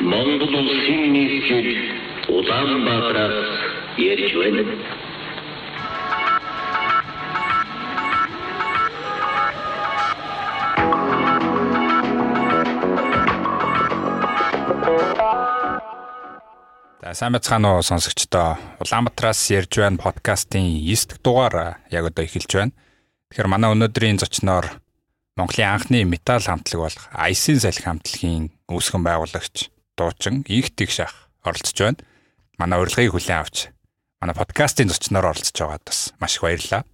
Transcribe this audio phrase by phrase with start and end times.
[0.00, 1.68] Монгол улсын нийслэл
[2.30, 3.50] Улаанбаатараас
[3.98, 4.62] ярьж байна.
[17.02, 18.54] За сайн байцгаана уу сонсогчдоо.
[18.78, 22.72] Улаанбаатараас ярьж байна подкастын 9 дахь дугаар яг одоо эхэлж байна.
[23.34, 24.78] Тэгэхээр манай өнөөдрийн зочноор
[25.34, 31.98] Монголын анхны металл хамтлаг болох Айсын салхи хамтлагийн үүсгэн байгуулагч дуучин Инх Тэгшах оролцож байна.
[32.58, 33.74] Манай урилгыг хүлээн авч
[34.22, 36.86] манай подкастын зочноор оролцож байгаад бас маш их баярлалаа.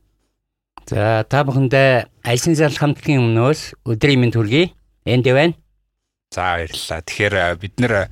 [0.89, 4.73] За та бүхэндээ Айсын салхи хамтлагийн өмнөөс өдрийн мэнд хүргэе.
[5.05, 5.57] Энд байна.
[6.33, 7.01] За баярлалаа.
[7.05, 8.09] Тэгэхээр бид нэр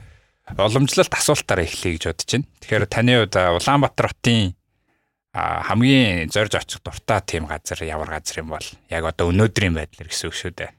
[0.57, 2.49] уламжлалт асуултаар эхлэе гэж бодож байна.
[2.61, 4.57] Тэгэхээр таны хувьд Улаанбаатар хотын
[5.33, 10.29] хамгийн зорж очих дуртай тийм газар ямар газар юм бол яг одоо өнөөдрийн байдлаар гэсэн
[10.29, 10.71] үг шүү дээ.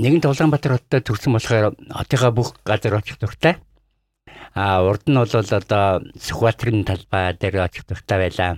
[0.00, 3.60] Нэгэнт Улаанбаатар хотод төрсэн болохоор хотынхаа бүх газар очих дуртай.
[4.56, 8.52] А урд нь бол одоо Сүхбаатарын талбай дээр очих дуртай байлаа.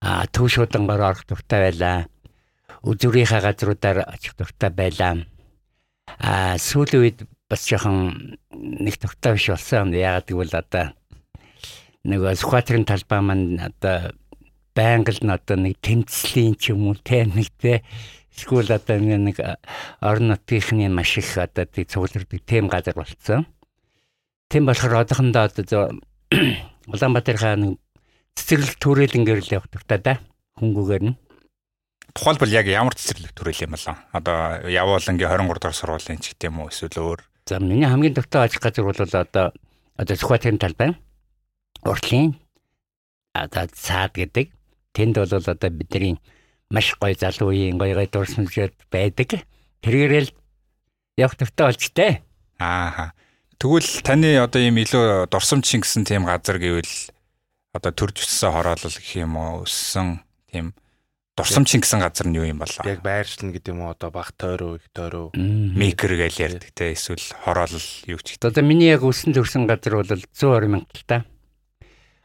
[0.00, 2.08] А Төв шуудангаар орох дуртай байлаа.
[2.88, 5.28] Үзүрийнхаа газруудаар очих дуртай байлаа.
[6.16, 9.92] А сүүлийн үед бас жоохон нэг тогтоо биш болсон.
[9.92, 10.96] Яагаад гэвэл одоо
[12.08, 14.16] нөгөө Сүхбаатарын талбай маань одоо
[14.72, 17.84] байнга л одоо нэг тэмцлийн ч юм уу те нэг те
[18.38, 19.42] эсвэл одоо нэг
[19.98, 23.46] орон нутгийнхны маш их одоо тийг цугларддаг тийм газар болцсон.
[24.48, 25.98] Тийм болохоор одоохондоо одоо
[26.86, 27.82] Улаанбаатархаа нэг
[28.38, 30.14] цэцэрлэг төрөлнгөр л явах дуртай да
[30.62, 31.16] хөнгөгээр нь
[32.14, 36.70] тухайлбал яг ямар цэцэрлэг төрөл юм болоо одоо явуулангийн 23 дахь сургуулийн ч гэдэм үү
[36.70, 39.52] эсвэл өөр За миний хамгийн дуртай ажил газар бол одоо
[39.96, 40.92] одоо Сүхбаатарын талбай.
[41.80, 42.36] Уртлын
[43.32, 44.52] одоо цаад гэдэг.
[44.92, 46.20] Тэнд бол одоо бидний
[46.70, 49.44] маш гоё залуу үеийн гоё гоё дурсамжууд байдаг.
[49.84, 50.30] Тэргээрэл
[51.16, 52.12] явах дуртай болж тээ.
[52.60, 53.12] Аа.
[53.58, 56.94] Тэгвэл таны одоо ийм илүү дурсамж гэсэн тийм газар гэвэл
[57.74, 60.74] одоо төрж өссөн хороолол гэх юм уу өссөн тийм
[61.38, 62.82] Дурсамчин гэсэн газар нь юу юм болоо?
[62.82, 67.22] Яг байршлна гэдэг юм уу одоо баг тойроо их тойроо мейкер гэж ярьдаг те эсвэл
[67.46, 68.50] хороолол юу ч гэдэг.
[68.58, 71.22] Одоо миний яг өссөн төрсэн газар бол 120 мянга та.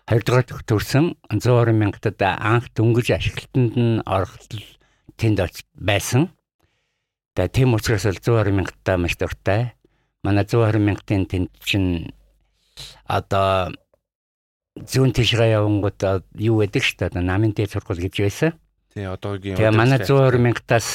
[0.04, 4.52] Хоёрдугаар дэх төрсэн 120 мянгатад анх дөнгөж ашиглалтанд нь орохт
[5.16, 5.40] тэнд
[5.80, 6.28] байсан.
[7.40, 9.80] Тэгээ тийм учраас л 120 мянгатаа маш дуртай.
[10.28, 12.12] Манай 120 мянгатын тэнд чинь
[13.08, 13.72] одоо
[14.76, 18.52] зүүн тишгээ явангууд юу гэдэг шүү дээ намын дээр сургууль гэж байсан.
[18.92, 20.88] Тий одоогийн Тэгээ манай 120 мянгатаас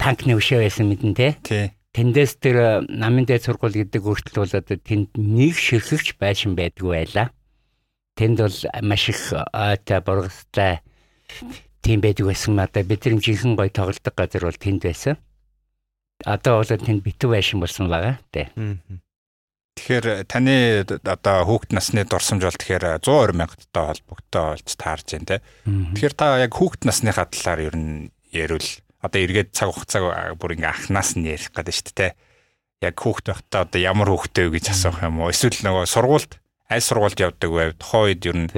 [0.00, 1.36] танкны өшөө байсан мэдэн те.
[1.44, 1.76] Тий.
[1.92, 7.35] Тэндээс тэр намын дээд сургууль гэдэг өөрчлөлт бол одоо тэнд нэг ширхэгч байшин байдгүй байла.
[8.16, 9.20] Тэнд бол маш их
[9.52, 10.80] ойтой бургастай
[11.84, 12.58] тийм байдаг байсан.
[12.58, 15.16] Одоо бидний жинхэнэ гой тоглолдог газар бол тэнд байсан.
[16.24, 18.16] Одоо бол тэнд битүү байшин болсон байгаа.
[18.32, 18.50] Тэ.
[19.76, 25.36] Тэгэхээр таны одоо хүүхэд насны дурсамж бол тэгэхээр 120 мянгаттай холбогдоо болж таарж байна те.
[25.68, 28.64] Тэгэхээр та яг хүүхэд насныхаа талаар ер нь ярил
[29.04, 32.12] одоо эргээд цаг хугацааг бүр ингээ анханаас нь ярих гэдэг шүү дээ.
[32.88, 35.28] Яг хүүхэд байхдаа одоо ямар хүүхэдтэй вэ гэж асуух юм уу?
[35.28, 36.32] Эсвэл нөгөө сургуульд
[36.70, 37.74] аль сургуульд явдаг вэ?
[37.78, 38.48] Тухайн үед ер нь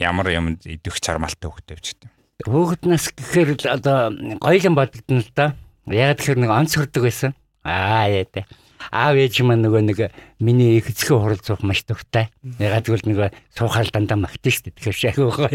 [0.00, 2.08] ямар юм идэх чармалтай хүүхэдтэй вэ гэдэг.
[2.48, 3.98] Хүүхэд нас гэхээр л одоо
[4.40, 5.56] гоёлон бодогдно л да.
[5.88, 7.32] Яг тэгэхээр нэг онц хүрдэг байсан.
[7.64, 8.48] Аа яа дээ
[8.88, 9.98] аав ээж маань нөгөө нэг
[10.40, 12.32] миний их эцгийн хуралцах маш дуртай.
[12.56, 14.74] Ягаад гэвэл нөгөө суухаар дандаа магтана шүү дээ.
[14.80, 15.50] Тэгэхээр шахиугаа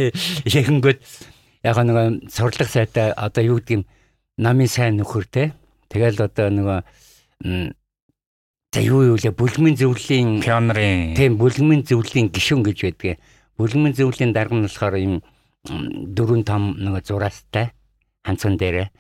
[0.46, 1.00] яхингүүд
[1.66, 3.84] яг нөгөө сурлах сайтай одоо юу гэдэг юм
[4.38, 5.44] намын сайн нөхөр те.
[5.90, 6.80] Тэгэл одоо нөгөө
[8.76, 9.32] за юу юу лээ?
[9.32, 13.24] Бүлгмийн зөвлөлийн пионерын тийм бүлгмийн зөвлөлийн гишүүн гэж байдаг.
[13.56, 15.24] Бүлгмийн зөвлөлийн дарга нь болохоор юм
[16.12, 17.72] дөрвөн том нөгөө зураастай
[18.28, 18.92] ханцан дээрээ.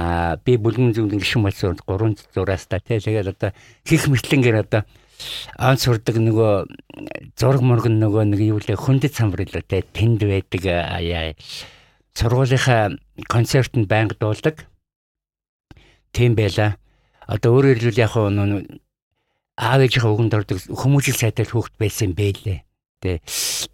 [0.00, 3.52] А би бүлгэн зөвлөн гişүн болсон 3 зураас та тэгээд одоо
[3.84, 4.88] хих мэтлэнгээр одоо
[5.60, 6.64] он сурдаг нөгөө
[7.36, 8.80] зураг мураг нөгөө нэг юу лээ?
[8.80, 9.84] Хүндэт самбар л тэ.
[9.92, 11.36] Тэнд байдаг яа
[12.16, 12.96] сургуулийнхаа
[13.28, 14.64] концертт байнга дуулдаг
[16.16, 16.80] тийм байла.
[17.28, 18.87] Одоо өөрөөр хэлбэл яг нөгөө
[19.58, 22.62] аав ээжийнхээ үгэнд ордог хүмүүжил сайтай хүүхэд байсан бэлээ
[23.02, 23.18] тэ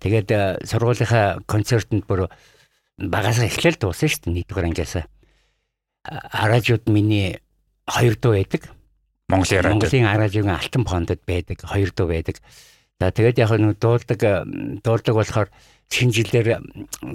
[0.00, 0.28] тэгээд
[0.64, 2.32] сургуулийнхаа концертт бүр
[2.96, 5.04] багасаа эхлээл дууссан шүү дээ нэгдүгээр ангиасаа
[6.04, 7.40] аражууд миний
[7.88, 8.69] хоёр дуу байдаг.
[9.28, 9.81] Монголын аражууд.
[9.81, 12.37] Монголын аражууд алтан фондод байдаг, хоёр дуу байдаг.
[13.00, 14.20] За тэгээд яг нэг дуулдаг
[14.84, 15.48] дуулдаг болохоор
[15.90, 16.48] шинэ жилээр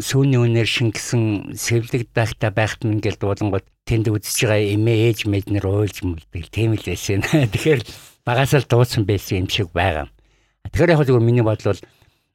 [0.02, 5.66] сүүний үнээр шингэсэн сэвлэг дахта байхт нь ингээл дуулангууд тэнд үзэж байгаа эмээ ээж мэднэр
[5.66, 6.50] уйлж мэлдэг.
[6.52, 7.24] Тийм л байсан.
[7.54, 7.82] Тэгэхээр
[8.30, 10.06] багасаа л дуусан байсан юм шиг байгаа.
[10.70, 11.82] Тэгэхээр яг зөвхөн миний бодол бол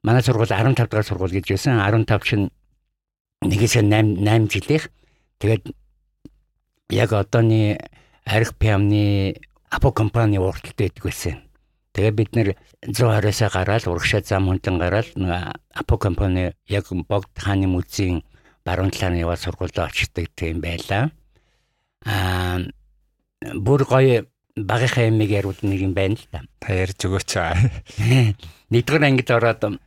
[0.02, 1.78] манай сургууль 15 дахь сургууль гэж байсан.
[1.78, 2.42] 15 шин
[3.46, 4.90] нэгээс 8 8 жилийнх.
[5.38, 5.70] Тэгээд
[6.90, 7.78] яг одооний
[8.26, 9.38] арх пиамны
[9.70, 11.36] Апо компани урталтай байдаг байсан.
[11.94, 12.48] Тэгээ бид нэр
[12.82, 18.22] 120-аас гараад урагшаа зам хөндлөн гараад нэг Апо компани яг богд хааны музейн
[18.66, 21.10] баруун талаар яваад сургуульд очдог тийм байлаа.
[22.06, 22.66] Аа
[23.54, 26.46] бүр гоё багийнхаа ямиг ярууд нэг юм байна л да.
[26.62, 27.58] Та ярьж өгөөч аа.
[28.72, 29.82] Нэгдүгээр ангид ороод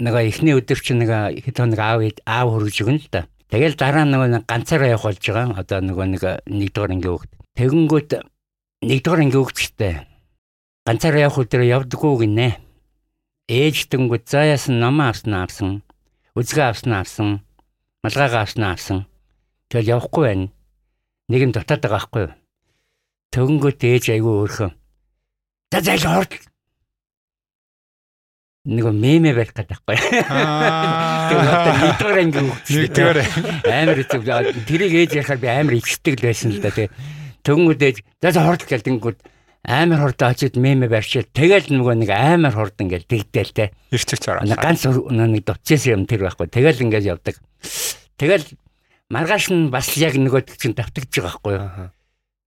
[0.00, 3.24] нөгөө эхний өдөр чинь нэг хэд хоног аав аав хөргөж өгнө л да.
[3.48, 5.56] Тэгэл дараа нөгөө ганцаараа явах болж байгаа.
[5.56, 7.30] Одоо нөгөө нэг нэгдүгээр ангийн хүүхд.
[7.56, 8.10] Тэгэнгүүт
[8.84, 9.94] нэгдүгээр ангийн хүүхдтэй
[10.84, 12.48] ганцаараа явах өдөр явдггүй гинэ.
[13.50, 15.70] Ээж тэнгүүд за яасан намаа авсан авсан.
[16.36, 17.28] Үзгээ авсан авсан.
[18.04, 18.98] Малгайгаа авсан авсан.
[19.68, 20.46] Тэгэл явахгүй байна.
[21.28, 22.32] Нэг нь дотоод байгаа байхгүй юу?
[23.30, 24.72] Төнгөт ээж айгүй өөрхөн.
[25.70, 26.34] За зайл хорд
[28.66, 29.96] нөгөө мемэ барих гэдэг байхгүй.
[29.96, 32.40] Тэр одоо нэгдүгээр анги.
[32.42, 33.18] Нэгдүгээр
[33.70, 34.22] амар хэцүү.
[34.66, 36.90] Тэрийг ээж яхаар би амар ичдэг л байсан л да тий.
[37.46, 39.18] Төнгөд ээж за хорд гэлдэнгүүд
[39.64, 43.72] амар хордоо очиод мемэ барьчаад тэгэл нөгөө нэг амар хорд ингээл тэгдээл те.
[43.94, 44.44] ирчих чараа.
[44.44, 46.50] Нэг ганц нэг дутчихсан юм тэр байхгүй.
[46.50, 47.36] Тэгэл ингээд явдаг.
[48.20, 48.44] Тэгэл
[49.08, 51.90] маргааш нь бас яг нөгөө чинь давтагдж байгаа байхгүй юу.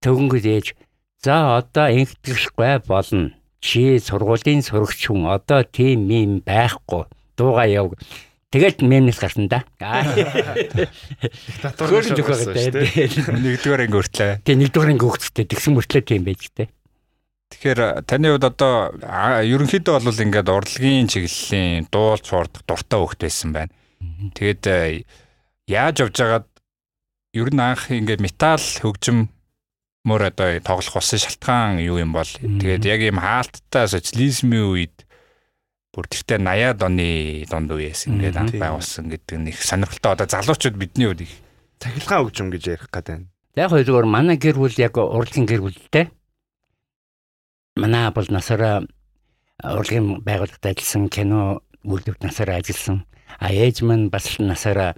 [0.03, 0.75] Төгөнгөд ээж
[1.23, 3.31] за одоо ингэдэгшгүй болно.
[3.63, 7.07] Чи сургуулийн сурагч хүн одоо тийм юм байхгүй.
[7.39, 7.95] Дууга яв.
[8.53, 9.63] Тэгэл мемнес гарсан да.
[11.63, 13.33] Татвар Хөөрж өгөх гэдэг.
[13.33, 14.45] Нэгдүгээр анги өртлөө.
[14.45, 16.69] Тэгээ нэгдүгээр анги хөвгчтэй тэгсэн мөртлөө тийм байж тээ.
[17.49, 18.93] Тэгэхээр таны хувьд одоо
[19.41, 23.73] ерөнхийдөө бол ингээд урлагийн чиглэлийн дуулж хуурдах дуртай хөхт байсан байна.
[24.37, 25.01] Тэгээд
[25.65, 26.45] яаж явж байгаад
[27.33, 29.32] ер нь анх ингээд металл хөгжим
[30.03, 35.07] мөр одоо тоглох болсон шалтгаан юу юм бол тэгээд яг ийм хаалттай социализмын үед
[35.95, 37.09] бүр тэртээ 80-аад оны
[37.47, 41.33] дунд үеэс ингээд анх байгуулсан гэдэг нэг сонирхолтой одоо залуучууд бидний үед их
[41.83, 43.27] Цахилгаан хөгжим гэж ярих гэдэг.
[43.59, 46.07] Яг хоёр зүгээр манай гэр бүл яг урлагийн гэр бүлтэй.
[47.75, 48.87] Манай бол насаараа
[49.59, 53.03] урлагийн байгууллагад ажилласан, кино үйлдвэрт насаараа ажилласан.
[53.35, 54.95] А ээж маань бас насаараа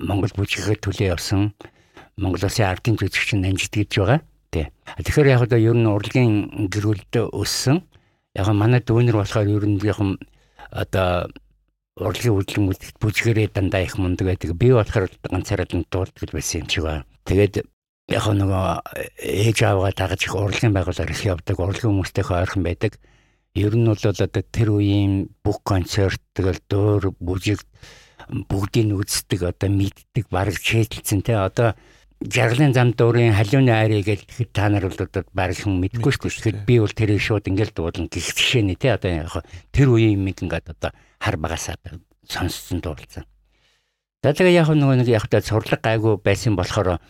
[0.00, 1.52] Монгол бүжигээр төлөө явсан.
[2.20, 4.20] Монгол Улсын ардын жүжигчин нанжид гэж байгаа.
[4.52, 4.68] Тий.
[5.00, 7.80] Тэгэхээр яг одоо ер нь урлагийн гэр бүлд өссөн.
[8.36, 9.98] Яг манай дүүнер болохоор ер нь яг
[10.68, 11.32] одоо
[11.96, 14.52] урлагийн үйлдэл мүлдэгт бүжгэрээ дандаа их мундаг байдаг.
[14.52, 17.08] Би болохоор ганцаараа л дуулдаг байсан юм шиг байна.
[17.24, 17.64] Тэгээд
[18.12, 18.64] яг нөгөө
[19.16, 21.56] ээж аавгаа дагаж их урлагийн байгууллагаар их явдаг.
[21.56, 22.92] Урлагийн хүмүүстэйхөө ойрхон байдаг.
[23.56, 27.64] Ер нь бол одоо тэр үеийн бүх концерт тэгэл дөөр бүжиг
[28.30, 31.74] бүгдийг үздэг одоо мэддэг баг шийдэлцэн те одоо
[32.20, 36.40] жаргалын зам дуурын халиуны айрыг тэгэхэд та нар бол одоо баг хүн мэдгүй шүү дээ.
[36.44, 39.32] Тэгэхэд би бол тэрийг шууд ингээл дуулна гэх жишээний те одоо яг
[39.72, 41.80] тэр үеийн юм ингээд одоо хар багасаа
[42.28, 43.24] сонссон дуулсан.
[44.20, 47.00] За тэгээ яг нөгөө нэг яг та сурлаг гайгүй байсан болохоор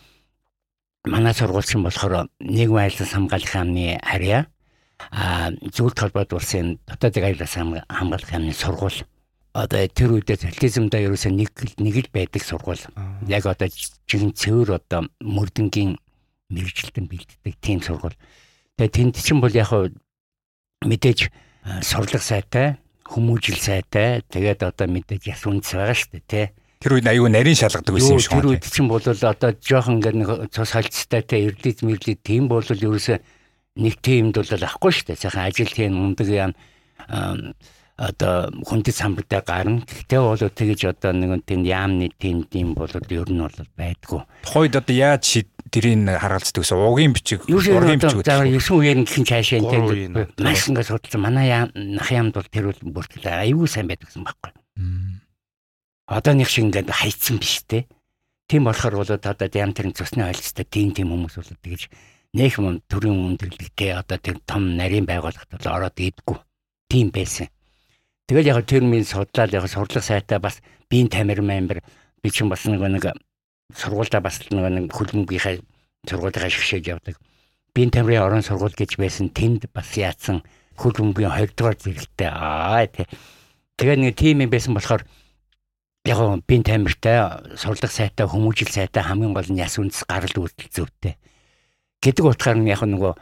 [1.03, 4.47] манай сургуульчин болохоор нийгмийн айлс хамгаалах яамны харьяа
[5.11, 9.03] а зөвлөлт холбоод улсын дотоодын айлс хамгаалах яамны сургууль
[9.51, 12.79] одоо тэр үедээ социализмда ерөөсөө нэг нэг л байдаг сургууль.
[13.27, 13.67] Яг одоо
[14.07, 15.99] чихэн цэвэр одоо мөрдөнгийн
[16.47, 18.15] мэрэгчлэн бэлддэг тийм сургууль.
[18.79, 19.71] Тэгээ тэнд чинь бол яг
[20.87, 21.19] мэдээж
[21.67, 26.45] а, сурлаг сайтай, хүмүүжил сайтай, тэгээд одоо мэдээж яс үндэс байгаа шүү дээ, тий.
[26.81, 28.51] тэр үед аюу нарийн шалгадаг байсан юм шиг Тэр байна.
[28.55, 33.17] үед чинь бол одоо жоохон ингээд нэг цус хальцтай те эрлиз мэрлиз тийм бол ерөөсөө
[33.77, 35.21] нэг тиймд бол ахгүй шүү дээ.
[35.21, 36.49] Сайхан ажил тийм ундаг яа
[37.97, 39.83] одоо хүндэт самбартай гарна.
[39.87, 44.21] Гэхдээ бол тэгэж одоо нэг тийм яамны тийм тийм бол ер нь бол байдгүй.
[44.43, 48.59] Тухайд одоо яаж шид- тэрийг харгалздаг гэсэн угийн бичиг, ургийн одоо бичиг за гэдэг.
[48.59, 49.69] 9 үеэр гихэн цаашаа энэ
[50.11, 50.27] одоо.
[50.43, 51.21] маш ингээд судалсан.
[51.23, 54.51] Манай яам нах яамд бол тэр бол бүртгэл аюу сайн байдаг гэсэн байхгүй.
[54.75, 55.21] Мм.
[56.11, 57.87] одооных шиг ингээд хайцсан биш те.
[58.51, 61.87] Тийм болохоор бол одоо ям тэрэн цусны ойлцтой тийм тийм хүмүүс бол тэгэж
[62.35, 66.37] нэх юм төрийн өндөрлөгтэй одоо тэр том нарийн байгууллагт бол ороод идэггүй.
[66.91, 67.47] Тийм байсан.
[68.27, 71.81] Тэгэл яг тэр минь судлаад яг сурлах сайтай бас биеийн тамир мамбар
[72.23, 73.15] би чинь бас нэг нэг
[73.75, 75.59] сургуультай бас нэг нэг хөлбөмбөгийнхаа
[76.07, 77.15] сургуулийнхаа шгшээж явдаг.
[77.73, 80.43] Биеийн тамирын орон сургууль гэж байсан тэнд бас яатсан
[80.77, 83.07] хөлбөмбөгийн 2 дугаар зэрэгтэй аа тий.
[83.77, 85.03] Тэгээ нэг тийм юм байсан болохоор
[86.05, 91.15] яг бин тамиртай сурлах сайтай хүмүүжил сайтай хамгийн гол нь яс үндэс гарал үйлдэл зүйтэй
[92.01, 93.13] гэдэг утгаар нь яг нөгөө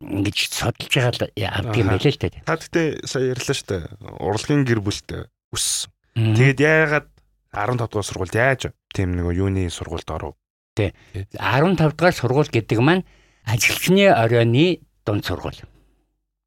[0.00, 2.44] ингэж судалж байгаа л авдаг юм байлээ л дээ.
[2.44, 3.82] Та гэхдээ сая ярьлаа шүү дээ.
[4.20, 5.22] Урлагийн гэр бүлтэй
[5.54, 5.90] өссөн.
[6.16, 7.06] Тэгээд Тэгэд яагаад
[7.52, 8.62] 15 дугаар сургуульд яаж
[8.92, 10.36] тийм нэг юуны сургуульд оров?
[10.76, 13.04] 15 дугаар сургууль гэдэг маань
[13.48, 15.60] ажилчны оройны дунд сургууль.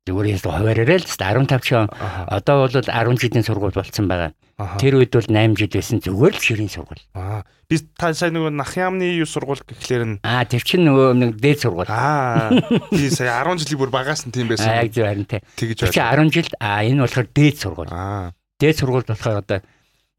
[0.06, 2.25] Зүгээр яс хуваараарай л 15 ч Аха.
[2.29, 2.86] одоо бол 10
[3.18, 4.34] жилийн сургууль болцсон байгаа.
[4.75, 6.99] Тэр үед бол 8 жил байсан зүгээр л ширийн сургууль.
[7.15, 7.47] Аа.
[7.71, 11.31] Би та сая нөгөө нах яамны юу сургууль гэхлээр нь Аа тэр чинь нөгөө нэг
[11.39, 11.87] дээд сургууль.
[11.87, 12.51] аа
[12.91, 14.75] би сая 10 жилийн бүр багаас нь тийм Аа байсан.
[14.83, 15.39] яг зөв харин тий.
[15.55, 17.91] Тэгэж Тэр чинь 10 жил аа энэ болохоор дээд сургууль.
[17.95, 18.35] Аа.
[18.59, 19.59] Дээд сургуульд болохоор одоо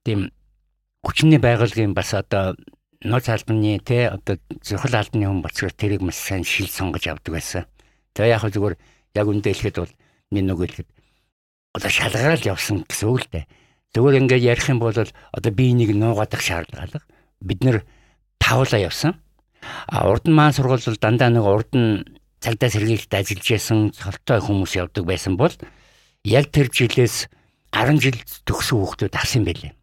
[0.08, 0.20] тийм
[1.04, 2.56] хүчний байгууллагын бас одоо
[3.04, 7.68] нууц албаны те одоо зурхал албаны хүн боцгоор тэрийг маш сайн шил сонгож авдаг байсан.
[8.16, 8.76] Тэгээ яг зүгээр
[9.20, 9.92] яг үндэ хэлэхэд бол
[10.32, 10.88] минь нөгөө хэлэхэд
[11.76, 13.44] одоо шалгараал явсан гэсэн үг л дээ.
[13.90, 17.02] Зүгээр ингээд ярих юм бол одоо би энийг нуугаадах шаардлага.
[17.42, 17.82] Бид нэр
[18.38, 19.18] тавлаа явсан.
[19.90, 22.06] А урд нь маань сургууль дандаа нэг урд нь
[22.38, 25.52] цагдаа сэргийлэлд ажиллаж байсан цолтой хүмүүс явдаг байсан бол
[26.22, 27.26] яг тэр жилээс
[27.74, 29.74] 10 жил төгсөн хүүхдүүд авсан байлээ.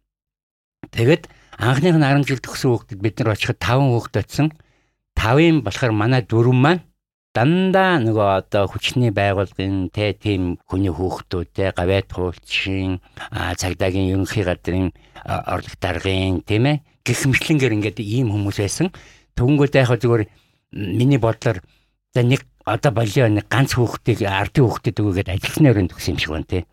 [0.88, 1.28] Тэгэд
[1.60, 4.48] анхных нь 10 жил төгсөн хүүхдүүд бид нар очиход 5 хүүхд очсон.
[5.20, 6.87] 5-ын болохоор манай дөрөв маань
[7.36, 12.98] дандаа нөгөө одоо хүчний байгууллагын тэ тийм хүний хүүхдүүд тэ гавьяат хуулчин
[13.30, 14.90] а, цагдаагийн ерөнхий газрын
[15.24, 18.92] орлог даргын тийм ээ гихмшлэнгээр ингээд ийм хүмүүс байсан.
[19.36, 20.24] Төвнгүүд яг зүгээр
[20.72, 21.62] миний бодлоор
[22.14, 26.32] за нэг одоо болио нэг ганц хүүхдийг ардын хүүхдэд өгөөгээд ажилтны өрөөнд төгсөн юм шиг
[26.32, 26.64] байна тий.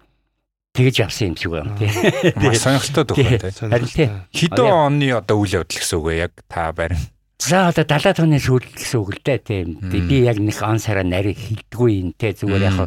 [0.76, 1.92] Тэгэж авсан юм шиг байна тий.
[2.36, 3.52] Маш сонирхолтой төгөө те.
[3.56, 4.10] Харин тий.
[4.36, 6.12] Хэдэн оны одоо үйл явдал гэсэн үг?
[6.20, 7.00] Яг та барин.
[7.38, 9.68] За одоо 70 тооны сүүл гэсэн үг л дээ тийм.
[9.92, 12.80] Би яг нэг он сараа нарийн хилдэггүй юм те зүгээр яг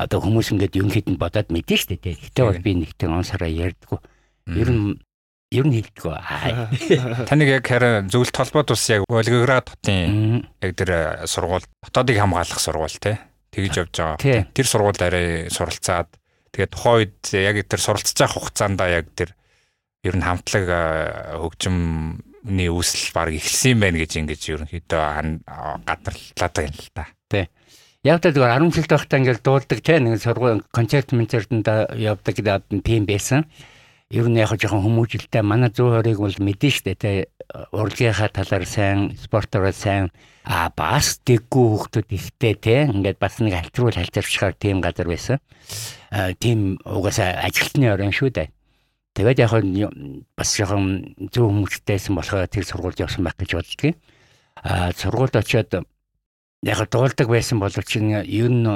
[0.00, 2.16] одоо хүмүүс ингээд хэд нь бодоод мэдэн штэ те.
[2.16, 4.00] Гэтэ бол би нэгтэн он сараа ярьдаггүй.
[4.56, 4.96] Ер нь
[5.52, 6.16] ер нь хилдэггүй.
[7.28, 12.62] Таныг яг харин зөвлөлт холбоот ус яг Волгоград хотын яг тэр э, сургууль дотоодыг хамгаалах
[12.62, 13.20] сургууль те.
[13.50, 14.46] Тэгж явж байгаа.
[14.54, 16.08] Тэр сургуульд арай суралцаад
[16.54, 19.34] тэгээд тухайн үед яг тэр суралцж байгаа хугацаанд яг тэр
[20.06, 21.36] ер нь хамтлаг э,
[22.40, 25.02] хөгжимний үүсэл баг эхэлсэн юм байна гэж ингэж ерөнхийдөө
[25.84, 27.04] гадарлаад байна л та.
[28.00, 31.68] Яг л зүгээр 10 жил байхдаа ингээд дуулдаг те нэг сургууль концерт концертанд
[32.00, 32.34] явдаг
[32.80, 33.44] тийм байсан.
[34.08, 37.28] Ер нь яг жоохон хүмүүжлэлтэй манай 120-ыг бол мэдэн штэ те
[37.76, 40.08] урлагийнхаа талаар сайн, спортоор сайн
[40.42, 45.38] а бас дэггүй хүмүүс ихтэй те ингээд бас нэг альтруул хальцарчгаар тийм газар байсан.
[46.40, 48.48] Тийм угаасаа ажилтны орон шүү дээ.
[49.14, 53.96] Тэгээд яг нь бас жоохон зөв хүмүүстэйсэн болохоор тэр сургуульд явсан байх гэж боддгийг.
[54.62, 55.82] А сургуульд очиод
[56.62, 58.68] яг дуулдаг байсан боловч ер нь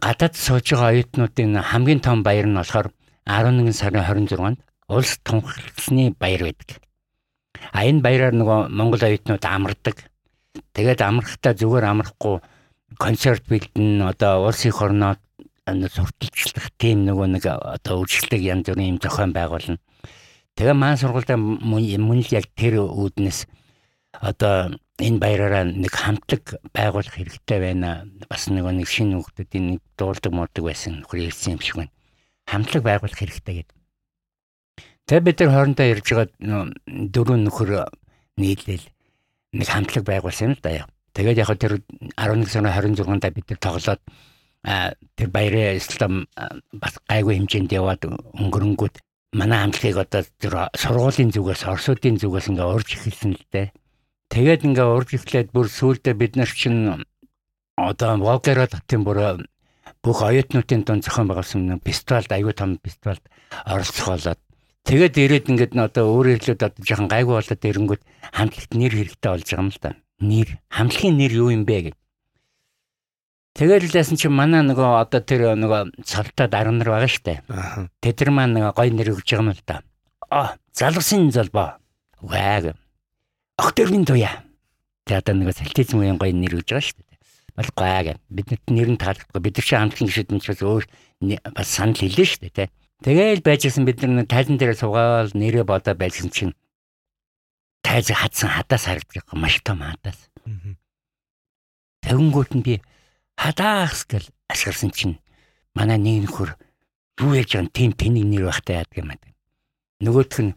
[0.00, 2.94] гадаад сууж байгаа оюутнуудын хамгийн том баяр нь болохоор
[3.26, 6.78] 11 сарын 26-нд улс тунхагласны баяр байдаг.
[7.72, 9.96] А энэ баяраар нөгөө Монгол оюутнууд амардаг.
[10.74, 12.40] Тэгээд амрахтаа зүгээр амрахгүй
[12.98, 14.72] концерт бэлдэн одоо улсын
[15.66, 19.78] хорноо сурталчлах тийм нөгөө нэг одоо үйлчлэг янз бүрийн юм зохион байгуулна.
[20.56, 23.46] Тэгээ маань сургуультай мөн л яг тэр үүднээс
[24.18, 28.08] одоо энэ баяраараа нэг хамтлаг байгуулах хэрэгтэй байна.
[28.28, 31.94] Бас нөгөө нэг шинэ хүмүүсийн нэг дуулдаг муудаг байсан нөхөр ирсэн юм шиг байна.
[32.50, 33.76] Хамтлаг байгуулах хэрэгтэй гэдэг.
[35.06, 36.28] Тэгээ бид нар хоорондоо ярьж байгаа
[37.14, 37.70] дөрөв нөхөр
[38.36, 38.86] нийлээл
[39.54, 40.86] нэг хамтлаг байгуулсан юм л да.
[41.14, 41.82] Тэгээд яг тэр
[42.14, 44.00] 11 сарын 26-нд бид нар тоглоод
[44.64, 46.28] тэр баяраа ислам
[46.72, 48.94] бас гайгүй хэмжээнд яваад өнгөрөнгүүд
[49.32, 53.72] манай хамтлагийг одоо тэр сургуулийн зүгээс орсуудын зүгээс ингээ урж эхэлсэн л дээ.
[54.28, 57.06] Тэгээд ингээ урж эхлээд бүр сүүлдээ бид нар чинь
[57.78, 59.46] одоо Волгера татын бүр
[60.04, 63.24] бүх оюутнуудын дунд зохион байгуулсан фестивальд аюу том фестивальд
[63.64, 64.40] оролцох болоод
[64.84, 68.02] тэгээд ирээд ингээд н одоо өөр ирлүүд одоо жоохон гайгүй болоод ирэнгүүт
[68.32, 69.90] хамтлагт нэр хэрэгтэй болж байгаа юм л да.
[70.20, 71.96] Нэр хамтлагийн нэр юу юм бэ гэх.
[73.58, 77.42] Тэгээд лээсэн чинь манай нөгөө одоо тэр нөгөө цолтой дарга нар байгаа штэ.
[77.50, 77.90] Аа.
[77.98, 79.82] Тэд нар маань нөгөө гой нэр өгж байгаа юм л да.
[80.30, 81.82] А залгсын залбаа.
[82.22, 82.78] Ваг.
[83.58, 84.46] Октөргийн туяа.
[85.10, 87.02] Тэгээд одоо нөгөө салтизм үеийн гой нэр өгж байгаа штэ.
[87.58, 88.22] Бол гайг.
[88.30, 89.42] Биднэрт нэр нь таалагдахгүй.
[89.42, 90.84] Бид нар чи хамтлагийн гишүүд нь ч бас өөр
[91.50, 92.70] бас санал хэлнэ штэ тэ.
[93.02, 96.54] Тэгээл байжсэн бид нар тайлан дээр суугаал нэрээ бодоо байжсэн чинь
[97.82, 100.30] тайз хатсан хадаас харагддаг маш том хадаас.
[102.04, 102.74] Тэгэнгүүт нь би
[103.40, 105.16] хадаас гэл ашгарсан чинь
[105.72, 106.50] манай нэг нөхөр
[107.24, 109.20] юу яаж байгаа тийм тэнийг нэр байхтай яадаг юм аа.
[110.04, 110.52] Нөгөөх нь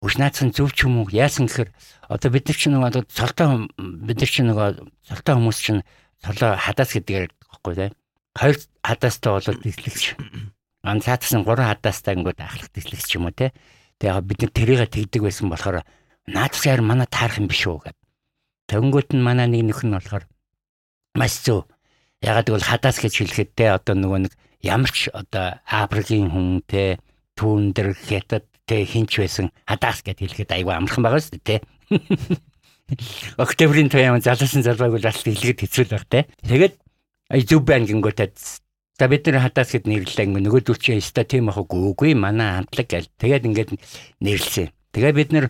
[0.00, 1.68] Ушнаацсан зөв ч юм уу яасан гэхээр
[2.08, 4.68] одоо бид нар чинь нөгөө цолтой бид нар чинь нөгөө
[5.04, 5.84] цолтой хүмүүс чинь
[6.24, 7.90] цолоо хадаас гэдгээр байхгүй тий.
[8.32, 10.16] Хоёр хадаастай болоод дислэгч.
[10.88, 13.52] Ан цаатсан гурван хадаастай ингээд ахлах дислэгч юм уу тий.
[14.00, 15.84] Тэгээ бид нар тэрийгэ тэгдэг байсан болохоор
[16.32, 17.96] наадас яар манай таарах юм биш үү гэв.
[18.72, 20.24] Тэнгүүт нь манай нэг нөхөр нь болохоор
[21.14, 21.66] маш зөв.
[22.20, 27.00] Ягаад гэвэл хадаас гэж хэлэхэд те одоо нөгөө нэг ямар ч одоо Африкийн хүн те
[27.34, 31.56] түүн дэр хятад те хинч байсан хадаас гэж хэлэхэд айгүй амархан байгаа шүү дээ те.
[33.44, 36.28] Октябрийн туяам залуусан залбайг бол алт хэлгээд хэцүү байх те.
[36.44, 36.74] Тэгээд
[37.48, 38.30] зөв байна гингүүтээ
[39.00, 42.84] За бид нар хадаас гэд нэрлэлээ ингээ нөгөөдөл чи яста тийм ах үгүй манай хамтлаг
[42.84, 43.08] гэл.
[43.16, 43.70] Тэгээд ингээд
[44.20, 44.68] нэрлсэн.
[44.92, 45.46] Тэгээ бид нар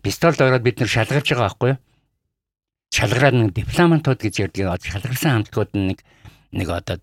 [0.00, 1.78] пистолд ороод бид нар шалгарч байгаа байхгүй юу?
[2.94, 4.78] Шалгараад нэг дипломантууд гэж ярьдаг.
[4.86, 5.98] Шалгарсан хамтлагууд нэг
[6.54, 7.02] нэг одоо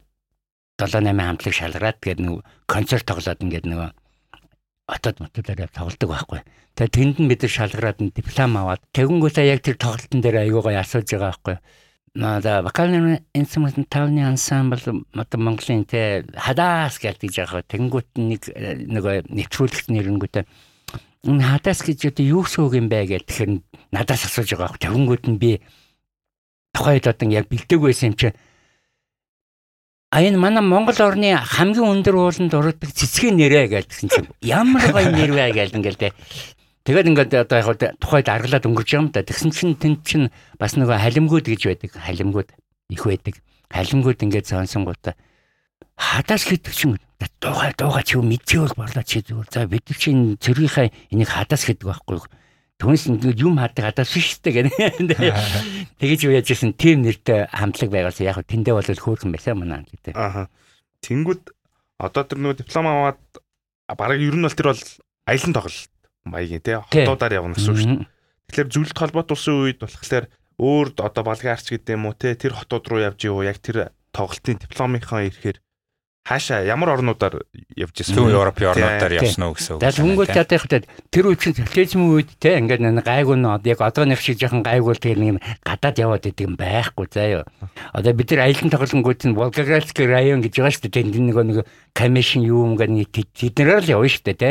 [0.80, 3.90] 7 8 хамтлаг шалгараад тэгээд нэг концерт тоглоод ингээд нөгөө
[4.88, 6.40] отод мотодоор тоглолдог байхгүй.
[6.80, 11.32] Тэгээд тэнд нь бид шалгараад диплом аваад тэгэнгүүтээ яг тэр тоглолтын дээр аягүй асууж байгаа
[11.36, 11.56] байхгүй.
[12.16, 17.68] Нада вокальны инструментальны ансамбл мод Монголын те хадаас гэлтэж байгаа.
[17.68, 18.42] Тэнгүүт нэг
[18.88, 20.44] нөгөө нэвтрүүлэгт нэрэнгүүтээ
[21.28, 23.52] энэ хадаас гэж одоо юу сууг юм бэ гэж тэгэхээр
[23.94, 24.82] надаас асууж байгаа.
[24.82, 25.62] Тэнгүүт нь би
[26.74, 28.34] тухайд одоо яг бэлдэг байсан юм чи
[30.12, 35.08] А энэ манай Монгол орны хамгийн өндөр ууланд ордог цэцгийн нэрэ гэсэн чинь ямар гоё
[35.08, 36.12] нэр вэ гэж ингээл тэ.
[36.84, 39.24] Тэгээд ингээд одоо яг тухайд аргалаад өнгөрч байгаа юм да.
[39.24, 40.28] Тэгсэн чинь тэнд чинь
[40.60, 41.96] бас нөгөө халимгууд гэж байдаг.
[41.96, 42.50] Халимгууд
[42.92, 43.40] их байдаг.
[43.72, 45.16] Халимгууд ингээд сонсонгуудаа
[46.02, 46.98] хадаас гэдэг чинь
[47.40, 49.48] дуугаа дуугаа чи мэдчихвэл борлоо чи зүгээр.
[49.54, 52.26] За бид чинь цэргийнхаа энийг хадаас гэдэг байхгүй юу?
[52.82, 54.74] Түүнээс юм хаадаг хадаас шиштэй гэнэ.
[56.02, 60.18] Тэгэж юу яажсэн тим нэртэй хамтлаг байгаас яг тэндээ бол хөөрхөн байсан манай гэдэг.
[60.18, 60.50] Ааха.
[61.06, 61.54] Тэнгүүд
[62.02, 63.22] одоо тэр нөгөө диплом аваад
[63.86, 64.84] бараг ер нь бол тэр бол
[65.30, 65.94] аялан тоглолт
[66.26, 68.10] маягийн тий хотуудаар явна гэсэн үг шүү дээ.
[68.50, 70.26] Тэгэхээр зөвлөлт холбоот улсын үед болохоор
[70.58, 74.58] өөр одоо балгаарч гэдэг юм уу тий тэр хотууд руу явж юу яг тэр тоглолтын
[74.58, 75.58] дипломынхаа ирэхээр
[76.22, 77.42] хаашаа ямар орнуудаар
[77.74, 79.82] явж ирсэн Зүүн Европын орнуудаар явсан уу гэсэн үг.
[79.82, 80.66] За түнгүүт одоо яг
[81.10, 84.94] тэр үед чинь социализм үед те ингээд нэг гайгүй нь яг одооных шиг жоохон гайгүй
[85.02, 87.44] тэр нэг гадаад яваад идэг юм байхгүй заа юу.
[87.98, 90.96] Одоо бид нар аялын тоглонгууд нь Волгоградский район гэж байгаа шүү дээ.
[91.02, 91.58] Тэнд нэг нэг
[91.98, 94.50] комисшн юу юм гэдэг тэднэрээр л явна шүү дээ те.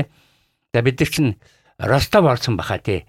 [0.74, 1.38] За бид нар чинь
[1.78, 3.06] Ростов орсон баха те.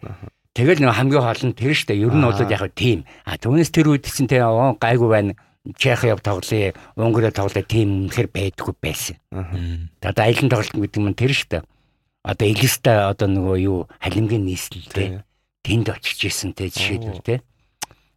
[0.53, 2.05] Тэгэл нэг хамгийн хоол нь тэр шүү дээ.
[2.05, 3.09] Ер нь бол яг тийм.
[3.25, 5.33] А түүнээс тэр үед чинь те гайгүй байна
[5.77, 9.17] Чех яв тоглоё, Унгар тоглоё тийм үнэхэр байдгүй байсан.
[10.01, 11.63] Одоо аялын тоглолт гэдэг нь тэр шүү дээ.
[12.25, 15.03] Одоо Элиста одоо нөгөө юу халимгийн нийслэл те
[15.61, 17.41] тэнд очиж исэн те жишээлбэл те.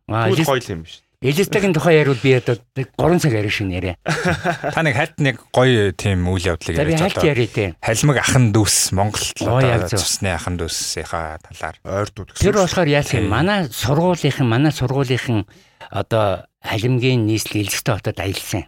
[0.08, 1.04] Аа гоё юм биш.
[1.24, 3.96] Элистагийн тухай яриул би одоо 3 цаг ярих шиг нэрэ.
[4.04, 7.08] Та нэг хальт нэг гоё тийм үйл явдлыг ярьж байна.
[7.08, 7.72] Хальт ярий те.
[7.80, 12.44] Халимаг ахан дүүс Монголд одоо цусны ахан дүүсийнхаа талаар ойрдууд гэсэн.
[12.44, 13.32] Тэр болохоор яах юм?
[13.32, 15.48] Манай сургуулийнхан, манай сургуулийнхан
[15.88, 18.64] одоо халимгийн нийслэл Элстэй хотод аялсан.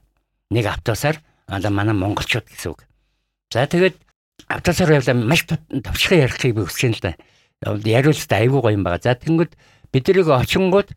[0.52, 2.84] Нэг автобусаар одоо манай монголчууд гэсэн үг.
[3.50, 3.96] За тэгээд
[4.52, 7.16] автобусаар явлаа маш товчхон ярихыг би хүсэж байна
[7.72, 7.80] л да.
[7.88, 9.00] Яриулт айгүй гоё юм байгаа.
[9.00, 9.52] За тэнгүүд
[9.90, 10.92] биднийг очингууд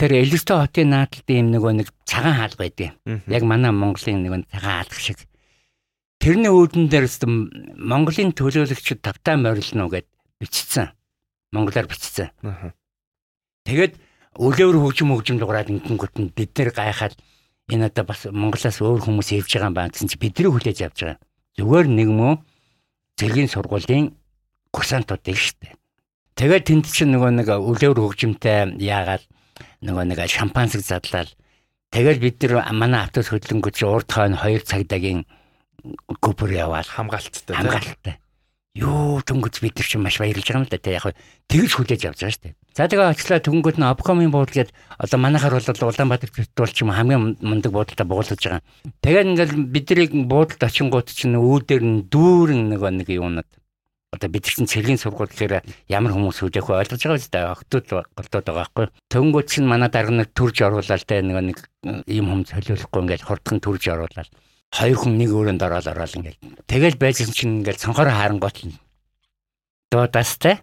[0.00, 2.96] тэр Элстэй хотын наадалд ийм нөгөө нэг цагаан хаалга байдаг.
[3.28, 5.20] Яг манай Монголын нэг цагаан хаалга шиг.
[6.20, 7.08] Тэрний үүдэн дээр
[7.80, 10.04] Монголын төлөөлөгчд тавтаа морилно гэд
[10.40, 10.92] бичсэн.
[11.52, 12.28] Монголоор бичсэн.
[13.64, 13.96] Тэгээд
[14.38, 17.18] өглөөр хөгжим хөгжим дуурайд ингэнгүүт нь бид нэр гайхаад
[17.66, 20.98] энэ одоо бас Монголоос өөр хүмүүс явж байгаа юм байна гэсэн чи бидний хүлээж авч
[21.02, 21.18] байгаа.
[21.58, 22.32] Зүгээр нэг мөө
[23.18, 24.14] зэргийн сургуулийн
[24.70, 25.74] курсантууд их штэ.
[26.38, 29.26] Тэгээд тэнд чинь нөгөө нэг өглөөр хөгжимтэй яагаад
[29.82, 31.30] нөгөө нэг шампансыг задлал
[31.90, 35.26] тэгэл бид нар манай автобус хөдлөнгөж урд хойно 2 цагдаагийн
[36.22, 38.14] гүбэр яваал хамгаалттай хамгаалттай.
[38.78, 40.78] Юу дөнгөж бид нар чинь маш баярлж байгаа юм л да.
[40.78, 41.06] Тэг яг
[41.50, 45.90] тэгж хүлээж авч байгаа шүү тэгээ очлаа түнгүүд нь обкомын буудлал гээд одоо манайхаар бол
[45.90, 48.62] Улаанбаатар фестивал ч юм хамгийн мундаг буудлаа буулгаж байгаа.
[49.02, 53.48] Тэгээд ингээл биднийг буудалд очингууд чинь үүдээр нь дүүрэн нэг нэг юунад
[54.12, 58.44] одоо бид чинь цэргийн сургууль гэхээр ямар хүмүүс хүлээх вэ ойлгож байгаа үстэй октод голдоод
[58.46, 58.86] байгаа байхгүй.
[59.06, 61.58] Төнгөт чинь манай дарга нэг төрж оруулаад тэ нэг нэг
[62.10, 64.30] юм хүм солиулахгүй ингээд хурдхан төрж оруулаад
[64.74, 68.78] хоёр хүн нэг өрөөнд ороод ороод ингээд тэгэл байжсэн чинь ингээд цонхоор харангуут нь
[69.90, 70.62] дуудастай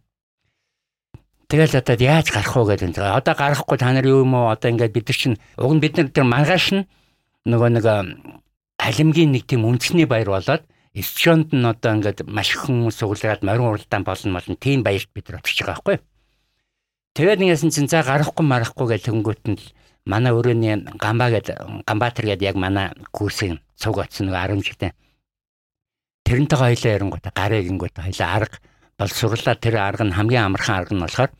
[1.47, 2.99] Тэгэл одоо яаж гарах уу гэдэг.
[2.99, 4.51] Одоо гарахгүй та нар юу юм уу?
[4.51, 6.87] Одоо ингээд бид нар чинь уг нь бид нар тэр маргааш нь
[7.47, 7.85] нөгөө нэг
[8.75, 13.69] халимгийн нэг тийм үндэсний баяр болоод Эсчонд нь одоо ингээд маш их хүмүүс суглаад морин
[13.69, 15.97] уралдаан болно болно тийм баярт бид нар очиж байгаа байхгүй.
[17.13, 19.61] Тэгээд нэгсэн чинь за гарахгүй марахгүй гэж хөнгөт нь
[20.09, 24.91] манай өрөөний гамбаа гэдэг гамбаатар гэдэг яг манай курсын цуг очсон нэг 10 жилдээ.
[26.25, 28.57] Тэрнтэйгээ хоёлаа ярингуудаа гарыг ингүүт хоёлаа арга
[28.97, 31.31] бол сурлаа тэр арга нь хамгийн амархан арга нь болохоор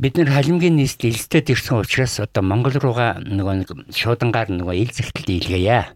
[0.00, 4.90] бид нэр халимгийн нийслэл элстэд ирсэн учраас одоо Монгол руугаа нөгөө нэг шуудангаар нөгөө ил
[4.96, 5.92] зэгтэлд илгээе.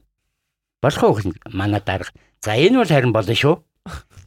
[0.85, 1.17] Болох уу
[1.49, 2.13] манай дарга.
[2.45, 3.65] За энэ бол харин болно шүү.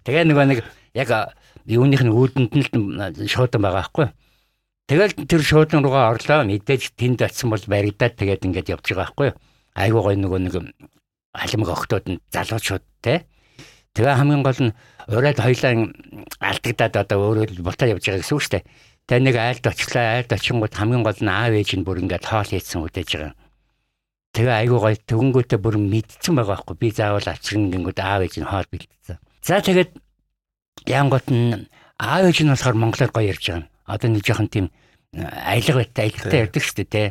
[0.04, 0.60] Тэгээ нөгөө нэг
[0.98, 1.38] яг
[1.70, 4.08] юуных нь үүдэнд нь шуудан байгаа байхгүй.
[4.90, 9.30] Тэгэл тэр шуудан руугаа орлоо мэдээж тэнд очисон бол баригдаад тэгээд ингээд явж байгаа байхгүй.
[9.78, 10.56] Айгуу гой нөгөө нэг
[11.38, 13.30] халимг охтууд нь залуучууд те
[13.98, 14.76] Тэгээ хамгийн гол нь
[15.10, 15.74] ураад хоёлаа
[16.40, 18.66] алдагдаад одоо өөрөө бутаа явж байгаа гэсэн үг шүү дээ.
[19.10, 22.46] Тэгээ нэг айлд очлаа, айлд очингууд хамгийн гол нь аав ээж нь бүр ингээд хоол
[22.46, 23.34] хийсэн үдэж байгаа.
[24.38, 26.76] Тэгээ айгуу гоё төгөнгөтэй бүр мэдсэн байгаа байхгүй.
[26.78, 29.18] Би заавал авчрын гингүүд аав ээж нь хоол бэлдсэн.
[29.42, 29.92] За тэгээд
[30.86, 31.66] янгот нь
[31.98, 33.66] аав ээж нь болохоор монголоор гоё ярьж байгаа.
[33.90, 34.70] Одоо нэг жоохон тийм
[35.18, 37.10] аялга байтай аялгатай ярьдаг шүү дээ.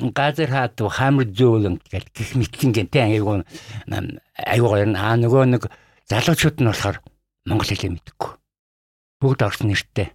[0.00, 3.44] Газар хаад хамар зөөлөн гэх гих мэтлэн гэн те айгуу
[4.34, 5.62] айгуу гоё аа нөгөө нэг
[6.08, 6.98] залуучууд нь болохоор
[7.44, 8.30] монгол хэлээ мэдгүй.
[9.20, 10.08] Бүгд орос нэртэй.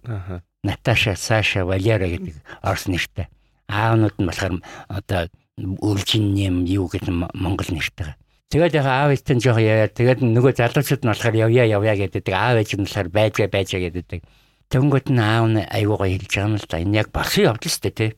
[0.66, 3.30] Наташа, Саша, Валера гэдэг орос нэртэй.
[3.70, 8.18] Аавнууд нь болохоор одоо өлжин нэм юу гэдэг монгол нэртэй.
[8.50, 9.86] Тэгээд яг аав ээжтэй жоох яа.
[9.86, 12.34] Тэгээд нөгөө залуучууд нь болохоор явъя явъя гэдэг.
[12.34, 14.22] Аав ээж нь болохоор байж байж гэдэг.
[14.70, 16.82] Тэнгөт нь аав нь айгуугаа хэлж байгаа юм л да.
[16.82, 18.10] Энэ яг болсон явдал шүү дээ тий.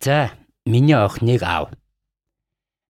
[0.00, 0.32] За
[0.66, 1.70] миний охиныг аав.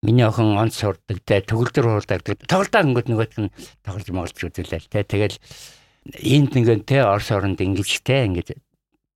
[0.02, 2.22] Миний охин онц сурдаг те төгөлдөр хуурдаг.
[2.46, 3.52] Тоглолтоо өнгөт нөгөөт нь
[3.84, 5.04] тоглож моголж үзүүлээл те.
[5.04, 5.36] Тэгэл
[6.20, 8.52] энд нэгэн те Орос оронд ингэж те ингэж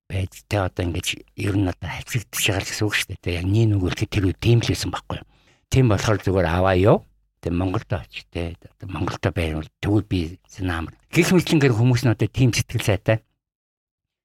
[0.08, 3.24] байж те одоо ингэж ер нь одоо хацагдчих байгаа гэсэн үг шүү дээ.
[3.24, 5.28] Тэг яг нэг нүгэл тэр үе тийм л байсан байхгүй юу?
[5.68, 6.98] Тийм болохоор зүгээр аваа юу.
[7.44, 8.56] Тэг Монголд очиж те
[8.88, 10.96] Монголд байвал тэгвэл би намар.
[11.12, 13.20] Гэх мэтлэнгээр хүмүүс нь одоо тийм сэтгэл сайтай.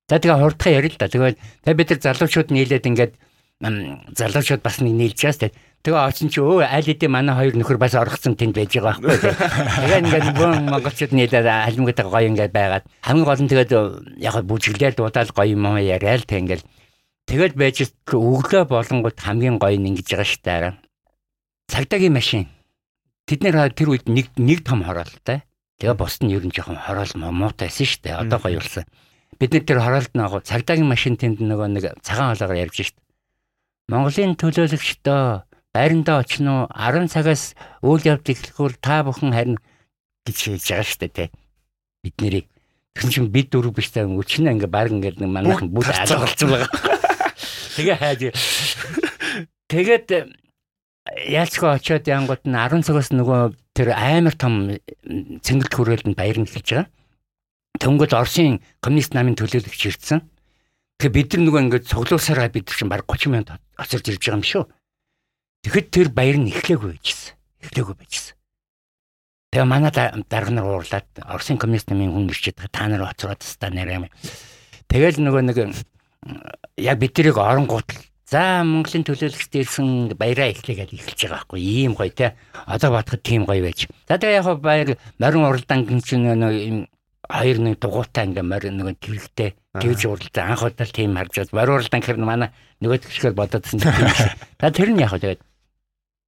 [0.08, 1.12] За тэгээ хурдхан ярил л да.
[1.12, 3.13] Тэгээд тэг бид нар залуучууд нийлээд ингээд
[3.63, 5.52] залуучууд бас нэг нийлж чаас те.
[5.84, 9.36] Тэгээ очсон чи өө аль хэдийн манай хоёр нөхөр бас оргцсон тэнд байж байгаа байхгүй.
[9.36, 13.71] Тэгээ ингээд бүүн монголчууд нийлээд алимгатай гоё ингээд байгаад хамгийн гол нь тэгээд
[14.23, 16.63] яг бүжиглээд удаал гоё юм яриа л тэг ингээд
[17.28, 20.84] тэгээд байж өглөө болонгууд хамгийн гоё нь ингэж байгаа штэ
[21.67, 22.47] цагдаагийн машин
[23.26, 25.41] тэд нэр тэр үед нэг нэг том хороолтой.
[25.80, 28.19] Тэгээ бус нь ер нь жоохон хороол муутайсэн шүү дээ.
[28.19, 28.86] Одоо гоё болсон.
[29.39, 32.95] Бид нэр тэр хороолд нэг цагдаагийн машин тэнд нөгөө нэг цагаан хоолоогоор явж шít.
[33.91, 35.43] Монголын төлөөлөгчдөө
[35.76, 37.52] байрандаа очно 10 цагаас
[37.84, 39.58] үйл явдал эхлэхүүр та бүхэн харин
[40.24, 41.30] гэж хэлж байгаа шүү дээ.
[42.04, 42.48] Бид нэрийг
[42.96, 46.72] тэгсэн чинь бид дөрөв биш таа өчнө ингээ баг ингээ нэг манайхан бүгд алгалцсан байгаа.
[47.76, 48.22] Тэгээ хайж
[49.67, 50.08] Тэгээд
[51.34, 54.78] яалчгүй очиод янгууд нь 10 цагаас нөгөө тэр амар том
[55.43, 56.88] цэнгэлт хүрээлэнд баяр нь эхэлж байгаа.
[57.82, 60.22] Төнгөд Оросын коммунист намын төлөөлөгч ирсэн.
[60.99, 64.45] Тэгэхээр бид нар нөгөө ингээд цуглуусараа бид чинь баг 30 минут оцорж ирж байгаа юм
[64.45, 64.63] шүү.
[65.63, 67.36] Тэгэхэд тэр баяр нь эхлээгүй байжсэн.
[67.63, 68.36] Эхлээгүй байжсэн.
[69.53, 74.10] Тэгээ манай дарга нар уурлаад Оросын коммунист намын хүн ирчээд та нар оцроод та нэрээ.
[74.89, 75.58] Тэгэл нөгөө нэг
[76.77, 77.89] яг бид тэрийг оронгууд
[78.34, 82.34] За Монголын төлөөлөгчд ирсэн баяраа эхлэгээд эхэлж байгаа байхгүй ийм гоё те.
[82.65, 83.86] Одоо бодоход тийм гоё байж.
[84.10, 86.89] За тэгээ яг баяр морин уралдаан чинь нэг
[87.29, 91.57] хоёр нэг дугуйтай ингээ морин нэг тэрэгтэй тэгж уралдаа анх удаа тийм харж байгаа.
[91.57, 92.49] Морин уралдаан гэхэр манай
[92.81, 94.09] нөгөө тгшгээр бодоодсэн тийм.
[94.62, 95.41] За тэр нь яг тэгээд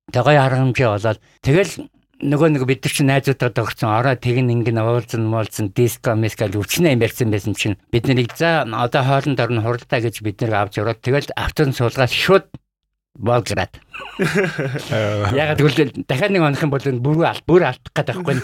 [0.09, 1.73] тэгээ харамжаа болоод тэгэл
[2.25, 6.95] нөгөө нэг бид нар чинь найзуудаа тогтсон ороо тэгин ингэн уулзсан муулзсан диско мескал өвчнөө
[6.95, 10.79] юм ярьсан байсан чинь бид нарыг за одоо хоолнд орно хуралдаа гэж бид нар авч
[10.79, 12.47] ороод тэгэл автон суулгаад шууд
[13.15, 13.79] Волград.
[15.31, 18.35] Яг тэгвэл дахиад нэг онох юм бол бүр алт бүр алдах гэдэг байхгүй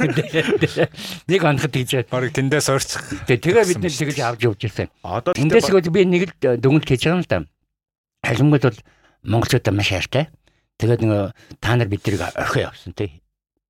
[1.27, 3.03] нэг оноход тэгж барыг тэндээс орчих.
[3.27, 4.87] Тэгээ бид нэр тэгж авч явж ирсэн.
[5.03, 7.43] Одоо тэндээс би нэг л дүнэлт хийж байгаа юм л да.
[8.23, 8.79] Халимгууд бол
[9.27, 10.31] монголчуудаа маш хайртай.
[10.79, 13.21] Тэгээд нэг та нар биднийг орхио явсан тий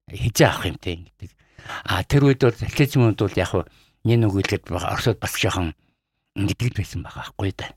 [0.10, 1.32] хизээ авах юм те гэдэг.
[1.86, 3.52] А тэр үед бол социализмд бол яг
[4.04, 5.74] нэг үйлдэл Оросод бас жоохон
[6.36, 7.72] ингэдэг байсан байгаа байхгүй да.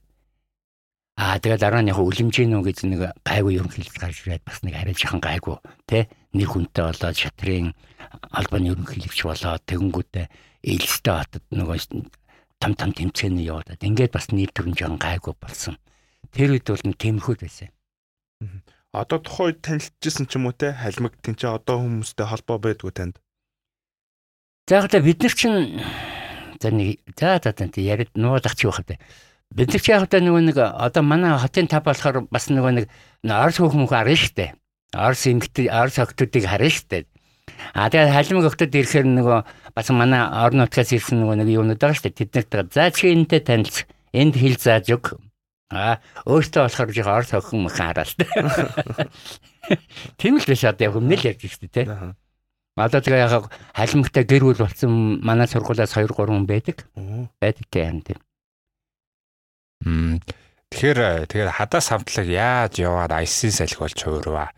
[1.15, 4.75] А тэгээд дараа нь яг үлэмжийн үү гэж нэг гайгүй ерөнхийлөлт гарч ирээд бас нэг
[4.75, 7.71] арай жоохон гайгүй те нэр хүнтэй болоод шатрын
[8.35, 10.27] албаны ерөнхийлөгч болоод тэгэнгүүтээ
[10.67, 11.79] ээлжтэй хотод нөгөө
[12.59, 15.79] том том тэмцээний яваад ингээд бас нийт төрн жоохон гайгүй болсон.
[16.35, 17.71] Тэр үед бол нэг тиймэрхүү байсан
[18.95, 23.19] одоо тухайн үед танилцчихсан ч юм уу те халимаг тэнцээ одоо хүмүүстэй холбоо байдгүй танд.
[24.71, 25.83] За яг бид нар чинь
[26.63, 28.97] за нэг за за тань яриад нуулах чи байх вэ.
[29.53, 32.85] Бид нар чи яг нөгөө нэг одоо манай хотын тав болохоор бас нөгөө нэг
[33.29, 34.57] орс хөхмөх арна штэ.
[34.97, 37.05] Орс эмгтэй орс охтуудыг харна штэ.
[37.75, 39.39] А тэгээд халимаг охтод ирэхээр нөгөө
[39.77, 42.17] бас манай орон нутгаас ирсэн нөгөө нэг юунууд байгаа штэ.
[42.17, 45.21] Тэд нарт за чи энэтэй танилж энд хэл зааж өг
[45.75, 48.15] Аа өөртөө болохоор жоо орс охин мөн хараал.
[50.19, 52.15] Тийм л биш одоо яг өмнө л ярьж шүү дээ тий.
[52.79, 56.87] Одоо тэгээ яг халимгтай гэр бүл болсон манай сургуулиас 2 3 хүн байдаг.
[57.41, 58.05] Байдаг тийм
[59.83, 64.53] тэгэхээр тэгэхээр хадаас хамтлаг яаж яваад IC салхи болж хуурва.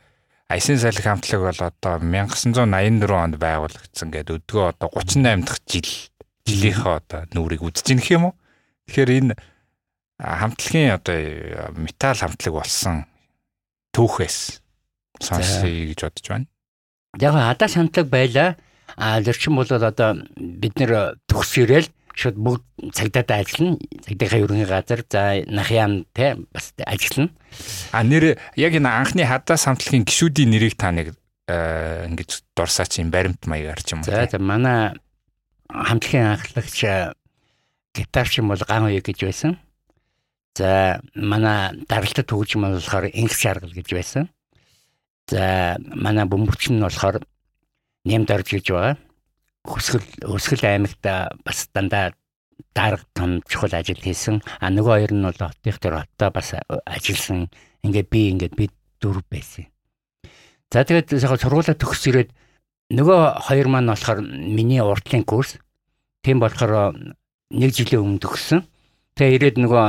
[0.52, 5.88] IC салхи хамтлаг бол одоо 1984 онд байгуулагдсан гэдэг өдгөө одоо 38 дахь жил
[6.46, 8.34] жилийнхээ одоо нүрийг үзэж ийнх юм уу?
[8.86, 9.34] Тэгэхээр энэ
[10.22, 11.18] хамтлагийн одоо
[11.76, 13.04] металл хамтлаг болсон
[13.92, 14.62] түүхээс
[15.20, 16.46] сонсъё гэж бодож байна.
[17.18, 18.56] Яг хадаас хамтлаг байла.
[18.96, 22.64] А зөрчин бол одоо бид нэр төгс ирээл шууд бүгд
[22.96, 23.76] цагдаатай ажиллана.
[24.08, 27.30] Цагдаагийн ерөнхий газар за нахяам те бас ажиллана.
[27.92, 31.12] А нэр яг энэ анхны хадаас хамтлагийн гişүүдийн нэрийг та нэг
[31.46, 34.08] э, ингэж дурсаач юм баримт маягаар ч юм уу.
[34.08, 34.96] За за манай
[35.68, 36.80] хамтлагийн анхлагч
[37.92, 39.60] гитарч юм бол ган уу гэж байсан.
[40.56, 44.32] За манай даралтад хөгжим нь болохоор инх шаргал гэж байсан.
[45.28, 47.20] За манай бөмбөрч нь болохоор
[48.08, 48.96] нэмд орж гэж байгаа
[49.66, 51.02] хөсгөл өсгөл аймагт
[51.44, 52.14] бас дандаа
[52.74, 54.42] дарга том чухал ажил хийсэн.
[54.60, 56.54] А нөгөө хоёр нь бол хотынх дээр хотоо бас
[56.86, 57.50] ажилласан.
[57.82, 59.66] Ингээд би ингээд би дөрв байсан.
[60.72, 62.30] За тэгээд сургуулаа төгс ирээд
[62.92, 65.58] нөгөө хоёр маань болохоор миний уртлын курс.
[66.22, 66.96] Тийм болохоор
[67.50, 68.66] нэг жилийн өмнө төгссөн.
[69.16, 69.84] Тэгээ ирээд нөгөө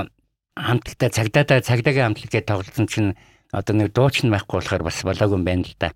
[0.57, 3.11] хамтлагтай цагдаатай цагдаагийн хамтлагтай тоглосон чинь
[3.51, 5.93] одоо нэг дуучин байхгүй болохоор бас болоогүй юм байна л да.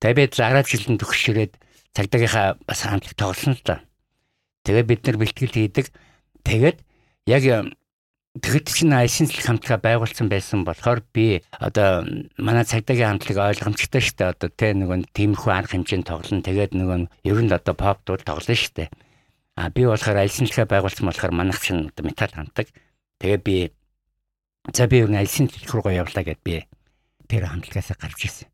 [0.00, 1.52] Тэгээ би зараад жилийн төгс ирээд
[1.96, 3.84] цагдаагийнхаа бас хамтлаг тоглосон л да.
[4.64, 5.86] Тэгээ бид нар бэлтгэл хийдэг.
[6.44, 6.78] Тэгээд
[7.26, 7.42] яг
[8.40, 12.08] тэгэд чинь айсинслэх хамтлага байгуулсан байсан болохоор би одоо
[12.40, 14.32] манай цагдаагийн хамтлаг ойлгомжтой шүү дээ.
[14.32, 16.40] Одоо тэ нөгөө тиймэрхүү арга хэмжээнд тоглоно.
[16.40, 18.88] Тэгээд нөгөө ер нь одоо pop дуу тоглоно шүү дээ.
[19.60, 22.72] А би болохоор айсинслэхэ байгуулсан болохоор манайх чинь одоо металл хамтдаг.
[23.20, 23.56] Тэгээ би
[24.72, 26.64] за би ер нь айсинслэх руугаа явлаа гэд би
[27.28, 28.48] тэр хамтлагаас гарч ирсэн.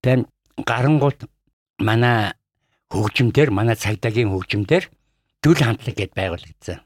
[0.00, 0.24] Тэгээд
[0.64, 1.28] гарангууд
[1.84, 2.32] манай
[2.92, 4.88] хөгжимдэр манай цагдаагийн хөгжимдэр
[5.44, 6.78] төл хамтлаг гэдээ байгуулагдсан.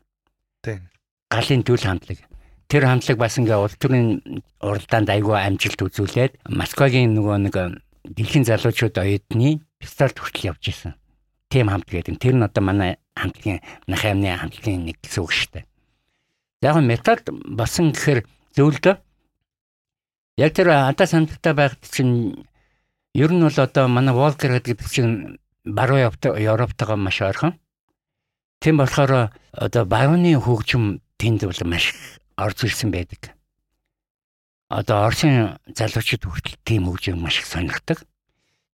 [0.63, 0.91] Тийм.
[1.31, 2.19] Галын төл хамтлаг.
[2.67, 4.23] Тэр хамтлаг бас ингээ улс төрийн
[4.61, 7.57] уралдаанд айгүй амжилт үзүүлээд Москвагийн нөгөө нэг
[8.17, 10.93] дэлхийн залуучууд оюутны фестивалд хүртэл явж исэн.
[11.53, 12.19] Тим хамтлаг гэдэг.
[12.19, 15.65] Тэр нь одоо манай хамтлагийн нах амны хамтлагийн нэг гэсэн үг шүү дээ.
[16.65, 18.25] Яг нь металд басан гэхээр
[18.57, 18.95] зөвлөдөө
[20.41, 22.47] яг тэр ата самтагтай байхад чинь
[23.15, 27.59] ер нь бол одоо манай Волкер гэдэг чинь баруун Европтойгоо маш ойрхон.
[28.61, 31.95] Тийм болохоор одоо барууны хөгжим тэнд бол маш
[32.37, 33.35] орж ирсэн байдаг.
[34.71, 38.07] Одоо Оросын залуучууд хүртэл тийм хөгжим маш их сонирхдаг.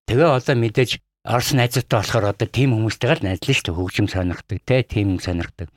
[0.09, 4.59] Тэгээ одоо мэдээж Орос найзуутай болохоор одоо тийм хүмүүстэйгээ л найзлаа шүү дээ хөгжим сонирхдаг
[4.65, 5.69] те тийм сонирхдаг.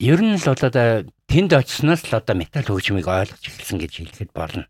[0.00, 4.64] Ер нь л одоо тэнд очсноос л одоо металл хөгжмийг ойлгож эхэлсэн гэж хэлэхэд болно.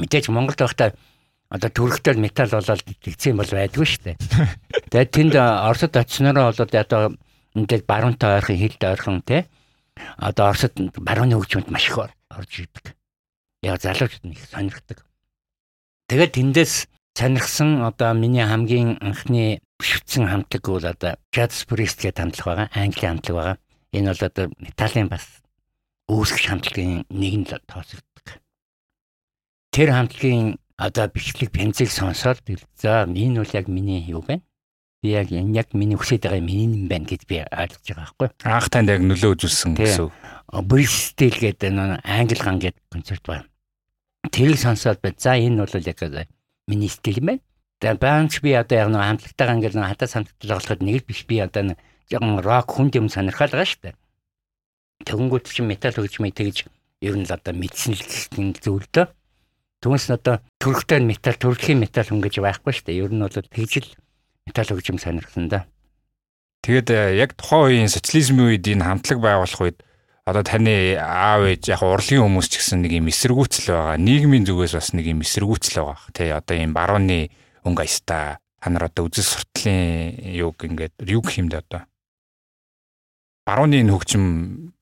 [0.00, 0.98] Мэдээж Монголд байхдаа
[1.56, 4.16] одоо төрхтөл металл болоод тэгсэн бол байдгүй шүү дээ.
[4.92, 7.02] Тэгээд тэнд Оросд очснороо болоод одоо
[7.56, 9.48] ингээд баруунтай ойрхон хилд ойрхон те
[10.20, 12.92] одоо Оросд барууны хөгжмөнд маш их орж идэг.
[13.64, 15.04] Яг залуучууд нэг сонирхдаг.
[16.12, 22.46] Тэгээд тэндээс сонирхсан одоо миний хамгийн анхны шүтсэн хамтлаг бол одоо Jazz Priest гэдэг хамтлаг
[22.46, 22.68] байгаа.
[22.76, 23.56] Англи хамтлаг байгаа.
[23.96, 25.24] Энэ бол одоо металлын бас
[26.12, 28.26] үүсгэж хамтлагийн нэг нь тооцогддог.
[29.72, 32.44] Тэр хамтлагийн одоо бичлэг бензиг сонсоод
[32.76, 34.42] за энэ бол яг миний юу байна?
[35.02, 38.28] Би яг энэ яг миний хүсэж байгаа миний юм байна гэж би ойлгож байгаа байхгүй.
[38.44, 40.12] Анх танд яг нөлөө үзүүлсэн гэсэн.
[40.68, 43.48] Bristol гэдэг нэг англи ган гэдэг концерт байна.
[44.28, 45.16] Тэрийг сонсоод бай.
[45.16, 46.28] За энэ бол яг
[46.68, 47.42] миний стил юм байна.
[47.80, 51.24] Тэгээ банч би одоо яг нэг хамтлагтайгаа ингээл нэг хатаа самттай тоглоход нэг л биш
[51.28, 53.96] би одоо нэг жоохон рок хүн юм сонирхол байгаа шүү дээ.
[55.04, 56.68] Тэгэнгүүт чинь метал хөгжмийг тэгж
[57.04, 59.12] ер нь л одоо мэдсэн л зүйл дөө.
[59.86, 63.06] Түүнээс нь одоо төрхтэй металл, төрөлхийн металл хүн гэж байхгүй шүү дээ.
[63.06, 63.86] Ер нь бол тэгжил
[64.42, 65.70] металл хөгжим сонирхсан да.
[66.66, 69.78] Тэгэд э, яг тухайн үеийн социализмын үед энэ хамтлаг байгуулах үед
[70.26, 73.94] одоо таны аав ээж яг урлагийн хүмүүс ч гэсэн нэг юм эсэргүүцэл байгаа.
[74.02, 76.10] Нийгмийн зүгээс бас нэг юм эсэргүүцэл байгаа.
[76.10, 77.30] Тэ одоо ийм барууны
[77.62, 81.86] өнгө аяста та нар одоо үзэл суртлын юг ингээд юу гэх юм дэ одоо
[83.46, 84.24] барууны энэ хөгжим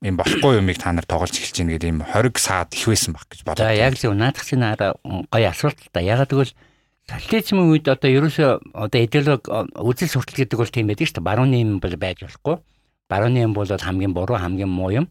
[0.00, 3.28] юм болохгүй юмыг та нар тоглож эхэлж байна гэдэг юм хориг саад их байсан баг
[3.28, 3.68] гэж бодлоо.
[3.68, 6.00] За яг зөв наадах чинь араа гоё асуулт та.
[6.00, 6.56] Ягаад гэвэл
[7.04, 9.44] социализмын үед одоо ерөөсөө одоо идеологи
[9.76, 11.28] үзэл суртал гэдэг бол тийм байдаг шүү дээ.
[11.28, 12.56] Барууны юм бол байж болохгүй.
[13.12, 15.06] Барууны юм бол хамгийн буруу хамгийн муу юм.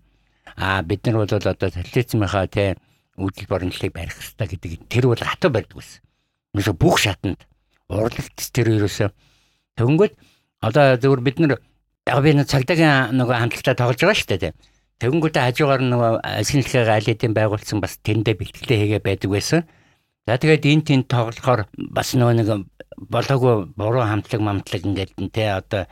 [0.57, 2.73] Аа бид нар бол одоо социализмынхаа тий
[3.21, 6.01] үйл борончлыг барих хэрэгтэй гэдэг тэр бол хатуу байдаг байсан.
[6.57, 7.45] Ерөөсөө бүх шатанд
[7.85, 9.13] урлагт тэр ерөөсөө
[9.77, 10.13] тэгэнгүүт
[10.65, 11.61] одоо зөвхөн бид нар
[12.07, 14.53] яг би нэг цагдаагийн нөгөө хамтлагтай тоглож байгаа шүү дээ.
[14.99, 16.11] Тэгэнгүүтээ хажуугаар нөгөө
[16.43, 19.61] шинжилгээ айлын байгуулсан бас тэндээ бэлтгэлээ хийгээ байдаг байсан.
[20.27, 22.49] За тэгээд энэ тэнд тоглохоор бас нөгөө нэг
[23.07, 25.87] болоогүй буруу хамтлаг мамтлаг ингээд тэ одоо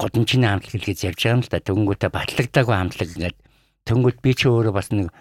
[0.00, 1.60] годомчны хамтлаг гэж ярьж байгаа юм л да.
[1.60, 3.36] Тэгэнгүүтээ батлагдаагүй хамтлаг ингээд
[3.88, 5.12] тэнгүүт би ч өөрөө бас нэг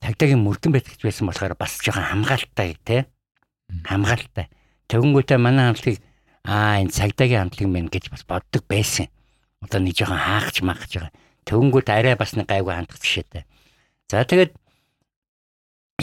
[0.00, 3.08] цагдаагийн мөрдөн байтгч байсан болохоор бас жоохон хамгаалтай тэ
[3.84, 4.48] хамгаалтай.
[4.88, 6.00] Тэгэнгүүтээ манай хамтлагийг
[6.44, 9.08] аа энэ цагдаагийн хамтлаг мэн гэж бас боддог байсан
[9.64, 11.12] одоо нэг жоохон хаахч махж байгаа.
[11.48, 13.44] Төвөнгүүд арай бас нэг гайгүй хандах жишээтэй.
[14.12, 14.52] За тэгээд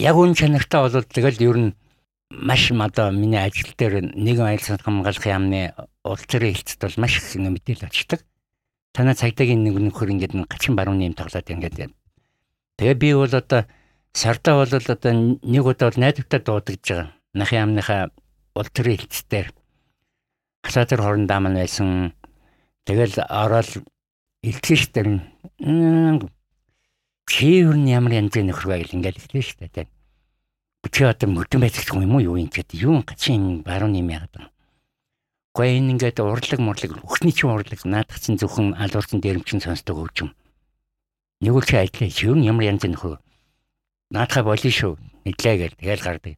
[0.02, 1.72] яг үн чанартай бол тэгэл ер нь
[2.32, 7.18] маш одоо миний ажил дээр нэгэн аял санах хамгаалах яамны улс төрийн хэлцэд бол маш
[7.20, 8.22] их мэдээлэл очдог.
[8.94, 11.92] танаа цагдаагийн нэг нөхөр ингээд гачин барууны юм тоглоод ингээд
[12.76, 13.64] тэгээ би бол одоо
[14.12, 17.08] сардаа бол одоо нэг удаа бол найдвартай дуудагдж байгаа.
[17.34, 18.12] Нахын амныхаа
[18.56, 19.48] ултрын хилцээр
[20.64, 22.12] хасаатар хоорондоо маань байсан.
[22.92, 23.88] Тэгэл ороод
[24.44, 25.24] илтгэж тэр
[27.24, 29.88] чи юу ямар янзын нөхөр байл ингээд хэлсэн шүү дээ.
[30.92, 34.52] Чи одоо мөрдөн байцах юм уу юу юм гэдэг юу гачин барууны юм яагаад.
[35.56, 40.36] Гэхдээ энэ ингээд урлаг мурлаг өхний чинь урлаг наадах чинь зөвхөн алуурсан дээрмчин сонсдог өвчм.
[41.40, 43.24] Нэг үл чи ажиллаа чи юу ямар янзын нөхөр
[44.12, 45.00] наадахаа болно шүү.
[45.24, 46.36] Нэглээ гэл тэгэл гардаг.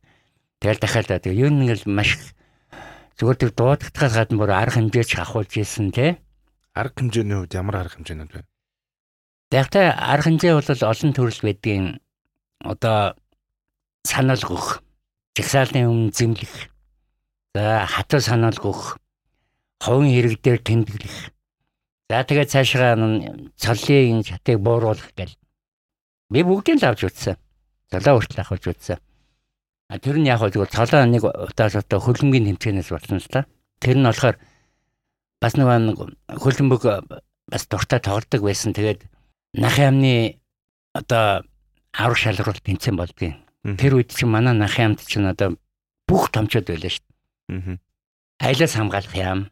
[0.62, 2.38] Тэгэл дахиад тэгээ юу нэг л маш
[3.18, 6.22] зүгээр тэр дуудагдахаас гадна бүр арга хэмжээч авахулж исэн тий.
[6.74, 8.42] Арга хэмжээний хувьд ямар арга хэмжээнүүд вэ?
[9.54, 11.86] Тэгтээ арга хэмжээ бол олон төрөл байдгийн
[12.66, 13.14] одоо
[14.02, 14.82] санал гөх,
[15.38, 16.74] жагсаалын өмнө зэмлэх,
[17.54, 18.98] за хатуу санал гөх,
[19.86, 21.30] ховын хэрэг дээр тэмдэглэх.
[22.10, 22.98] За тэгээд цаашгаа
[23.54, 25.38] цолын чатыг бууруулах гэл.
[26.34, 27.38] Би бүгдийг л авч үзсэн.
[27.94, 28.98] Цолоо хүртэл авч үзсэн.
[29.94, 33.46] А тэр нь яг хөө зүгээр цолоо нэг удаас одоо хөлбөмбөгийн тэмцээнээс болсон л та.
[33.78, 34.42] Тэр нь болохоор
[35.44, 35.68] бас нэг
[36.40, 36.84] хөлбөмбөг
[37.52, 38.72] бас дуртай тоглодог байсан.
[38.72, 39.04] Тэгээд
[39.60, 40.40] нахын амны
[40.96, 41.44] одоо
[41.92, 43.36] аврах шалгаруулалт тэмцээн болдгийн.
[43.76, 45.60] Тэр үед чинь манай нахын амд чинь одоо
[46.08, 47.78] бүх томчууд байлаа шүү дээ.
[48.40, 49.52] Айлаас хамгаалах юм.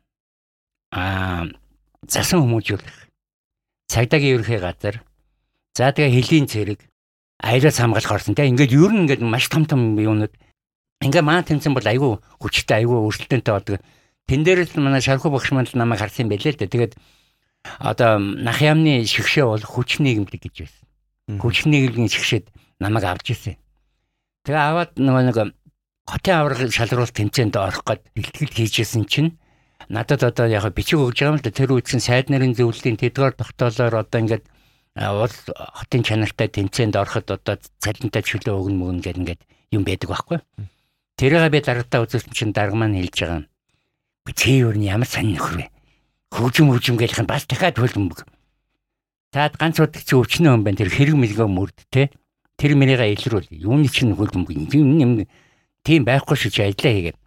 [0.95, 1.51] Аа
[2.07, 3.11] засан хүмүүжүүлэх.
[3.91, 5.03] Цагдаагийн ерөнхий газар.
[5.75, 6.79] За тэгээ хөлийн цэрэг
[7.41, 10.31] аялал хамгаалах орсон те ингээд ер нь ингээд маш том том юунууд
[11.01, 13.79] ингээ маа тэмцэн бол айгүй хүчтэй айгүй өрсөлдөөнтэй болдог.
[14.27, 16.73] Тэн дээр л манай шархуу багш маань намайг харсан байлээ л дээ.
[16.73, 16.93] Тэгээд
[17.79, 20.85] одоо нах ямны шигшээ бол хүч нийгэмлэг гэж байсан.
[21.41, 22.45] Хүч нийгэмлэгийн шигшээд
[22.81, 23.55] намайг авч ирсэн.
[24.45, 25.37] Тэгээ аваад нөгөө нэг
[26.09, 29.37] хотын авраг шалруулалт тэмцээнд орох гээд бэлтгэл хийжсэн чинь
[29.89, 33.37] надад одоо яг бичиг өгж байгаа юм л да тэр үдсэн сайд нарын зөвлөлийн тэдгээр
[33.37, 34.45] тогтоолоор одоо ингээд
[34.97, 35.35] уул
[35.77, 40.39] хотын чанартай тэмцээнд ороход одоо цалинтай чөлөө өгнө мөгн гэх ингээд юм байдаг байхгүй.
[41.15, 43.45] Тэрийг би дарагтаа үзүүлсэн чинь дарга маань хэлж байгаа.
[44.29, 45.65] Чи юу н ямар сайн нөхөр вэ?
[46.29, 48.29] Хөгжим хөгжим гэлэх нь бас дахиад хөлбөмбөг.
[49.33, 50.77] Таад ганц удаа чи өвчнөө юм байна.
[50.77, 52.13] Тэр хэрэг мэлгөө мөрд те.
[52.55, 53.49] Тэр мэрийга илрүүл.
[53.49, 55.11] Юуны чинь хөлбөмбөг юм юм
[55.81, 57.17] тийм байхгүй шүү чи ажиллаа хийгээд.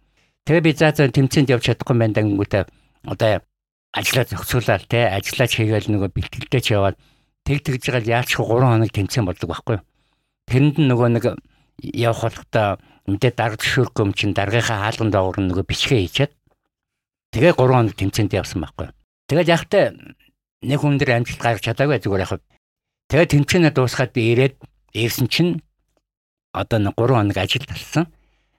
[0.47, 2.63] Тэгээ би заа заа тэмцээнд явж чадахгүй байна дангуудаа
[3.03, 3.43] одоо
[3.91, 6.95] ажиллаа зохицуулаад те ажиллаж хийгээл нөгөө бэлтгэлтэй ч яваад
[7.43, 9.77] тэг тэгж байгаа яач 3 хоног тэмцээн болдог байхгүй.
[10.47, 11.25] Тэрэнд нь нөгөө нэг
[11.81, 12.79] явах болохтой
[13.09, 16.31] мэдээ дарга зөвшөөрөх юм чинь даргийнхаа хаалган доогор нөгөө бичгээ хийчихэд
[17.35, 18.87] тэгээ 3 хоног тэмцээнд явсан байхгүй.
[19.27, 19.83] Тэгээд яхтай
[20.63, 22.41] нэг хүн дээр амжилт гаргаж чадаагүй зүгээр яг.
[23.11, 24.55] Тэгээд тэмцээнээ дуусгаад би ирээд
[24.95, 25.59] ирсэн чинь
[26.55, 28.07] одоо нэг 3 хоног ажил талсан.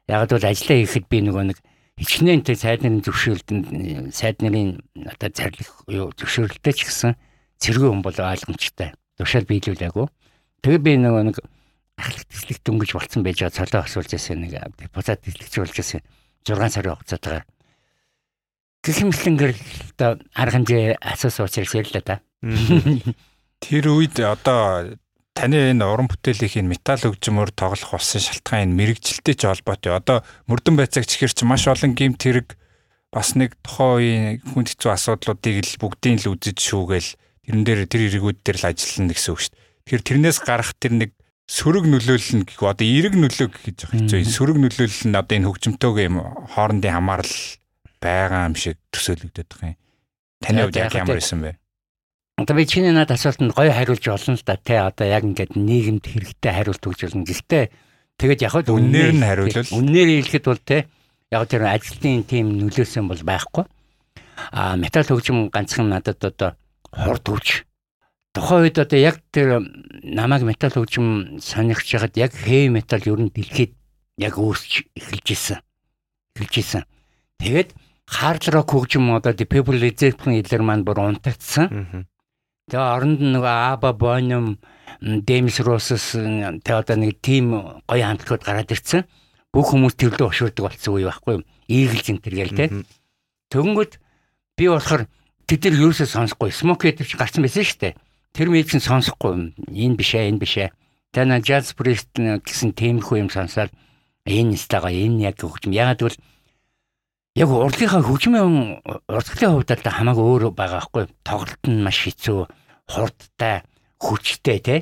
[0.04, 1.58] Яг бол ажиллаа хийхэд би нөгөө нэг
[1.96, 7.16] хичнээн тэг сайд нарын зөвшөөрлөлтөнд сайд нарын одоо зарлих юу зөвшөөрлөлтөө ч гэсэн
[7.56, 8.92] цэргийн хүн бол ойлгомжтой.
[9.16, 10.06] Тушаал биелүүлээгүй.
[10.60, 11.36] Тэгээ би нөгөө нэг
[11.96, 16.00] ахлах тэслэг дөнгөж болцсон байж байгаа цолоо асуулж байсан нэг депутат тэслэгч болж байсан
[16.44, 17.48] 6 сарын хугацаатаар
[18.87, 19.53] гихмэлэнгээр
[19.99, 22.16] одоо арга хэмжээ асуусан учраас ярилла да.
[23.59, 24.94] Тэр үед одоо
[25.35, 29.99] таны энэ уран бүтээлийн металл хөгжмөр тоглох болсон шалтгаан энэ мэрэгжилтэй ч холбоотой.
[29.99, 32.57] Одоо мөрдөн байцаагч ихэр чи маш олон гимт хэрэг
[33.12, 37.11] бас нэг тухайн үеийн хүнд хэцүү асуудлуудыг л бүгдийг л үзэж шүүгээл
[37.44, 39.64] тэрэн дээр тэр эргүүд дээр л ажиллана гэсэн үг шүү дээ.
[39.87, 41.11] Тэгэхээр тэрнээс гарах тэр нэг
[41.46, 44.25] сөрөг нөлөөлөл нь гэх одоо эрэг нөлөө гэж байгаа хэвчээ.
[44.27, 46.16] Сөрөг нөлөөлөл нь одоо энэ хөгжимтойгөө юм
[46.53, 47.35] хоорондын хамаарал
[48.00, 49.80] байгаа юм шиг төсөөлөгдөд байгаа юм.
[50.40, 51.56] Таны хувьд яг ямар исэн бэ?
[52.37, 56.04] Одоо би чиний над асуултанд гоё хариулж олно л да тий одоо яг ингээд нийгэмд
[56.04, 57.24] хэрэгтэй хариулт өгч болно.
[57.24, 57.64] Гэхдээ
[58.20, 60.85] тэгээд яг л үнээр нь хариулвал үнээр хэлэхэд бол тий
[61.32, 63.64] яг тэр ажилтны тийм нөлөөсөн бол байхгүй.
[64.52, 66.61] А металл хөгжим ганцхан надад одоо
[66.92, 67.64] хурд хүч.
[68.37, 69.64] Тухайн үед одоо яг тэр
[70.04, 73.72] намайг металл хөгжим сонирхож байгаад яг хэви металл ер нь дэлхийд
[74.20, 75.59] яг өөрч эхэлж исэн.
[76.37, 76.85] Эхэлж исэн.
[77.40, 77.70] Тэгээд
[78.07, 82.07] хард рок хөгжим одоо the people example хэлэр маань бүр унтагдсан.
[82.66, 84.59] Тэгээ оронд нөгөө Аба Бонум
[85.01, 87.55] Дэмс Россс тэ одоо нэг тим
[87.87, 89.05] гоё хамтлагууд гараад ирсэн.
[89.53, 91.46] Бүх хүмүүс тэрлөө ошурдаг болсон үе байхгүй юу?
[91.70, 92.66] Энэ төр гээл тэ.
[93.53, 93.92] Тэгэнгүүт
[94.59, 95.07] би болохоор
[95.46, 97.94] тэд нар юусоо сонсохгүй смоки гэдэг чинь гарсан байсан шүү дээ.
[98.35, 100.75] Тэр мэд чинь сонсохгүй энэ биш ээ энэ биш ээ.
[101.15, 103.71] Тана jazz priest гэсэн тиймэрхүү юм сонсоод
[104.27, 105.71] энэ стага энэ яг хөгжим.
[105.71, 106.19] Ягаад гэвэл
[107.37, 108.80] яг урлагийнхаа хөгжмийн
[109.12, 111.04] уртгалын хувьд л хамаагүй өөр байгаа байхгүй.
[111.20, 112.48] Тоглолт нь маш хэцүү,
[112.88, 113.62] хурдтай,
[114.00, 114.80] хүчтэй тий.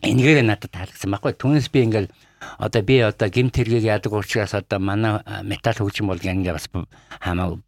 [0.00, 1.36] Энэгээр надад таалагдсан байхгүй.
[1.36, 2.08] Түүнээс би ингээл
[2.56, 6.72] одоо би одоо гимт хэргийг яадаг учраас одоо манай металл хөгжим бол ингээ бас
[7.20, 7.60] хамаа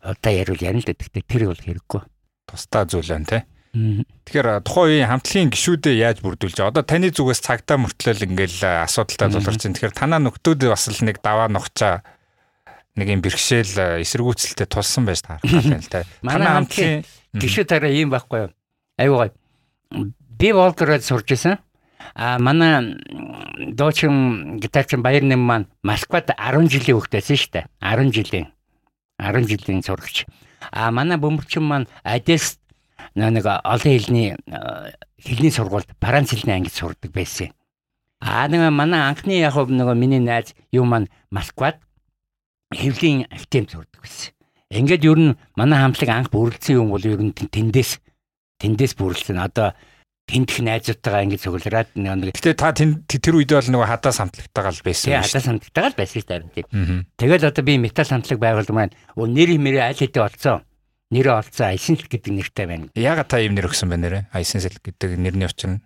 [0.00, 2.02] одоо ярил ярил л гэхдээ тэр бол хэрэггүй.
[2.48, 3.38] тусдаа зүйл байна те.
[3.74, 9.66] Тэгэхээр тухайн үеийн хамтлагийн гишүүдээ яаж бүрдүүлж одоо таны зүгээс цагтаа мөртлөөл ингээл асуудалтай тулгарч
[9.66, 9.74] байна.
[9.74, 12.06] Тэгэхээр танаа нөхдүүд бас л нэг даваа нухчаа
[12.94, 16.06] нэг юм бэрхшээл эсэргүүцэлтэй тулсан байж таарах юм л те.
[16.22, 17.02] Манай хамтлагийн
[17.34, 18.50] гишүүд арай ийм байхгүй юу?
[18.98, 19.34] Аюугаа.
[20.38, 21.58] Би Волгород сурж исэн.
[22.14, 22.94] А манай
[23.74, 27.66] доочин гитарчин Баярнам маань Москвад 10 жилийн хөвгтэйсэн шүү дээ.
[27.82, 28.46] 10 жилийн.
[29.18, 30.26] 10 жилийн сурагч.
[30.70, 32.58] А манай бөмбөрчин маань Одесс
[33.14, 34.38] нэг олон хэлний
[35.18, 37.50] хэлний сургуульд Франц хэлний ангид сурдаг байсан.
[38.20, 41.82] А нэг манай анхны яг нэг миний найз юу маань Москвад
[42.74, 44.34] хэвлийн академид сурдаг байсан.
[44.74, 48.02] Ингээд ер нь манай хамтлаг анх бүрэлдсэн юм бол ер нь тэндээс
[48.58, 49.38] тэндээс бүрэлдсэн.
[49.38, 49.72] Одоо
[50.24, 55.08] тентх найзуудтайгаа ингэж цуглараад нэг Гэтэ та тэр үедээ бол нөгөө хадаа самтлагтайгаа л байсан
[55.12, 55.30] юм шүү.
[55.30, 57.04] Хадаа самтлагтайгаа л байсан шүү дээ.
[57.20, 60.64] Тэгэл одоо би металл самтлаг байгуулдаг маань нэр хэмээрээ аль хэдийн олцсон
[61.12, 62.88] нэрээ олцсон Айсенсэл гэдэг нэртэй байна.
[62.96, 64.22] Яагаад та ийм нэр өгсөн бэ нэрээ?
[64.32, 65.80] Айсенсэл гэдэг нэрний учир нь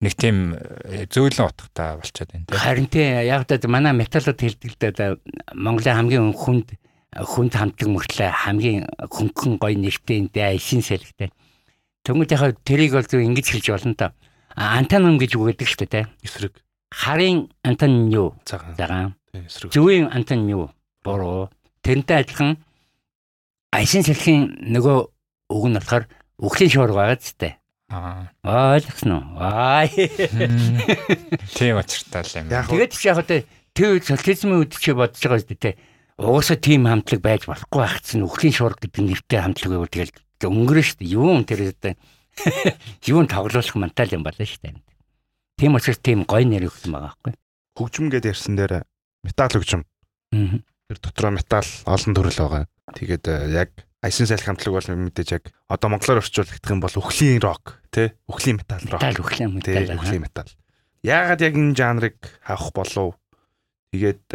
[0.00, 2.58] нэг тийм э, зөөлөн утгатай болчиход байна тийм.
[2.60, 5.16] Харин тийм яг одоо манай металлууд хэлдэг л да
[5.56, 6.76] Монголын хамгийн хүнд
[7.16, 11.32] хүнд хамтлаг мөртлөө хамгийн хөнгөн гоё нэртэй энэ Айсенсэл гэдэг.
[12.04, 14.12] Тэнгүүд яг тэрийг бол зөв ингэж хэлж болно та.
[14.52, 16.04] Антоном гэж үгэдэг шүү дээ.
[16.22, 16.60] Эсрэг.
[16.92, 18.36] Харын антон юу?
[18.44, 19.16] Цагаан.
[19.72, 20.70] Зөвийн антон юу?
[21.02, 21.50] Буруу.
[21.82, 22.56] Тэрнтэй адилхан
[23.72, 24.98] Айшин сэлхийн нөгөө
[25.52, 26.04] үг нь болохоор
[26.40, 27.58] үхлийн шуурга байгаа ч тээ.
[27.88, 28.34] Аа.
[28.42, 29.38] Ойлгосон уу?
[29.38, 29.86] Аа.
[31.54, 32.50] Тийм очиртай л юм.
[32.50, 35.78] Тэгээд чи яг одоо тэр социализмын үед чи бодож байгаа шүү дээ.
[36.18, 40.14] Угаасаа тийм хамтлаг байж болохгүй байх чинь үхлийн шуурга гэдэг нэртэй хамтлаг байвал тэгэл
[40.50, 41.14] өнгөрөн шүү дээ.
[41.14, 41.94] Юу тэр одоо
[43.06, 44.82] юун тоглуулах мантал юм байна шүү дээ.
[45.56, 47.32] Тийм учраас тийм гой нэр өгсөн байгаа байхгүй.
[47.78, 48.82] Хөгжим гэдээ ярьсан дээр
[49.22, 49.82] металл хөгжим.
[50.34, 50.58] Аа.
[50.90, 52.64] Тэр дотроо металл олон төрөл байгаа.
[52.98, 53.70] Тэгээд э, яг
[54.04, 58.60] Айсан салхи хамтлаг бол мэдээж яг одоо монголоор орчуулагдах юм бол үхлийн рок тий үхлийн
[58.60, 59.00] метал рок.
[59.00, 59.96] Метал үхлийн метал.
[59.96, 60.50] Үхлийн метал.
[61.00, 63.16] Яагаад яг энэ жанрыг авах болов?
[63.90, 64.28] Тэгээд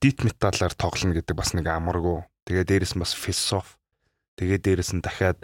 [0.00, 2.22] дит металлаар тоглоно гэдэг бас нэг амаргүй.
[2.46, 3.74] Тэгээд дээрэс нь бас философи.
[4.38, 5.42] Тэгээд дээрэс нь дахиад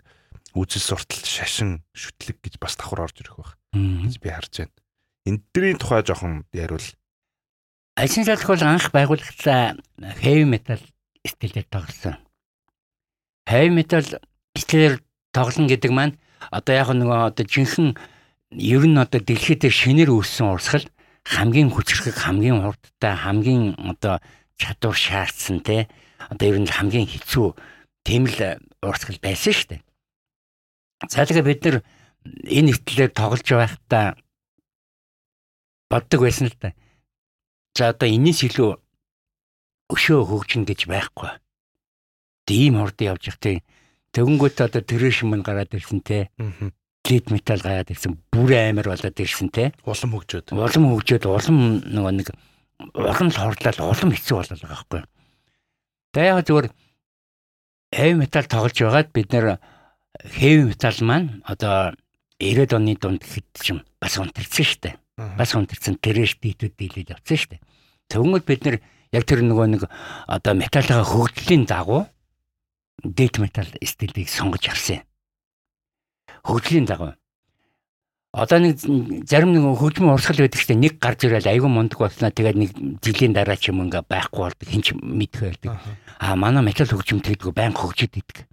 [0.54, 4.74] үзэл суртал шашин шүтлэг гэж бас давхар орж ирэх байх гэж би харж байна.
[5.26, 6.86] Энддрийн тухай жоохон яриул.
[7.98, 9.82] Айсан салхи бол анх байгуулагдсан
[10.22, 10.80] heavy metal
[11.26, 12.18] стилээр тоглосон.
[13.48, 14.04] Heavy metal
[14.56, 15.00] стилээр
[15.32, 16.18] тоглоно гэдэг маань
[16.50, 17.94] одоо яг нөгөө одоо жинхэнэ
[18.56, 20.86] ер нь одоо дэлхийд шинээр үүссэн урсгал
[21.24, 24.18] хамгийн хүчрхэг хамгийн хурдтай хамгийн одоо
[24.58, 25.86] чадвар шаардсан те
[26.28, 27.54] одоо ер нь хамгийн хэцүү
[28.02, 28.38] тийм л
[28.82, 29.82] урсгал байсан шүү дээ.
[31.08, 31.76] Тэгээ бид нар
[32.44, 34.18] энэ ихтлээр тоглож байхдаа
[35.88, 36.74] боддог байсан л да.
[37.76, 38.76] За одоо энэс илүү
[39.94, 41.30] өшөө хөгжин гэж байхгүй.
[42.50, 43.62] Тийм хурд явж явах тийм.
[44.10, 46.34] Тэгэнгүүт одоо трэш мөн гараад ирсэн те.
[47.06, 48.18] Лид метал гараад ирсэн.
[48.34, 49.70] Бүр амар болоод ирсэн те.
[49.86, 50.50] Улам хөгжөөд.
[50.58, 52.34] Улам хөгжөөд улам нөгөө нэг
[52.98, 55.02] улам л хордлол улам хэцүү болоод байгаа байхгүй.
[56.10, 56.66] Тэгээ яг зүгээр
[57.94, 59.46] heavy metal тоглож байгаад бид нэр
[60.34, 61.94] heavy metal маань одоо
[62.42, 64.94] 90-ад оны дунд хэд ч юм бас унтарсан шүү дээ.
[65.38, 67.62] Бас унтарсан трэш битүүд дийлээд явцсан шүү дээ.
[68.10, 68.76] Тэгвэл бид нэр
[69.14, 69.82] яг тэр нөгөө нэг
[70.26, 72.10] одоо металлаа хөгжлийн дагуу
[73.04, 75.02] дэт метал стилийг сонгож авсан.
[76.44, 77.14] Хөгжлийн дагуу.
[78.32, 78.78] Одоо нэг
[79.26, 82.70] зарим нэг хөгжмөн урсгал байдаг чинь нэг гарч ирэл айгүй мундаг болсноо тэгээд нэг
[83.02, 85.82] жилийн дараа ч юм ингээ байхгүй болдог хинч мэдэх байдаг.
[86.22, 88.46] Аа манай метал хөгжим тэгдэггүй байн хөгжөд идэг.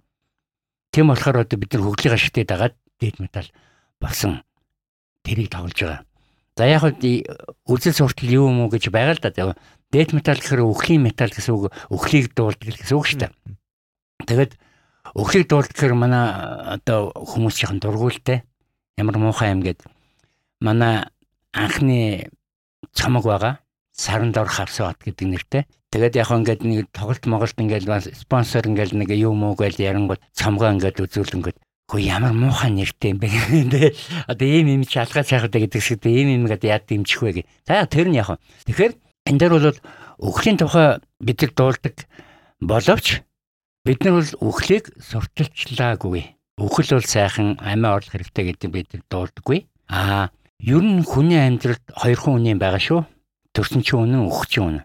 [0.90, 3.46] Тийм болохоор одоо бид нар хөгжлийн ашигтай дагаад дэт метал
[4.02, 4.42] болсон
[5.22, 6.02] тэрийг тоглож байгаа.
[6.58, 9.54] За яг үзэл суртал юу юм уу гэж байгаа л да.
[9.88, 13.32] Death metal гэхээр өхлийн метал гэсэн үг өхлийг дуулдаг гэсэн үг шүү дээ.
[14.26, 14.58] Тэгээд
[15.14, 16.24] өхлийг дуулдаг гэхээр манай
[16.78, 18.42] одоо хүмүүс жоохон дургуултай
[18.98, 19.86] ямар муухай юм гээд
[20.60, 21.06] манай
[21.54, 22.30] анхны
[22.92, 23.54] цамаг байгаа
[23.92, 25.62] саранд орох авсаад гэдэг нэртэй.
[25.90, 30.78] Тэгээд яг ингээд нэг тоглолт моголт ингээд спонсор ингээд нэг юм уу гэж ярангууд цамгаа
[30.78, 31.56] ингээд үзүүлэнгүүд
[31.88, 33.96] хөө ямар муухай нэртэй юм бэ гэдэг.
[34.28, 37.42] Одоо ийм юм чалгаа цаахад гэдэг шиг ийм юм гэдэг яад дэмжих вэ гэ.
[37.66, 38.38] За тэр нь яг.
[38.68, 38.92] Тэгэхээр
[39.26, 39.78] энэ дээр бол
[40.20, 41.94] өхлийн тухай бид нар дуулдаг
[42.60, 43.24] боловч
[43.88, 46.20] бид нар бол өхлийг сурталчлаагүй.
[46.60, 49.64] Өхөл бол сайхан амиа орлох хэрэгтэй гэдэг бид нар дуулдаггүй.
[49.88, 50.28] Аа
[50.60, 53.00] ер нь хүний амьдралд хоёр хүн үнийн байгаа шүү.
[53.56, 54.84] Төрсөн чинь үнэн, өхчин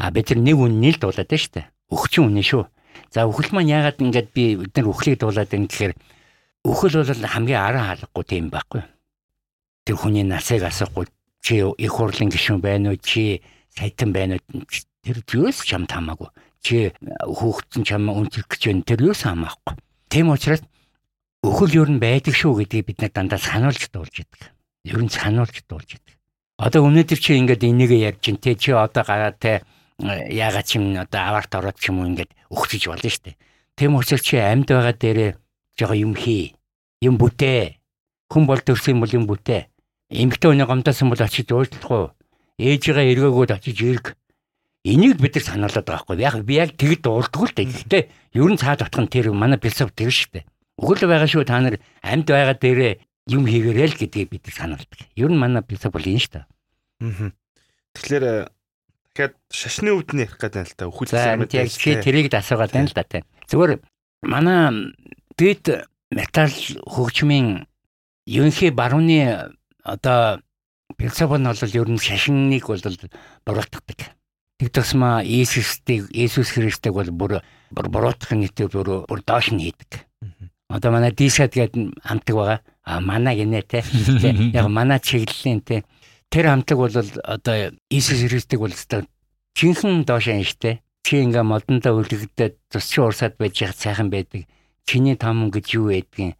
[0.00, 1.66] А бид нар нэг үннийг дуулаад байна шүү дээ.
[1.92, 2.64] Өхчин үнэн шүү.
[3.12, 5.92] За өхөл маань яагаад ингэж би бид нар өхлийг дуулаад байна гэхээр
[6.64, 8.80] өхөл бол хамгийн араа хаалгагүй тийм байхгүй.
[9.84, 11.04] Тэр хүний насыг асахгүй
[11.44, 13.44] чи их хурлын гишүүн байна уу чи
[13.76, 14.64] сайтан байна уу
[15.04, 16.32] тэр юус ч хамт хамаагүй
[16.62, 16.92] чи
[17.22, 19.76] хүүхдэн чам үнцэрх гэж байна тэр юус хамаахгүй
[20.08, 20.62] тийм учраас
[21.44, 24.50] өхөл ер нь байдаг шүү гэдгийг бид нар дандаа сануулж дуулж идэг.
[24.84, 26.16] Ер нь сануулж дуулж идэг.
[26.58, 29.62] Одоо өнөөдөр чи ингээд энийг ярьж ин те чи одоо гараад те
[30.02, 33.36] яагаад ч юм одоо аварт ороод ч юм уу ингээд өгчөж болно шүү дээ.
[33.78, 35.30] Тэм учраас чи амьд байгаа дээрээ
[35.78, 36.58] жоо юм хий.
[36.98, 37.78] Юм бүтээ.
[38.34, 39.70] Хүн бол төрсөн бол юм бүтээ.
[40.10, 42.10] Эмэгтэй хүний гомдосон бол очиж уучлах уу?
[42.58, 44.18] Ээжигээ эргээгүүд очиж эрг.
[44.86, 46.22] Энийг бид нар санаалаад байгаа хгүй.
[46.22, 47.66] Яг би яг тэгэд дуулдаг л дээ.
[47.66, 48.02] Гэхдээ
[48.38, 50.44] ер нь цаад нь тэр манай философи тэр шүү дээ.
[50.78, 52.94] Өгөл байгаа шүү та нар амьд байгаа дээрээ
[53.34, 55.00] юм хийгээрэй л гэдгийг бид сануулдаг.
[55.18, 56.46] Ер нь манай философи бол энэ шүү дээ.
[57.02, 57.30] Аа.
[57.98, 58.24] Тэгэхээр
[59.18, 62.86] дахиад шашны өвд нь ярих гэдэг л та өхөл амьд яг чи тэрийг асуугаад байна
[62.86, 63.26] л да тийм.
[63.50, 63.82] Зүгээр
[64.22, 64.94] манай
[65.34, 66.54] дэд металл
[66.86, 67.66] хөгжмийн
[68.30, 69.50] ерөнхий барууны
[69.82, 70.38] одоо
[70.94, 72.78] философи нь бол ер нь шашныг бол
[73.44, 74.17] буруутгадаг.
[74.58, 77.32] Тэг тусмаа Иесустыг Иесус Христийг бол бүр
[77.70, 80.02] буруутгах нийтэд бүр бүр доош нь хийдэг.
[80.68, 82.60] Одоо манай Дисад гэдэг хамтаг байгаа.
[82.82, 83.86] А манай гинэ те.
[84.52, 85.84] Яг манай чиглэлийн те.
[86.28, 89.06] Тэр хамтлаг бол одоо Иесус Христийг бол өстой
[89.58, 94.46] жинхэнэ доошоо штэ чи ингээ модондоо үлгэгдээд тусчи урсаад байж яхад сайхан байдаг.
[94.86, 96.38] Чиний том гэж юу байдгийг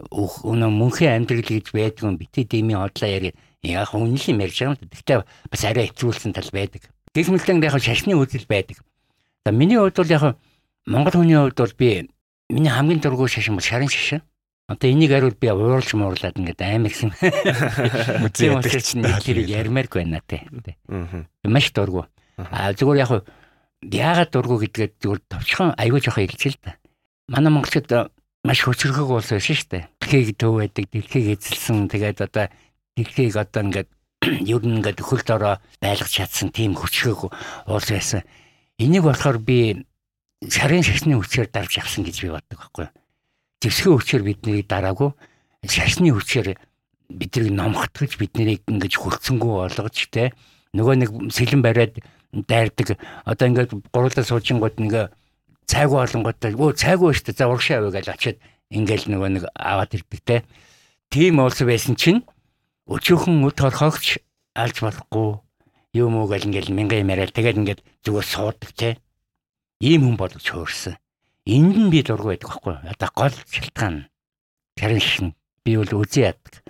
[0.00, 2.16] өнөө мөнхийн амьдрал гэж байдаг юм.
[2.16, 3.34] Битээ дэмий хотлоо яри.
[3.60, 4.88] Яг үнэн юм ярьж байгаа юм.
[4.88, 6.88] Гэхдээ бас арай хэцүүлсэн тал байдаг.
[7.14, 8.82] Гэх мэтлэн яг шашны үзэл байдаг.
[9.46, 10.36] За миний хувьд бол яг
[10.86, 12.10] Монгол хүний хувьд бол би
[12.50, 14.22] миний хамгийн дургүй шашин бол шарын шашин.
[14.66, 17.12] Одоо энийг хариул би уурлж муурлаад ингээд амар гисэн.
[18.24, 20.48] Музей ядагч нэг хэрэг ярмааргүй байна те.
[20.88, 21.28] Аа.
[21.44, 22.08] Маш дургу.
[22.36, 23.28] А зүгээр яг
[23.84, 26.80] яагаад дургу гэдгээд зүгээр товчхон аягүй жоохон илжил та.
[27.28, 28.10] Манай монголчууд
[28.42, 29.84] маш хөцөргөг улс байсан шүү дээ.
[30.00, 32.48] Дэлхийг төв байдаг, дэлхийг эзэлсэн тэгээд одоо
[32.96, 33.88] дэлхийг одоо ингээд
[34.52, 37.30] ер нь ингээд хөлд ороо байлгаж чадсан тийм хөчгөг
[37.68, 38.22] улс байсан.
[38.78, 39.86] Энийг болохоор би
[40.48, 42.88] шарын шашны хүчээр дарж авсан гэж би боддог байхгүй
[43.64, 45.10] зэвсгийн хүчээр биднийг дараагүй.
[45.64, 46.60] Шашны хүчээр
[47.08, 50.32] биднийг номхотгож биднийг ингэж хөлцөнгөө болгож те
[50.76, 51.96] нөгөө нэг сэлэн бариад
[52.32, 53.00] дайрдаг.
[53.24, 55.16] Одоо ингээд гурлаа суужингууд нэг
[55.64, 59.96] цайгүй болонготой өө цайгүй шүү дээ за урагшаа авъя гэж очиад ингээл нөгөө нэг аваад
[59.96, 60.36] ирдэг те.
[61.08, 62.20] Тийм улс байсан чинь
[62.88, 64.18] өчөөхөн өт хорхогч
[64.54, 65.40] алж болохгүй.
[65.94, 68.98] Юм уу гэл ингээл мянган юм яриад тэгээд ингээд зүгээр суудаг те.
[69.80, 70.98] Ийм хүн болж хөөрсөн
[71.46, 74.08] энд нь би дургу байдаг байхгүй одоо гол шалтгаан.
[74.80, 75.28] Харин шин
[75.64, 76.64] би бол үзий яддаг.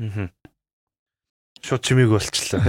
[0.00, 0.32] Аа
[1.60, 2.62] шууд чимээг болчлоо.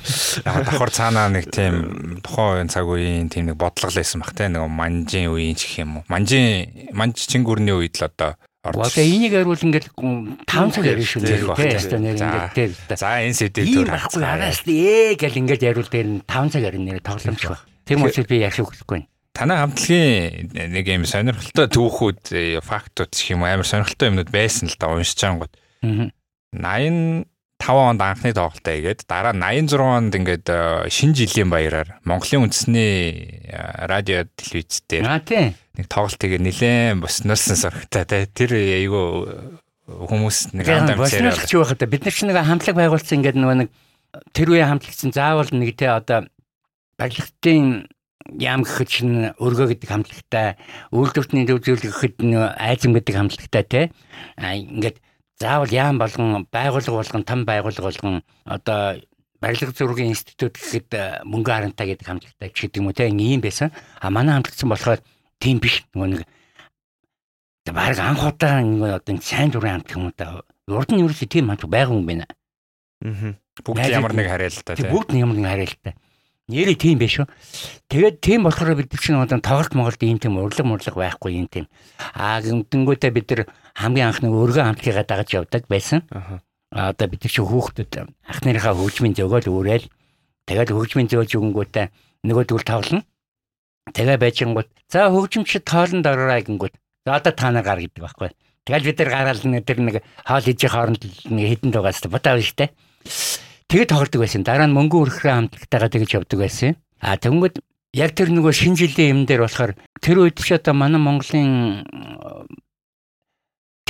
[0.44, 4.52] Яг давхар цаанаа нэг тийм тухайн цаг үеийн тийм нэг бодлого лсэн бах те.
[4.52, 6.04] Нэг манжийн үеийн ч гэх юм уу.
[6.12, 11.42] Манжийн манж чингүрний үед л одоо Бага энийг ариул ингээд 5 цаг ярина шүү дээ.
[11.50, 12.72] Тэгээд нэр ингээд дээр.
[12.94, 13.90] За энэ сэдвээр төр.
[13.90, 17.66] Байхгүй араас ээ гэл ингээд яриул дээр нь 5 цаг ярина нэр тогломч баг.
[17.82, 19.10] Тэм учраас би яшиг хэлэхгүй.
[19.34, 24.78] Танай хамтлагийн нэг юм сонирхолтой түүхүүд, э, фактууд гэх юм амар сонирхолтой юмнууд байсан л
[24.78, 25.50] да уншиж ангууд.
[25.82, 27.31] 80
[27.62, 33.46] 5 онд анхны тоглолтоо хийгээд дараа 86 онд ингээд э, шинэ жилийн баяраар Монголын үндэсний
[33.46, 40.58] э, радио телевиз дээр нэг тоглолт хийгээ нилээн босноолсон сорогтой те тэр э, айгүй хүмүүс
[40.58, 43.70] нэг андам царай болчих байхад бид нар ч нэг хамтлаг байгуулсан ингээд нөгөө нэг
[44.34, 46.26] тэр үе хамтлагцсан заавал нэг те одоо
[46.98, 47.86] барилгын
[48.38, 50.54] яам гэхэд чинь өргөө гэдэг хамтлагтай
[50.94, 53.80] үйлдвэртний төв зөвлөгөөхөд нөө айзэн гэдэг хамтлагтай те.
[54.38, 55.02] Ингээд
[55.42, 59.02] заавал яам болгон байгууллага болгон том байгууллага болгон одоо
[59.42, 63.10] барилга зургийн институт гэхэд мөнгө харантай гэдэг хамтлагтай ч гэдэг юм уу те?
[63.10, 63.74] Ийм байсан.
[63.98, 65.00] А манай хамтлагсан болохоор
[65.42, 65.82] тийм биш.
[65.92, 66.22] Нөгөө нэг
[67.74, 71.70] баг анх удаа нэг одоо сайн дурын хамтлаг юм да урд нь ерөөсөө тийм хамтлаг
[71.74, 72.26] байгаа юм байна.
[73.02, 73.34] Аа
[73.66, 75.94] бүгд ямар нэг харьяалтай те бүгд ямар нэг харьяалтай
[76.50, 77.30] Нэрээ тийм биш үү.
[77.86, 81.70] Тэгээд тийм болохоор бид чинь одоо тоглолт моголт ийм тийм урлаг мурлаг байхгүй юм тийм.
[82.18, 83.40] Аа гэмтэнгүүтээ бид нар
[83.74, 86.04] хамгийн анхны өргөн хамтлагаа дагаж явдаг байсан.
[86.72, 89.86] Аа одоо бид чинь хүүхдүүд ах нарынхаа хөгжмийн зөгөөл үүрээл
[90.48, 91.86] тэгээд хөгжмийн зөөж өгөнгүүтээ
[92.24, 93.04] нөгөө төл тавлна.
[93.92, 96.74] Тэгээ байжингууд за хөгжимчд тоолон дараарай гингүүд.
[97.04, 98.30] За одоо та нар гар гэдэг байхгүй.
[98.64, 102.54] Тэгэл бид нар гараал нэг тэр нэг хаал хийж хооронд нэг хідэн дугаас бодоо биш
[102.54, 102.70] те.
[103.66, 104.46] Тэгээд тоглодог байсан.
[104.46, 106.78] Дараа нь мөнгө өрхрөө хамтлагтайгаа тэгж явдаг байсан.
[107.02, 107.58] А тэгвэл
[107.92, 111.82] яг тэр нөгөө шинэ жилийн юм дээр болохоор тэр үед ч одоо манай Монголын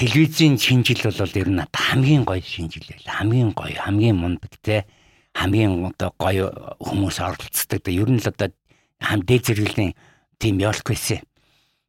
[0.03, 3.07] телевизийн шинжил бол ер нь хамгийн гоё шинжил байл.
[3.07, 4.83] Хамгийн гоё, хамгийн мундаг те
[5.31, 6.51] хамгийн одоо гоё
[6.83, 7.87] хүмүүс оролцдог.
[7.87, 8.51] Ер нь л одоо
[8.99, 9.95] хам дээд зэрэглэлийн
[10.43, 11.23] тийм явуулах байсан.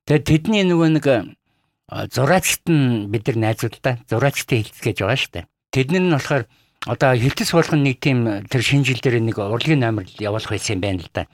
[0.05, 1.05] Тэгээд тэдний нөгөө нэг
[2.13, 5.49] зураачт нь бид нар найзууд та зураачтай хэлцгээж байгаа шүү дээ.
[5.73, 6.43] Тэд нар нь болохоор
[6.85, 10.85] одоо хилтэс болгон нэг тийм тэр шинэ жил дээр нэг урлагийн номер явуулах байсан юм
[10.85, 11.25] байна л да.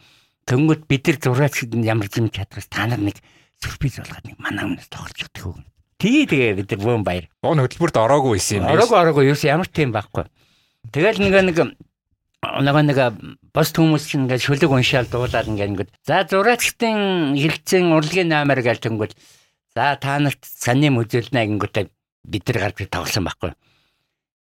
[0.47, 3.19] Тэнгүүд бид нар зураач ямар юм чадварс та нар нэг
[3.59, 5.59] сюрприз болгоод нэг манай өмнөөс тоглож өгдөг хөө.
[5.99, 7.27] Тий тэгээ бид нар бүүн баяр.
[7.43, 8.75] Бон хөтөлбөрт ороогүй байсан юм байна.
[8.79, 10.25] Ороогүй ороогүй юу ямар тийм байхгүй.
[10.95, 11.57] Тэгэл нэг нэг
[12.39, 12.99] нөгөө нэг
[13.51, 18.79] бос хүмүүс чинь ингээд шүлэг уншаал дуулаад ингээд ингээд за зураачтын хилцэн урлагийн номер гэж
[18.79, 19.11] тэнгүүл
[19.75, 21.91] за та нарт саний мүзэлнэ гингүүтэй
[22.23, 23.51] бид нар гарч тоглосон байхгүй.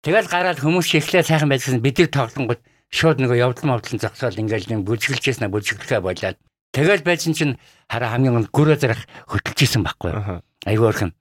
[0.03, 4.75] Тэгэл гараад хүмүүс ихлээ сайхан байжсэн бид нар тоглонгод шууд нөгөө явдал мовдлон зогсоол ингээл
[4.75, 6.37] нэг бүжиглэжсэн бүжиглэхэ болоод
[6.75, 7.55] тэгэл байсан чинь
[7.87, 10.43] хараа хамгийн гөрөө зарах хөтөлжсэн байхгүй.
[10.67, 11.15] Айгүй орхон.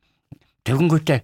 [0.63, 1.19] Тэгэнгүүтээ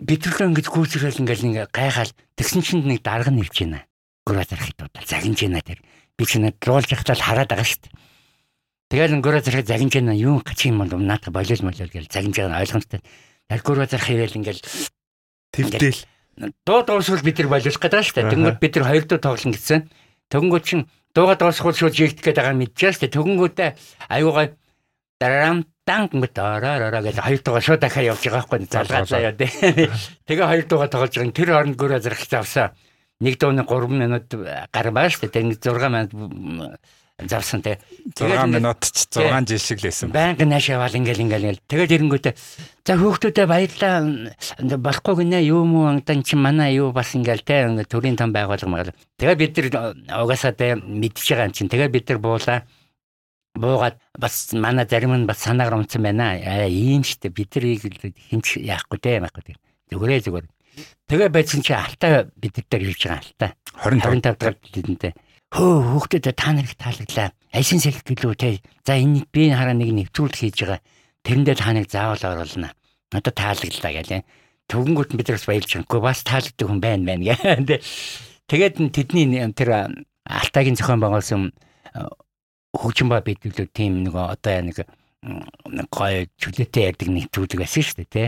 [0.00, 3.84] битрэлөө ингэж гүйцэрэл ингээл ингээ гайхаал тэгсэн чинь нэг дарга нэрж байна.
[4.24, 5.80] Гөрөө зарах хэдүүд загинж байна тэр.
[6.16, 7.94] Би чинь луулж явахтаа хараад байгаа шүү дээ.
[8.88, 12.62] Тэгэл гөрөө зарах загинж байна юу гач юм бол наата болол молол гэж загинж байгаа
[12.64, 13.00] ойлгомжтой.
[13.52, 14.62] Тэгэл гөрөө зарах ирээл ингээл
[15.52, 16.00] төвдөл
[16.66, 18.32] дуу дуусвал бид нар боловсох гэдэг шүү дээ.
[18.32, 19.80] Тэнгүүд бид нар хоёр дуу тоглоно гэсэн.
[20.32, 20.80] Тэнгүүд чин
[21.14, 23.14] дууга дуусхул шууд жигдэх гээд байгаа мэдчихэж шүү дээ.
[23.14, 23.70] Тэнгүүдээ
[24.10, 24.46] аюугаа
[25.20, 29.52] дарам дан гэнгээ дараараа гэж хоёр дууга шууд дахиад явж байгаа байхгүй залгаалаа яа дээ.
[30.28, 31.36] Тэгээ хоёр дууга тоглож байгаа.
[31.36, 32.72] Тэр хооронд гөрөө зэрэг завсаа.
[33.20, 34.26] Нэг дууны 3 минут
[34.72, 35.60] гар байгаа шүү дээ.
[35.60, 36.80] Тэг 6 минут
[37.22, 37.78] завсан те.
[38.18, 40.10] 6 минут ч 6 жил шиг лээсэн.
[40.10, 41.62] Байнга нааш яваал ингээл ингээл.
[41.68, 42.34] Тэгээд ирэнгүүтээ
[42.82, 44.02] за хүүхдүүдэд баярлаа
[44.82, 48.98] болохгүй гинэ юу муу андан чи манай юу бас ингээл те төрийн том байгуулга маяг.
[49.22, 49.94] Тэгээд бид нар
[50.26, 51.70] угаасаа те мэдчихэж байгаа юм чинь.
[51.70, 52.58] Тэгээд бид нар буулаа
[53.54, 56.38] буугаад бас манай зарим нь бас санаагаар унтсан байна.
[56.38, 57.86] Аа ийм штэ бид нарыг
[58.30, 59.54] хинч яахгүй те яахгүй.
[59.90, 60.46] Зүгээрээ зүгээр.
[61.06, 63.50] Тэгээ байсан чи алтаа бид нар хэлж байгаа алтаа.
[63.78, 65.12] 25 дахь хэдэнтэй
[65.54, 67.30] хөө хүүхдэд та нарыг таалагдлаа.
[67.54, 68.58] Айсын сэлт гэлөө те.
[68.82, 70.82] За энэ би хараа нэг нэвтрүүлэг хийж байгаа.
[71.22, 72.74] Тэрэндээ та нарыг заавал оруулна.
[73.14, 74.22] Одоо таалагдлаа гэлээ.
[74.66, 76.02] Төгөнгөт бид бас баялж байгаа.
[76.02, 77.78] Бас таалагддаг хүн байна байна гэ.
[78.50, 79.94] Тэгээд тэдний тэр
[80.26, 81.54] алтайгийн зохион байгуулсан
[82.74, 84.82] хөгжим ба бидүүлэг тийм нэг одоо нэг
[85.88, 88.24] гоё чөлөөтэй ярддаг нэвтрүүлэг байсан шүү дээ те.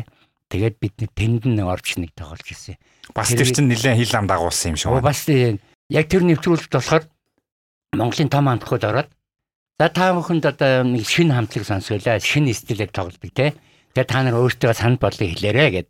[0.47, 2.78] Тэгээд бид тэнд нэг орч нэг тоглож ирсэн.
[3.11, 5.11] Бас тэр чинь нэлээд хил ам дагуулсан юм шиг байна.
[5.11, 7.05] Бас яг тэр нэвтрүүлэгт болохоор
[7.99, 9.11] Монголын том хамтлагууд ороод
[9.78, 13.53] за та бүхэнд одоо нэг шинэ хамтлаг сонсгоолаа, шинэ стилээр тоглодог те.
[13.92, 15.88] Тэгээ та нар өөртөө санд бодлыг хэлээрэ гэд.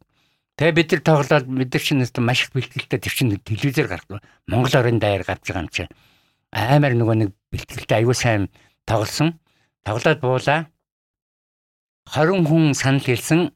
[0.56, 4.24] Тэгээ бид нар тоглоод нар чинь маш их бэлтгэлтэй тэр чинь телевизээр гардаг.
[4.48, 5.92] Монгол орон даяар гарч байгаа юм чинь.
[6.56, 8.48] Аймаар нөгөө нэг бэлтгэлтэй аюу сайн
[8.88, 9.36] тоглосон.
[9.84, 10.72] Тоглоод буулаа.
[12.08, 13.52] 20 хүн санал хэлсэн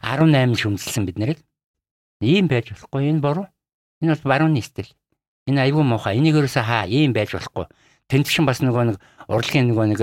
[0.00, 1.38] 18 шүмжилсэн бид нарыг.
[2.24, 3.46] Ийм байж болохгүй энэ буруу.
[4.00, 4.88] Энэ бол барууны стил.
[5.44, 6.16] Энэ аюу муухай.
[6.16, 7.68] Энийг ерөөсөө хаа ийм байж болохгүй
[8.08, 8.96] тэнд чинь бас нөгөө нэг
[9.28, 10.00] урлагийн нөгөө нэг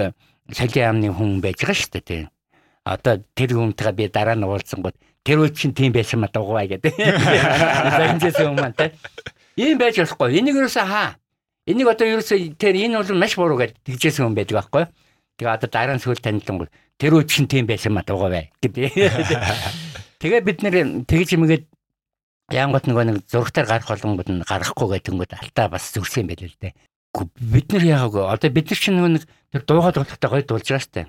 [0.54, 2.26] солио амны хүн байж байгаа шүү дээ тийм.
[2.86, 6.93] Одоо тэр хүнтэйгээ би дараа нь уулзсангууд тэр үе чинь тийм байсан ма дугуй гэдэг.
[7.98, 8.93] Загинжсэн юм маань тийм.
[9.58, 10.38] Ийм байж болохгүй.
[10.38, 11.10] Энийг юусаа хаа.
[11.66, 14.86] Энийг одоо юусаа тэр энэ бол маш буруу гэж тэгжсэн хүн байдаг байхгүй.
[15.41, 18.93] Тэгээ одоо дараа нь сүүл танилцсан тэр үе чинь тийм байсан ма дугуй гэдэг.
[20.22, 21.66] Тэгээ бид нэр тэгж юмгээд
[22.53, 26.45] Яангот нөгөө нэг зургатаар гарах болгонгод нь гарахгүй гэдэг нь алтаа бас зүрсэн юм байл
[26.45, 26.78] л дээ
[27.24, 31.01] бид нар яагаад одоо бид нар чинь нэг тэр дуугаад болохтой гоё дуулж байгаа штэ.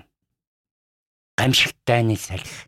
[1.35, 2.67] Гамшигтайны салхи.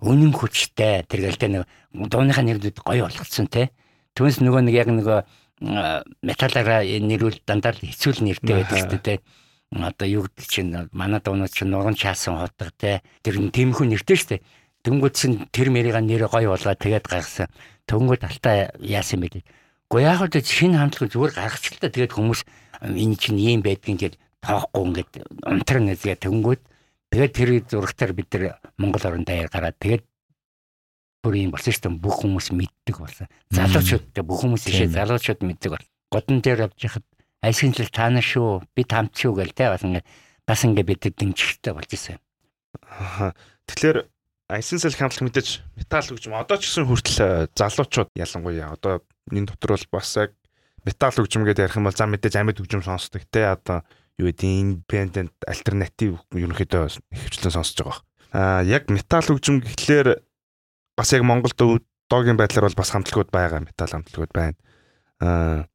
[0.00, 3.70] Үнэн хүчтэй тэргэлтэй нэг дууныхаа нэрүүд гоё болгоцсон те.
[4.16, 5.18] Түүнээс нөгөө нэг яг нөгөө
[5.60, 9.14] металлаараа нэрүүл дандаа хэцүүл нэртэй байдаг штэ те.
[9.70, 13.04] Одоо юу гэдэг чинь манай дуунууд чинь нуран чаасан хотго те.
[13.22, 14.42] Тэр тиймэрхүү нэртэй штэ.
[14.82, 17.52] Дөнгөд чинь тэр мэрийн нэр гоё болгоод тэгээд гаргасан.
[17.84, 19.44] Төнгөд алтаа яасан бэ?
[19.90, 22.40] Гэхдээ яг л шинэ хамтлаг зүгээр гаргачихлаа тэгээд хүмүүс
[22.80, 25.12] энэ чинь ийм байдгийг ингээд тоохгүй ингээд
[25.44, 26.60] унтар нэзгээ тэнгүүд
[27.12, 30.02] тэгээд тэр зурагтаар бид нар Монгол орон даяар гараад тэгээд
[31.22, 33.26] бүр юм болсон шүү дээ бүх хүмүүс мэддэг болсон.
[33.52, 35.86] Залуучуудтай бүх хүмүүс ишээ залуучууд мэддэг бол.
[36.10, 37.06] Годон дээр явж хахад
[37.44, 40.06] айсгийн жил таана шүү би тамт шүү гэл тэ бас ингээд
[40.48, 42.18] бас ингээд бид дэмжихтэй болж ирсэн.
[43.68, 44.08] Тэгэхээр
[44.50, 49.46] Айсын сэл хамтлаг мэдээж металл хөгжим одоо ч гэсэн хүртэл э, залуучууд ялангуяа одоо энэ
[49.46, 50.34] дотор бол бас яг
[50.82, 53.86] металл хөгжим гэдэг ярих юм бол за мэдээж амьд хөгжим сонсдог те одоо
[54.18, 56.82] юу гэдэг independent альтернатив ерөнхийдөө
[57.14, 58.02] ихэвчлэн сонсож байгаа.
[58.34, 60.18] Аа яг металл хөгжим гэхлээр
[60.96, 64.56] бас яг Монголд өвдөгийн байдлаар бол бас хамтлагууд байгаа метал хамтлагууд байна.
[65.20, 65.66] Аа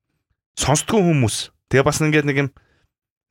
[0.60, 1.52] сонсдгүй хүмүүс.
[1.70, 2.50] Тэгээ бас ингээд нэг юм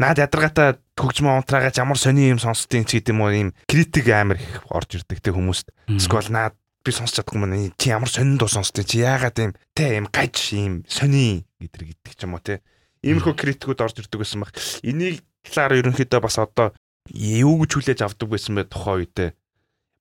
[0.00, 4.66] наад ядаргаатай хөгжмөө унтраагач ямар сони юм сонсдгийг ч гэдэм үү юм критик амар их
[4.68, 5.70] орж ирдэг те хүмүүст.
[5.88, 6.54] Эсвэл наад
[6.84, 10.36] би сонсч чадахгүй мөн чи ямар сонинд дуу сонсдгийг чи яагаад юм те юм гаж
[10.52, 12.60] юм сони гэдэр гэдэг ч юм уу те.
[13.06, 14.52] Иймэрхүү критикүүд орж ирдэг гэсэн баг.
[14.82, 16.74] Энийг талаар ерөнхийдөө бас одоо
[17.12, 19.30] юу гэж хүлээж авдаг байсан бэ тухайн үедээ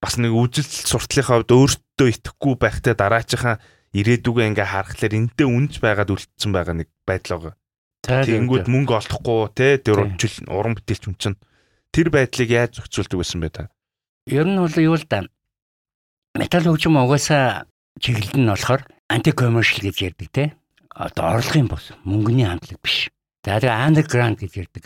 [0.03, 3.63] Бас нэг үжилт суртлынхаа хувьд өөртөө итгэхгүй байхтай дараачихаа
[3.95, 7.55] ирээдүгөө ингээ харахаар энтэй үнж байгаад үлдсэн байгаа нэг байдал байгаа.
[8.03, 10.11] Тэнгүүд мөнгө олохгүй те тэр
[10.51, 11.39] уран бүтээлч хүн чинь
[11.95, 13.71] тэр байдлыг яаж зохицуулдаг байсан бэ та?
[14.27, 15.23] Ер нь бол юу л да.
[16.35, 17.63] металл хөгжим угаасаа
[18.03, 20.43] чиглэл нь болохоор анти commercial гэж ярьдаг те.
[20.91, 23.07] Одоо орлогын бус, мөнгөний хамтлаг биш.
[23.45, 24.83] За тэгээ underground гэж ярьдаг.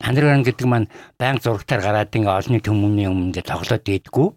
[0.00, 4.28] Underground гэдэг маань банк зурагтаар гараад ингээ олонний төмөний өмнө ингээ тоглоод байдгүй.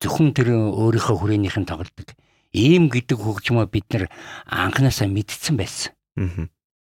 [0.00, 2.16] Зөвхөн тэр өөрийнхөө хүрээнийх нь тоглодог.
[2.56, 4.04] Ийм гэдэг хөгжмөө бид нар
[4.48, 5.92] анханасаа мэдсэн байсан.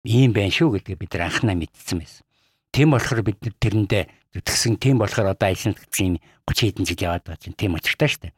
[0.05, 2.25] Ийм байх шүү гэдгээ бид нар анханаа мэдсэн байсан.
[2.77, 4.05] Тийм болохоор бид нар тэрэндээ
[4.37, 8.23] зүтгсэн тийм болохоор одоо айлын тэгсэн 30 хэдэн жил яваад байгаа чинь тийм очиртай шүү
[8.29, 8.35] дээ.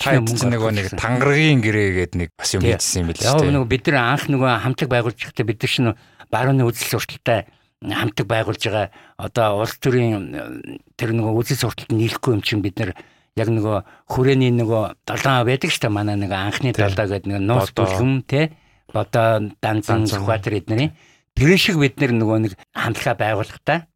[0.00, 3.44] Та нөгөө нэг тангаргийн гэрээгээд нэг бас юм хийсэн юм байл шүү дээ.
[3.44, 5.92] Яг нөгөө бид нар анх нөгөө хамтлаг байгуулж байхдаа бид нар чинь
[6.32, 7.52] барууны үзэл сурталтай
[7.82, 8.88] хамтлаг байгуулж байгаа.
[9.18, 12.94] Одоо улс төрийн тэр нөгөө үзэл сурталт нийлэхгүй юм чинь бид нар
[13.34, 17.72] яг нөгөө хүрээний нөгөө долоон байдаг шүү дээ манай нэг анхны долоо гэдэг нэг нуус
[17.72, 18.52] бүлгэм те
[18.92, 20.92] одоо данзан сүхбаатар эднэрийн
[21.32, 23.88] тэр шиг бид нар нөгөө нэг хамтлага байгуулахдаа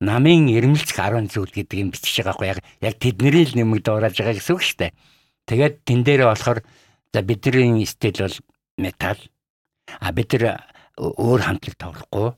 [0.00, 4.16] намын ирмэлц 10 зүйл гэдэг юм бичиж байгаа хгүй яг яг тэдний л нэмэг дуурайж
[4.16, 4.92] байгаа гэсэн үг шүү дээ.
[5.52, 6.58] Тэгээд тэн дээрээ болохоор
[7.12, 8.36] за бидний стил бол
[8.78, 9.20] метал.
[10.00, 10.64] А бид нар
[10.96, 12.30] өөр хамтлаг тоглохгүй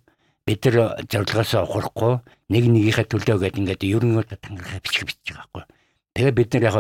[0.51, 2.15] бид нар зорилгоос ухрахгүй
[2.51, 5.65] нэг нэгийнхээ төлөө гэдэг ингээд ерөнхийдөө тангарахаа бичих бичиж байгаа хгүй.
[6.19, 6.77] Тэгээ бид нар яг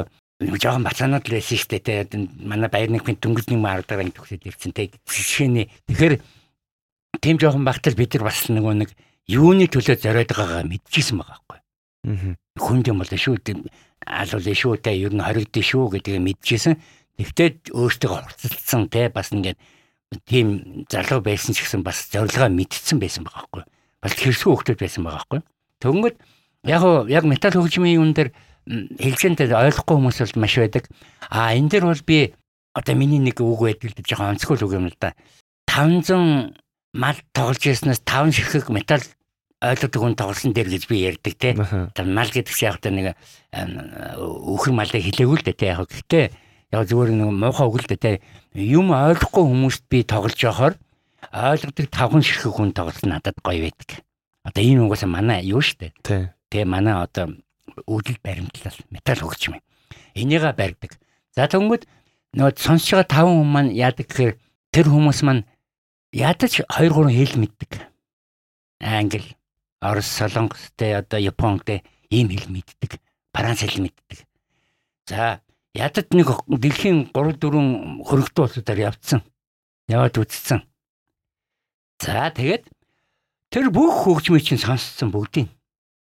[0.58, 2.10] жоохон бацаанууд л байсан шүү дээ.
[2.42, 4.74] Манай баяр нэгмийн дөнгөж нэг маардаг анги төгсөд ирсэн.
[4.74, 6.14] Тэгээ жишээний тэгэхээр
[7.22, 8.90] тийм жоохон багтал бид нар бас нөгөө нэг
[9.30, 11.58] юуны төлөө зориод байгаагаа мэдчихсэн байгаа байхгүй.
[12.10, 12.34] Аа.
[12.58, 13.70] Хүнд юм бол шүү дээ.
[14.02, 14.98] Алуул шүү дээ.
[15.06, 16.74] Ер нь хоригдсон шүү гэдгийг мэдчихсэн.
[17.20, 19.60] Тэгтээ өөртөө хурцлцсан те бас ингээд
[20.26, 23.64] тийм залуу байсан ч гэсэн бас зорилгоо мэдсэн байсан байгаа байхгүй.
[24.02, 25.40] Бас хэрсүү хөвгтөд байсан байгаа байхгүй.
[25.78, 26.16] Тэгвэл
[26.66, 28.34] яг яг металл хөгжмийн юм дээр
[28.66, 30.84] хэлжэнтэй ойлгохгүй хүмүүс бол маш байдаг.
[31.30, 32.34] А энэ дэр бол би
[32.74, 35.14] одоо миний нэг үг байдаг л жоохон онцгой үг юм л да.
[35.70, 36.58] 500
[36.94, 39.06] мал тоглож яснаас 5 ширхэг металл
[39.62, 41.54] ойлгодог хүн тоглосон дээр гэж би ярьдаг те.
[41.54, 43.06] Мал гэдэг чинь яг одоо нэг
[44.18, 45.66] өхөр малыг хилээгүй л дээ те.
[45.70, 46.26] Яг гэхдээ
[46.70, 48.12] яг зүгээр нэг муухай үг л дээ те.
[48.54, 50.74] Юм ойлгохгүй хүмүүст би тоглож явахаар
[51.34, 54.06] ойлгодог 5 ширхэг хүн тоглосон надад гоё байдаг.
[54.46, 55.90] Одоо энэ угаасаа манай юу штэ.
[56.02, 57.34] Тэгээ манай одоо
[57.86, 59.62] үүдэл баримтлал металл хөгжим юм.
[60.14, 60.94] Энийгээ барьдаг.
[61.34, 61.86] За тэгвэл
[62.38, 64.34] нөгөө байгаа таван хүмүүс маань яадаг гэхээр
[64.70, 65.42] тэр хүмүүс маань
[66.14, 67.72] ядаж 2 3 хэл мэддэг.
[68.80, 69.36] Англи,
[69.82, 73.02] Орос, Солонгос тэ одоо Японд тэ ийм хэл мэддэг.
[73.34, 74.24] Франц хэл мэддэг.
[75.06, 75.42] За
[75.74, 79.20] ядад нэг дэлхийн 3 4 хөрөгдөө улсуудаар явцсан.
[79.88, 80.60] Яваад үзсэн.
[82.00, 82.64] За тэгээд
[83.50, 85.50] тэр бүх хөгжмийг чинь сонссон бүгдийг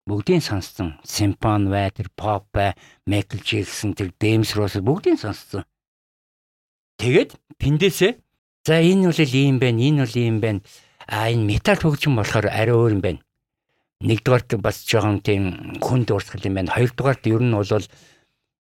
[0.07, 0.95] бүгдийг сонссон.
[1.03, 2.75] Симфон бай, тэр pop бай,
[3.07, 5.67] Michael Jackson, тэр James Ross бүгдийг сонссон.
[6.97, 8.13] Тэгээд тэндээсээ
[8.65, 10.61] за энэ үл ийм байна, энэ үл ийм байна.
[11.11, 13.21] А энэ метал хөгжим болохоор арай өөр юм байна.
[14.07, 16.75] Нэгдүгээрт бас жоохон тийм хүнд урсгал юм байна.
[16.75, 17.67] Хоёрдугаарт ер нь бол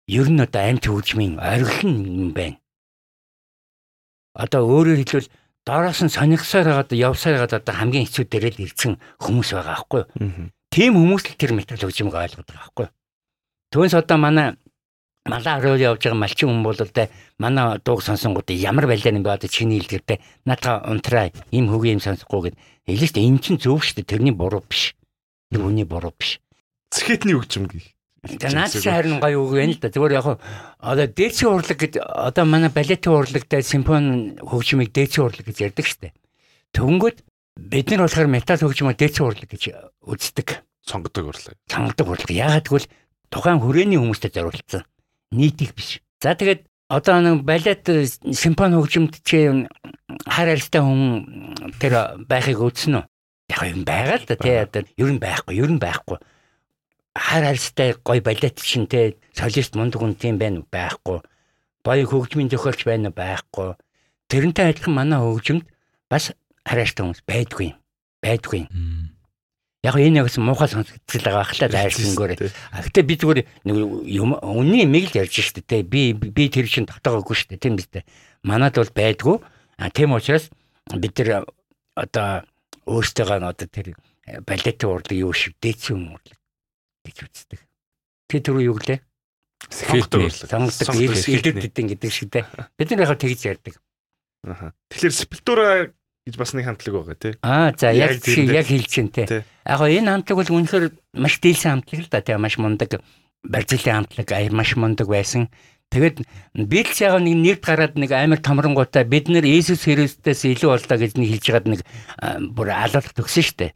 [0.07, 2.59] ер нь одоо амт хөгжмийн оргил юм байна.
[4.34, 5.32] Одоо өөрөөр хэлбэл
[5.66, 10.00] доороос нь сонирхсоор хагаад явсаар хагаад одоо хамгийн хэцүү дээрээ л ирсэн хүмүүс байгаа аахгүй
[10.07, 10.50] юу?
[10.70, 12.88] Тийм хүмүүс л тэр метал хөгжимийг ойлгоод байгаа байхгүй.
[13.74, 14.54] Түүнээс одоо манай
[15.26, 17.11] малаа орой явж байгаа малчин хүн бол тэ
[17.42, 22.04] манай дууг сонсонгууд ямар байлаа юм бэ одоо чиний хэлдгэртэй наадаа унтраа ийм хөгийн юм
[22.07, 24.94] сонсохгүй гэд хэлээ шүү дээ энэ чинь зөв шүү дээ тэрний буруу биш.
[25.50, 26.38] Тэр хүний буруу биш.
[26.94, 27.95] Цэхэтний хөгжим гэх.
[28.27, 29.91] За наад чи харин гоё үг байна л да.
[29.95, 30.27] Зүгээр яг
[30.83, 36.12] одоо дээдсийн урлаг гэж одоо манай балетын урлагтай симфони хөгжмийг дээдсийн урлаг гэж ярьдаг дээ.
[36.74, 37.18] Төвнгөд
[37.57, 39.62] бид нар болохоор метал хөгжмөө дээдсийн урлаг гэж
[40.05, 40.49] үздэг
[40.87, 41.55] сонгодог урлаг.
[41.66, 42.31] Сонгодог урлаг.
[42.31, 42.91] Яагаад гэвэл
[43.31, 44.87] тухайн хүрээний хүмүүстэй зориулсан.
[45.35, 46.01] Нийтих биш.
[46.22, 47.85] За тэгээд одоо нэг балет
[48.31, 49.66] симфони хөгжимд чи
[50.27, 53.05] хар арьстай хүн тэр байхыг үзсэн үү?
[53.51, 56.18] Яг юм байгаа л да тий одоо ер нь байхгүй, ер нь байхгүй.
[57.16, 60.62] Хар арьстай гой балет шин тий солист мундаг хүн тийм байна?
[60.70, 61.24] Байхгүй.
[61.82, 63.08] Баян хөгжмийн зохиолч байна?
[63.10, 63.72] Байхгүй.
[64.28, 65.64] Тэрнтэй адилхан манай хөгжимд
[66.12, 66.36] бас
[66.68, 67.76] хар арьстай хүмүүс байдгүй юм.
[68.20, 69.16] Байдгүй юм.
[69.80, 72.32] Яг энэ яг муухай сонсогдчихл байгаа хла дайрсангөөр.
[72.36, 73.76] Гэтэ би зүгээр нэг
[74.12, 75.86] юм үнний имийг л ярьж штэ тэ.
[75.88, 78.04] Би би тэр чин татаагүй штэ тийм биз дээ.
[78.44, 79.40] Манад бол байдгүй.
[79.80, 80.50] А тийм учраас
[80.92, 81.48] бид тэр
[81.96, 82.44] одоо
[82.84, 83.94] өөртөө одоо тэр
[84.42, 86.36] балетын урлаг юу шиг дээдсэн урлаг
[87.07, 87.61] гэж үздэг.
[88.26, 89.00] Тэр түр юу гэлээ?
[90.18, 90.50] Урлаг.
[90.50, 92.44] Сонгодог илдэд гэдэг шиг дээ.
[92.76, 93.74] Бид нар яг тэгж ярьдаг.
[94.46, 94.70] Аа.
[94.90, 95.90] Тэгэхээр спилтура
[96.26, 97.34] гэж бас нэг хамтлаг байгаа тий.
[97.42, 99.26] Аа за яг яг хэлж чинь тий.
[99.26, 100.84] Яг гоо энэ хамтлаг бол үнэхээр
[101.18, 103.00] маш дийлсэн хамтлаг л да тий маш мундаг
[103.42, 105.48] барилын хамтлаг аяр маш мундаг байсан.
[105.90, 106.26] Тэгэд
[106.66, 111.14] Битлс яг нэг нэрд гараад нэг амар томронгуудаа бид нэр Иесус Христос илүү боллоо гэж
[111.14, 111.80] нэг хэлж байгаад нэг
[112.59, 113.70] бүр алуулах төгсөн штэ.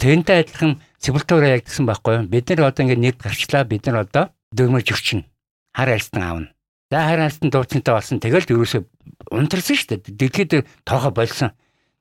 [0.00, 2.28] Тэрнтэй адилхан Сепультура яг гэсэн байхгүй юу?
[2.28, 4.24] Бид нар одоо ингээд нэрд гарчлаа бид нар одоо
[4.56, 5.28] дөрмөж өрчин
[5.76, 6.48] хар альстан аавна.
[6.90, 8.18] За хараалтан дуучинтай болсон.
[8.20, 8.82] Тэгэл ерөөсө
[9.30, 10.16] унтарсан шүү дээ.
[10.16, 11.52] Дэлхийд тоохо болсон.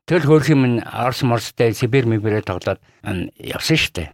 [0.09, 2.81] Тэгэл хөөх юм Орос Морстэй Сибирь Мибирээ тоглоод
[3.37, 4.09] явсан шүү дээ.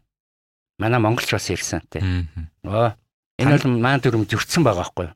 [0.81, 2.03] Манай Монголч бас ирсэн тий.
[2.67, 2.91] Оо
[3.39, 5.15] энэ бол маань дүрм зөрчсөн байгаа байхгүй юу?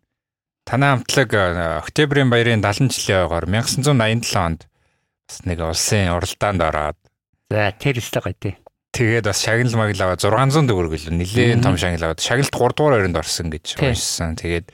[0.63, 1.29] Танай хамтлаг
[1.83, 4.71] Октябрийн баярын 70 жилийн ойгоор 1987 онд
[5.27, 6.99] бас нэг улсын уралдаанд ороод
[7.49, 8.55] за тэр өстой гоё тий.
[8.93, 11.17] Тэгээд бас шагнал магл аваад 600 төгрөг гэлээ.
[11.17, 14.37] Нилийн том шагнал аваад шагналт 3 дугаар байранд орсон гэж уншсан.
[14.37, 14.69] Тэгээд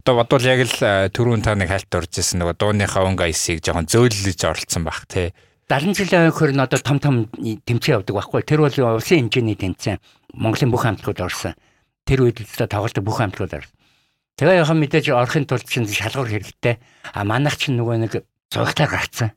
[0.00, 3.84] Одоо бодвол яг л түрүүн та нэг хальт орж ирсэн нөгөө дууныхаа өнгө айсыг жоохон
[3.84, 5.28] зөөлөж оролцсон баг тий.
[5.68, 8.40] 70 жилийн хөрн одоо том том тэмцээн явдаг байхгүй.
[8.48, 10.00] Тэр бол улсын хэмжээний тэмцээн.
[10.40, 11.52] Монголын бүх хамтлагууд орсон.
[12.08, 13.76] Тэр үед л тоглолтог бүх хамтлагууд орсон.
[14.40, 16.80] Тэгээ яхан мэдээж орохын тулд чинь шалгуур хэрэгтэй.
[17.12, 19.36] А манайх чинь нөгөө нэг зургатаар гарцсан.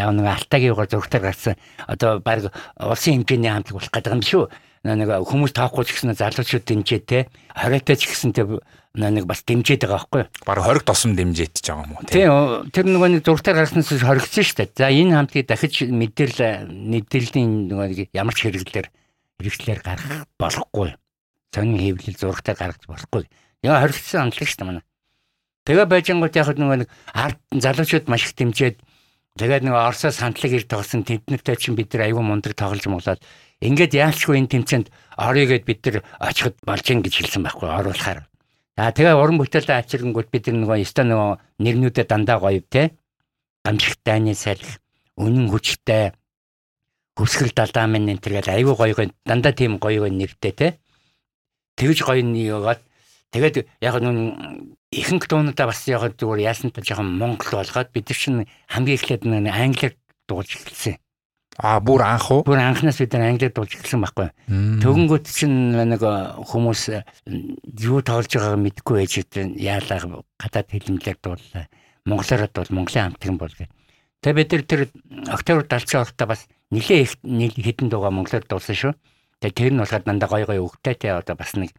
[0.00, 1.60] Яг нэг алтагийн угаар зургатаар гарцсан.
[1.84, 2.48] Одоо баг
[2.80, 4.44] улсын хэмжээний хамтлаг болох гэдэг юм шүү.
[4.80, 7.28] Нэг хүмүүс тоохгүй ч гэсэн залуучууд дэмжээ те.
[7.52, 8.48] Хориотой ч гэсэн те
[8.96, 10.24] нэг бас дэмжиж байгаа байхгүй.
[10.48, 12.72] Бараг 20 тосом дэмжиж байгаа юм уу тийм.
[12.72, 14.80] Тэр нөгөө нэг зургатаар гарснаас хоригдсон шүү дээ.
[14.80, 18.88] За энэ хамтгийг дахиж мэдээлэл мэдээллийн нөгөө ямар ч хэрэглэлээр
[19.38, 20.96] хэрэглэлээр гаргах болохгүй.
[21.54, 23.22] Сонин хэвлэл зургатаар гаргаж болохгүй.
[23.62, 24.84] Яа хоригдсон амтлаг шүү дээ манай.
[25.68, 28.74] Тэгээ байжангууд яг нөгөө нэг ард залуучууд маш их дэмжиж
[29.38, 33.22] тэгээд нөгөө Оросоос хамтлаг ир тоглосон тэднэртэй чинь бид нар аюу мундаг тоглож моглоод
[33.60, 34.86] ингээд яалчгүй энэ тэмцээнд
[35.20, 38.26] орё гэд бид нар очиход болж ин гэж хэлсэн байхгүй оруулахаар.
[38.80, 42.96] За тэгээ уран бүтээлээ ачиргангууд бид нөгөө ёстой нөгөө нэрнүүдэд дандаа гоё те.
[43.60, 44.80] Гамшигтайны салхи,
[45.20, 46.16] үнэн хүчтэй
[47.12, 50.68] хөвсгөл далдаамын энэ тэргээл аюу гоё гоё дандаа тийм гоё гоё нэртэй те.
[51.76, 52.80] Тэгж гоё нэгээд
[53.30, 58.46] тэгээд яг нүн ихэнх дуунуудаа бас яг зүгээр яасан та жоохон монгол болгоод бид чинь
[58.66, 59.94] хамгийн эхлээд англиар
[60.26, 60.98] дуулж эхэлсэн.
[61.58, 62.42] А бүр анх уу?
[62.42, 64.28] Бүр анхнаас бид англиар дуулж эхэлсэн байхгүй.
[64.82, 66.82] Төгөнгөт чинь нэг хүмүүс
[67.86, 69.14] юу тоолж байгааг мэдэхгүй байж
[69.58, 71.66] яалаа гадаад хэлмлэр дууллаа.
[72.06, 73.68] Монголоор бол Монголын хамтран бол гэх.
[74.20, 74.82] Тэгээ бид нар тэр
[75.32, 78.92] октябрь далцсан орохтой бас нилээ их хідэн дууга монголоор дуулсан шүү.
[79.40, 81.72] Тэгээ тэр нь болохоор дандаа гой гой өгтэй те одоо бас нэг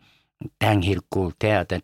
[0.59, 1.79] дан хэрэггүй те одоо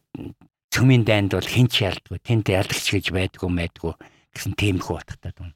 [0.74, 3.94] цөмийн дайнд бол хинч ялдгүй тэнд ялгч гэж байдгүй байдгүй
[4.34, 5.50] гэсэн тиймэрхүү утгатай дуу.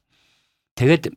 [0.74, 1.14] Тэгэд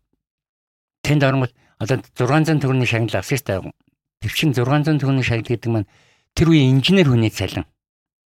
[1.01, 3.73] тэнд оронгод одоо 600 төгрөгийн шагнал авсан шүү дээ.
[4.21, 5.89] Тэр чин 600 төгрөгийн шагнал гэдэг маань
[6.37, 7.65] тэр үеийн инженер хүний цалин.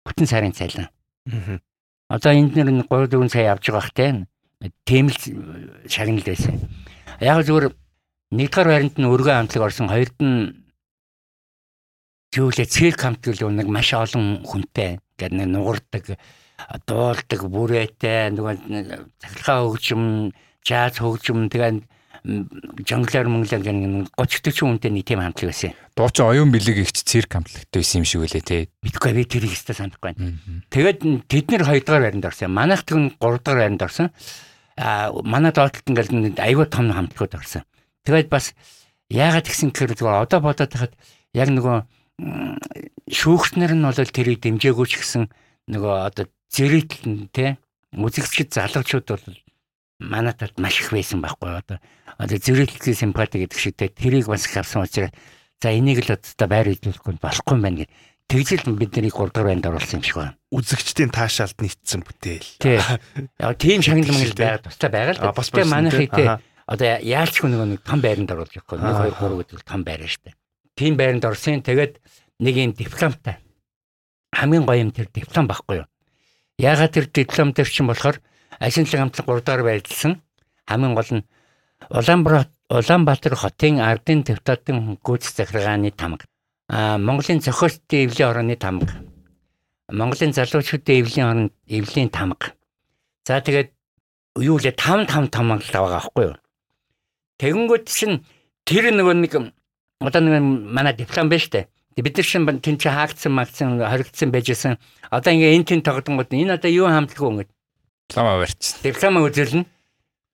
[0.06, 0.88] Бүтэн сарын цалин.
[1.28, 1.60] Аа.
[2.08, 4.26] Одоо инженер нь 3 4 сая авч байгаа те.
[4.86, 5.18] Тийм л
[5.90, 6.56] шагнал байсан.
[7.20, 7.74] Яг зүгээр
[8.32, 10.65] нэгдүгээр байранд нь өргөө хамтлаг орсон, хоёрд нь
[12.36, 15.00] зүйлээ цирк хамтлаг нэг маш олон хүнтэй.
[15.16, 16.20] Гэт нэг нугардаг,
[16.84, 18.54] дуулдаг, бүрээтэй, нөгөө
[19.16, 20.02] цахилгаан хөгжим,
[20.60, 21.80] жаз хөгжим тэгээ
[22.26, 23.78] жонглоор мөнгөлөр гэн
[24.18, 25.72] 30 40 хүнтэй нэг тийм хамтлаг байсан.
[25.94, 28.66] Дуучин оюун бэлэг ихч цирк хамтлагтай байсан юм шиг үлээ те.
[28.82, 30.34] Мэдгүй би тэрийг өстой санахгүй байна.
[30.74, 30.98] Тэгээд
[31.30, 32.50] тэд нэр 2 дугаар байранд орсон.
[32.50, 34.10] Манайх тэгүн 3 дугаар байранд орсон.
[34.74, 37.62] Аа манай доотлолт ингээл аюу том хамтлагууд орсон.
[38.02, 38.58] Тэгээд бас
[39.06, 40.92] яагаад гэсэн гэхээр зүгээр одоо бодоод тахад
[41.30, 41.86] яг нөгөө
[42.18, 45.28] шүүгчнэр нь бол тэрийг дэмжээгүй ч гэсэн
[45.68, 47.60] нөгөө одоо зэрэгтэл те
[47.92, 49.26] үзэгчд залуучууд бол
[50.00, 51.78] манай талд маш их байсан байхгүй одоо
[52.16, 55.12] одоо зэрэглэлийн симпати гэдэг шиг тэрийг бас авсан учраас
[55.60, 57.92] за энийг л одоо байр хөдөлгөхгүй болохгүй юм байна гэх.
[58.26, 60.36] Тэгжэл бидний 3 дахь байнд оруулсан юм шиг байна.
[60.50, 62.50] Үзэгчдийн таашаалд нийцсэн бүтээл.
[62.58, 62.80] Тий.
[63.38, 65.32] Яг тийм шагнал мангал байгаа тустай байгаа л да.
[65.32, 66.28] Бас манайх тий.
[66.66, 68.82] Одоо яалч хүн нэг том байранд оруулж явахгүй.
[68.82, 70.34] 1 2 3 гэдэг том байр штэ.
[70.76, 71.64] Тийм байранд орсон.
[71.64, 71.98] Тэгээд
[72.38, 73.40] нэг юм дипломтой.
[74.32, 75.88] Хамгийн гоё юм тэр диплом байхгүй юу?
[76.60, 78.20] Яагаад тэр диплом төр чинь болохоор
[78.60, 80.22] Ашинлан хамтлаг 3 дахь байрлсан.
[80.68, 81.24] Хамгийн гол нь
[81.88, 86.24] Улаанбаатар Улаанбаатар хотын ардын депутатын гүйцэтгэх захиргааны тамга.
[86.68, 88.92] Аа Монголын зохиолтын эвлийн орны тамга.
[89.88, 92.52] Монголын залуучуудын эвлийн орны эвлийн тамга.
[93.24, 93.70] За тэгээд
[94.42, 96.36] юу лээ 5 5 тамга л байгаа байхгүй юу?
[97.38, 98.24] Тэгэнгүүт чинь
[98.66, 99.32] тэр нөгөө нэг
[100.00, 101.68] одоо нэг манай диплом байна штэ.
[101.96, 104.76] Бид нар шин тэн чи хаагдсан магцсан хоригдсан байжсэн.
[105.10, 107.50] Одоо ингээ энэ тэн тогтонгууд энэ одоо юу хамтлаггүй ингээд
[108.08, 108.80] Диплома барьчихсан.
[108.82, 109.66] Диплома үзүүлнэ.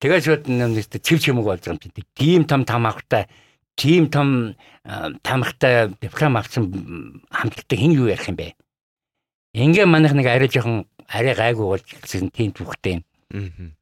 [0.03, 1.95] Тэгээд шууд нэг цэв чимэг болж байгаа юм чинь.
[2.19, 3.31] Тийм том там авахтай,
[3.77, 4.57] тийм том
[5.23, 8.55] тамхтай диплом авсан хамтлагтай хэн юу ярих юм бэ?
[9.55, 13.03] Ингээ манайх нэг арай жоохон арай гайгүй болж ирсэн тийм түүхтэй юм.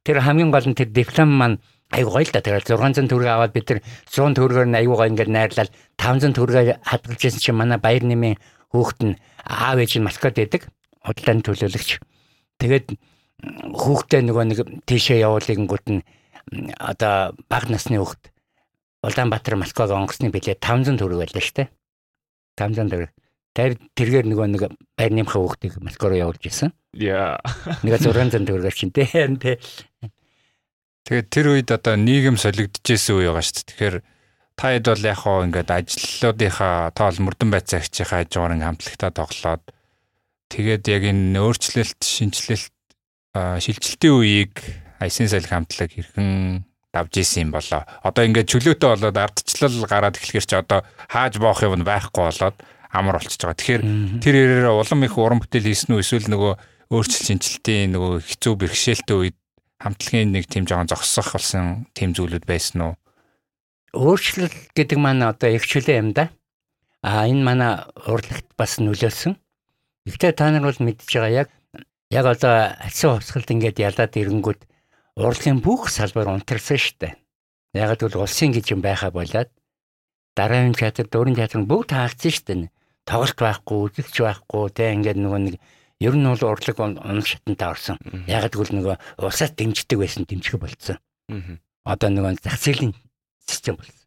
[0.05, 1.59] Тэр хамгийн гол нь тэр диплом маань
[1.91, 2.41] айгуу гоё л да.
[2.41, 6.79] Тэгээд 600 төгрөг аваад бид тэр 100 төгрөгөөр нь айгуу гоё ингээд найрлал 500 төгрөгөөр
[6.87, 8.39] хадгалж ирсэн чинь манай баяр нэмийн
[8.71, 10.71] хүүхэд нь аав ээж нь Москвад байдаг.
[11.03, 11.99] Худлааны төлөөлөгч.
[12.61, 12.87] Тэгээд
[13.75, 16.01] хүүхдээ нөгөө нэг тийшээ явуулынгууд нь
[16.79, 18.31] одоо баг насны хүүхд
[19.01, 21.69] Улаанбаатар Москваг онгоцны билет 500 төгрөг байлаа шүү дээ.
[22.53, 23.11] 500 төгрөг.
[23.57, 24.63] Тэр тэргээр нөгөө нэг
[24.93, 26.69] байр нэмхэ хүүхдийг Москва руу явуулж исэн.
[26.93, 27.41] Яа.
[27.81, 29.09] Нэг 600 төгрөгөөр чинь те.
[31.05, 33.69] Тэгээд тэр үед одоо нийгэм солигдчихсэн үе байгаа шүү дээ.
[33.73, 33.95] Тэгэхээр
[34.53, 39.63] та хэд бол яг хоо ингээд ажлуудынхаа тоол мөрдөн байцаагчийнхаа хажуугаар ингээд хамтлагтаа тоглоод
[40.53, 42.75] тэгээд яг энэ өөрчлөлт, шинжилэлт,
[43.33, 44.53] шилжилтийн үеийг
[45.01, 46.61] аясын салхи хамтлаг хэрхэн
[46.93, 47.81] давж исэн юм болоо.
[48.03, 52.55] Одоо ингээд чөлөөтэй болоод ардчлал гараад эхлэхэр чи одоо хааж боох юм байхгүй болоод
[52.91, 53.57] амар болчихж байгаа.
[53.57, 53.83] Тэгэхээр
[54.19, 56.53] тэр ирээр улам их уран бүтээл хийсэн үү эсвэл нөгөө
[56.91, 59.37] өөрчлөлт шинжилтийн нөгөө хэцүү бэрхшээлтэй үед
[59.81, 62.93] хамтлагийн нэг тийм жоохон зогсох болсон тийм зүйлүүд байсан уу?
[63.97, 66.29] Өөрчлөлт гэдэг маань одоо их чөлөө юм да.
[67.01, 67.73] А энэ манай
[68.05, 69.35] урлагт бас нөлөөлсөн.
[70.05, 71.49] Гэхдээ та нар бол мэдж байгаа яг
[72.13, 74.61] яг одоо альсан хувьсгалд ингээд ялаад ирэнгүүт
[75.17, 77.13] урлагийн бүх салбар унтарсан шүү дээ.
[77.73, 79.49] Яг л улсын гэж юм байха болоод
[80.35, 82.71] дараагийн театр, дөрвөн театр бүгд таагдсан дээ.
[83.07, 85.55] Тоглолт байхгүй, үзэгч байхгүй, тэ ингээд нөгөө нэг
[86.01, 87.97] ер нь бол урлаг унах шатантай орсон.
[88.25, 90.97] Яг л нөгөө усаас дэмждэг байсан дэмжих болцсон.
[91.85, 92.97] Одоо нөгөө зах зээлийн
[93.45, 94.01] систем болсон.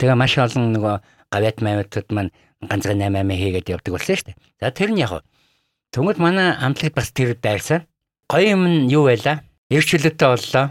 [0.00, 0.94] Тэгээ маш олон нөгөө
[1.28, 2.32] гавьяат маймуудад маань
[2.64, 4.40] ганцхан 8 8 хийгээд явдаг болсон шүү дээ.
[4.60, 5.20] За тэр нь яг
[5.92, 7.84] Тэнгүүд манай амтлагт бас тэр дайрсан.
[8.28, 9.40] Гоё юм нь юу байла?
[9.72, 10.66] Эрчлөлтөө боллоо.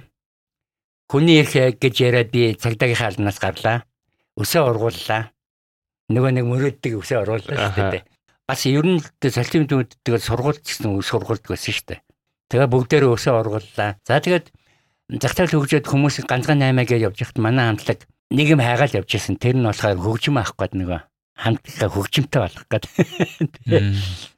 [1.09, 3.85] Хүний их гэж яриад би цагдаагийнхаа алнаас гарлаа.
[4.37, 5.33] Өсөө ургууллаа.
[6.13, 8.03] Нөгөө нэг мөрөөддөг өсөө орууллаа шүү дээ.
[8.47, 11.99] Бас ер нь солилцын мэдүүдтэйгээ сургуульд гэсэн сургуульд байсан шүү дээ.
[12.47, 13.99] Тэгээ бүгдээрээ өсөө ургууллаа.
[14.07, 14.55] За тэгээд
[15.19, 19.35] захтал хөгжөөд хүмүүс ганцхан 8 гэж явж байхад манай хамтлаг нэг юм хайгаал явж байсан.
[19.35, 20.99] Тэр нь болохоор хөгжим авах гээд нөгөө
[21.43, 22.85] хамтлагаа хөгжимтэй болох гээд.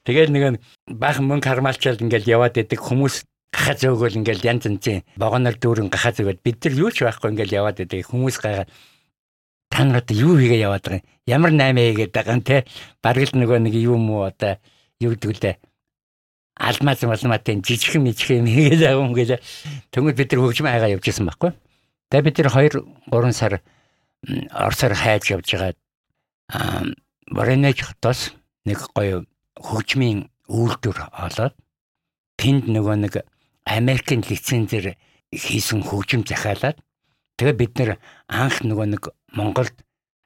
[0.09, 0.43] Тэгээд нэг
[0.89, 6.17] баахан мөнгө хармаалчаад ингээл яваад идэг хүмүүс гахаа зөөгөл ингээл янз янзын богонор дүүрэн гахаа
[6.17, 8.65] зөөгөл бид нар юу ч байхгүй ингээл яваад идэг хүмүүс гайгаа
[9.87, 11.07] нар одоо юу хийгээ яваад байгаа юм?
[11.27, 12.65] Ямар 8 хийгээд байгаа юм те?
[13.03, 14.57] Бараг л нөгөө нэг юм уу одоо
[14.99, 15.55] юу гэдэг лээ
[16.59, 19.39] алмаз малматын жижигхэн мижигхэн хийгээд байгаа юм гэлээ
[19.95, 21.51] төгөд бид нар хөгжим хайгаа явж исэн байхгүй?
[22.11, 23.53] Тэгээ бид нар 2 3 сар
[24.51, 25.73] орсоор хайж явж байгаа
[27.29, 28.33] Воронеж хотоос
[28.65, 29.23] нэг гоё
[29.55, 31.53] хөгжмийн үйлдвэр олоод
[32.41, 33.13] тэнд нөгөө нэг
[33.69, 34.97] Америкийн лицензээр
[35.29, 36.81] хийсэн хөгжим захиалаад
[37.37, 37.91] тэгээ бид нэр
[38.27, 39.03] анх нөгөө нэг
[39.33, 39.75] Монголд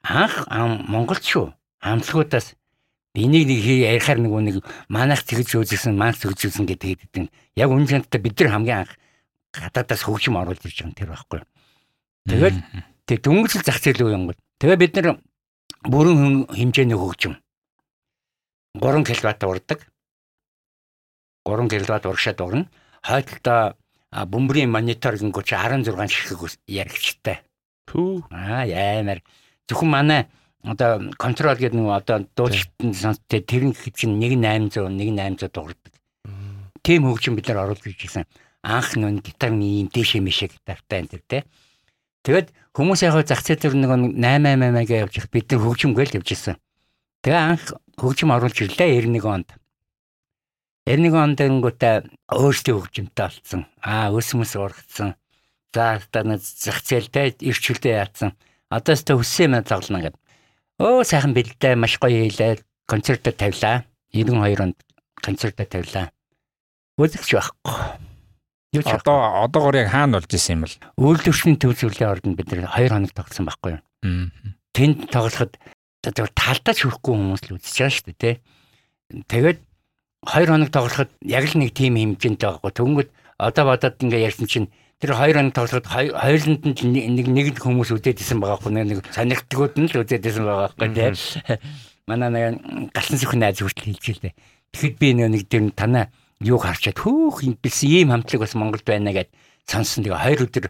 [0.04, 2.56] анх Монголд шүү амтлагуудаас
[3.14, 4.56] энийг нэг ярихаар нөгөө нэг
[4.90, 7.26] манайх тэгж үзсэн манайх тэгж үзсэн гэдэг хэдэн
[7.56, 8.94] яг үн чанартай бид нар хамгийн анх
[9.54, 11.42] гадаадаас хөгжим оруулж ирж байгаа юм тэр байхгүй.
[12.26, 12.58] Тэгээд
[13.06, 14.34] тэг дөнгөжл зах зээл үе юм.
[14.58, 15.22] Тэгээ бид нар
[15.86, 17.38] бүрэн хэмжээний хөгжим
[18.82, 19.80] 3 кВт урдаг.
[21.46, 22.66] 3 кВт урагшаад урна.
[23.06, 23.78] Хойдолдоо
[24.10, 27.46] бөмбөрийн монитор гингүүч 16 ширхэг яригчтай.
[27.90, 28.24] Пүү.
[28.32, 29.20] Аа яамаар
[29.68, 30.22] зөвхөн манай
[30.64, 35.94] одоо контрол гэдэг нэг одоо дуулалтын сонстой тэр чинь 1800 1800 дуурдаг.
[36.84, 38.28] Тим хөгжим бид нар оруулж ирсэн.
[38.64, 41.44] Анх нүн гитарны ийм дэшээ мэшээ гитартай энэ те.
[42.24, 46.24] Тэгэд хүмүүс яг зах зээл дээр нэг 888 гэж явж их бид нар хөгжим гээл
[46.24, 46.56] явж исэн.
[47.24, 49.50] Тэгээ анх хөгжим оруулж ирлээ 91 онд.
[50.88, 51.96] 91 онд тэнгүүтээ
[52.32, 53.68] өөрсдийн хөгжимтэй болсон.
[53.84, 55.16] Аа өсмөс ургацсан.
[55.74, 58.38] За одоо зах зээлтэй ирчүүлдэ яатсан.
[58.70, 60.22] Одоо өстө хүссэн юм тоглоно гэдэг.
[60.78, 62.62] Өө сайхан бэлдээ маш гоё хийлээ.
[62.86, 63.86] Концертод тавилаа.
[64.14, 64.78] 92 онд
[65.18, 66.14] концертод тавилаа.
[67.02, 67.74] Үзэгч байхгүй.
[68.74, 70.78] Юу ч одоо одоогор яг хаана болж исэн юм бол?
[70.98, 73.82] Үйлдвэрчний төв зөвлөлийн ордонд бид нэр 2 хоног тогтсон байхгүй юу?
[74.74, 75.58] Тэнд тоглоход
[76.06, 78.36] одоо талдаа шүрхгүй хүмүүс л үзэж байгаа шүү дээ тий.
[79.30, 79.60] Тэгээд
[80.26, 82.72] 2 хоног тоглоход яг л нэг тим хэмжээнтэй байхгүй.
[82.74, 84.68] Төнгөд одоо бодоод ингээ ярьсан чинь
[85.02, 89.74] тэр 2 хоног тоглоход хоёуланд нь нэг нэг хүмүүс үдээд исэн байгаа байхгүй нэг сонирхтгууд
[89.80, 91.58] нь л үдээд исэн байгаа байхгүй тий.
[92.08, 94.34] Манай нэг галсан сүхэн найз хүртэл хэлж илээ.
[94.74, 96.12] Тэгэхэд би нэг тэр танаа
[96.44, 99.32] юуг харчаад хөөх бис ийм хамтлаг бас Монголд байна гэд
[99.68, 100.04] сонсон.
[100.04, 100.66] Тэгээ хоёр өдөр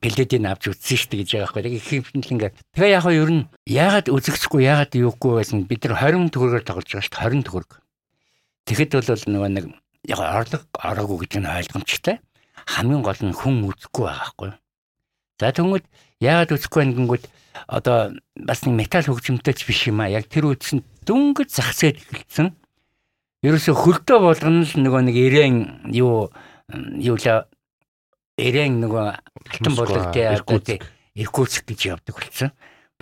[0.00, 1.76] бэлдээдийг авч үзсэн шүү дээ гэж байгаа байхгүй.
[1.76, 2.54] Их хэмтэл ингээд.
[2.76, 6.88] Тэгээ яг нь ер нь яагаад үзэгдэхгүй яагаад юугүй байсан бид нар 20 төгрөгөөр тоглож
[6.88, 7.70] байгаа шүү дээ 20 төгрөг.
[8.68, 9.64] Тэгэхэд бол нөгөө нэг
[10.08, 12.16] яг орлого ороогүй гэдэг нь ойлгомжтой.
[12.66, 14.50] Хамгийн гол нь хүн үзэхгүй байгаа байхгүй.
[15.40, 15.86] За тэгвэл
[16.20, 17.24] яагаад үзэхгүй байна гингүүд
[17.68, 17.98] одоо
[18.34, 20.08] бас нэг металл хөгжимтэй ч биш юм а.
[20.08, 22.54] Яг тэр үдсэн дөнгөж зах зээл эхэлсэн
[23.44, 25.56] ерөөсө хөлдөө болгоно л нөгөө нэг ирээн
[25.92, 26.32] юу
[26.98, 27.26] юу л
[28.40, 30.24] ирээн нөгөө алтан бодлогтой
[31.14, 32.50] иркутск гэж явдаг болсон.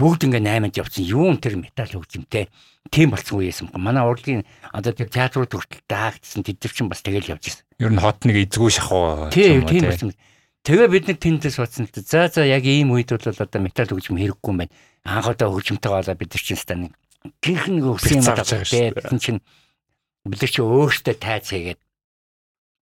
[0.00, 1.04] Бүгд ингээ 8-нд явсан.
[1.04, 2.48] Юун тэр металл хөгжимтэй
[2.88, 3.70] тийм болсон үеэс юм.
[3.76, 7.64] Манай урлагийн одоо тэр театрууд хүртэл даагдсан тэд чинь бас тэгэл явж ирсэн.
[7.78, 9.28] Ер нь хот нэг эзгүй шахуу.
[9.28, 10.16] Тийм тийм болсон.
[10.64, 14.16] Тэгээ бид нэг тэндээс бодсон л за за яг ийм үед бол одоо металл хөгжим
[14.16, 14.74] хэрэггүй юм байна.
[15.04, 16.96] Анх одоо хөгжимтэй болоо бид чинь станыг
[17.44, 19.02] гинхэн нэг өсөн юм байна.
[19.12, 19.40] Тийм чинь
[20.24, 21.80] бид нар чи өөртөө тайц хийгээд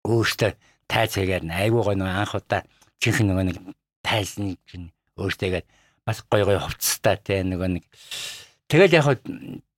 [0.04, 0.50] өөртөө
[0.90, 2.62] тайцаагаар айгуу гоо нэг анх удаа
[3.00, 3.56] чихэн нөгөө нэг
[4.04, 5.66] тайзны чинь өөртөөгээд
[6.10, 7.84] бас гой гой хувцастай те нөгөө нэг
[8.66, 9.22] тэгэл яг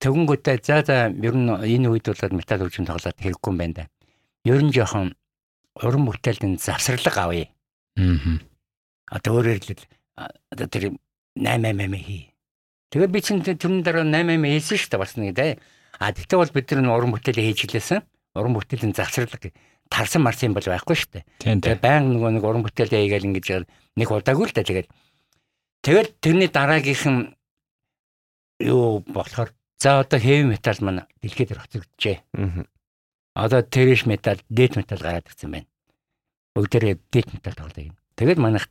[0.01, 3.83] төгөнгөтэй за за ер нь энэ үед бол металл хөгжим тоглоод хэрэггүй юм байна да.
[4.49, 5.13] Ер нь жоохон
[5.77, 7.47] уран бүтээлийн завсарлага авъя.
[7.97, 8.41] Аа.
[9.13, 9.85] Одоо өөрөөр хэлбэл
[10.49, 10.97] одоо тэр
[11.37, 12.33] 888 хий.
[12.89, 15.57] Тэгээ би чинь тэрний дараа 88 хийсэн шүү дээ бас нэг дээ.
[16.01, 18.01] А тэгтээ бол бид нар уран бүтээлээ хийж хэлсэн.
[18.33, 19.53] Уран бүтээлийн завсарлага
[19.89, 21.23] тарсан марсан бол байхгүй шүү дээ.
[21.61, 23.47] Тэгээ баян нөгөө нэг уран бүтээлээ хийгээл ингэж
[23.97, 24.89] нэг удаагүй л да тэгээд
[25.83, 27.35] тэгэл тэрний дараагийнхан
[28.63, 32.17] юу болохоор за одоо хэви металл маань дэлхийд хоцрогджээ.
[32.39, 32.65] Аа.
[33.35, 35.69] Одоо трэш металл, дэт металл гараад ирсэн байна.
[36.55, 37.91] Бүгдээрээ дэт металл тоглоё.
[38.15, 38.69] Тэгээд манайх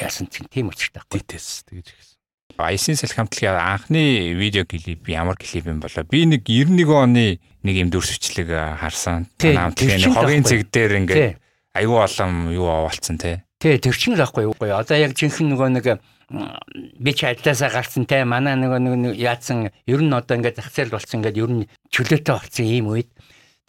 [0.00, 1.20] яасан чинь тийм өчтэй байхгүй.
[1.20, 2.16] Дэтэс тэгэж ихсэн.
[2.56, 7.74] Айсын салхи хамтлагийн анхны видео клип ямар клип юм болоо би нэг 91 оны нэг
[7.76, 9.28] юм дүрсвчлэг харсан.
[9.40, 11.40] Хамтлагийн хогийн цэг дээр ингээд
[11.74, 13.44] аюу олон юу овалцсан те.
[13.60, 14.54] Тий, тэр чинь л ахгүй юу.
[14.56, 15.86] Одоо яг жинхэнэ нөгөө нэг
[16.30, 20.94] би ч адилаасаа гарсан те манай нөгөө нэг яатсан ер нь одоо ингээд зах зээл
[20.94, 23.10] болсон ингээд ер нь чөлөөтэй болсон ийм үед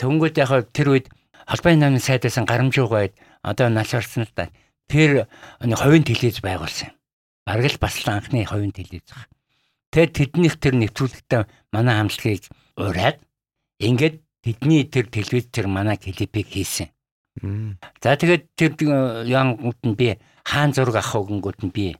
[0.02, 1.08] Тэнгүүд яг тэр үед
[1.46, 3.14] холбооны намын сайдаас гарамжууг байд
[3.46, 4.50] одоо налшарсан л да.
[4.90, 5.30] Тэр
[5.62, 6.90] нэг ховын телевиз байгуулсан.
[7.46, 9.30] Бараг л бас л анхны ховын телевиз баг.
[9.94, 12.50] Тэгээд тэднийх тэр нэвтрүүлэгтээ манай хамтлагийг
[12.82, 13.22] ураад
[13.78, 16.90] ингээд тэдний тэр телевиз тэр манай клипийг хийсэн.
[18.02, 18.74] За тэгээд тэр
[19.30, 21.94] янгууд нь би хаан зураг авах өгөнгүүд нь би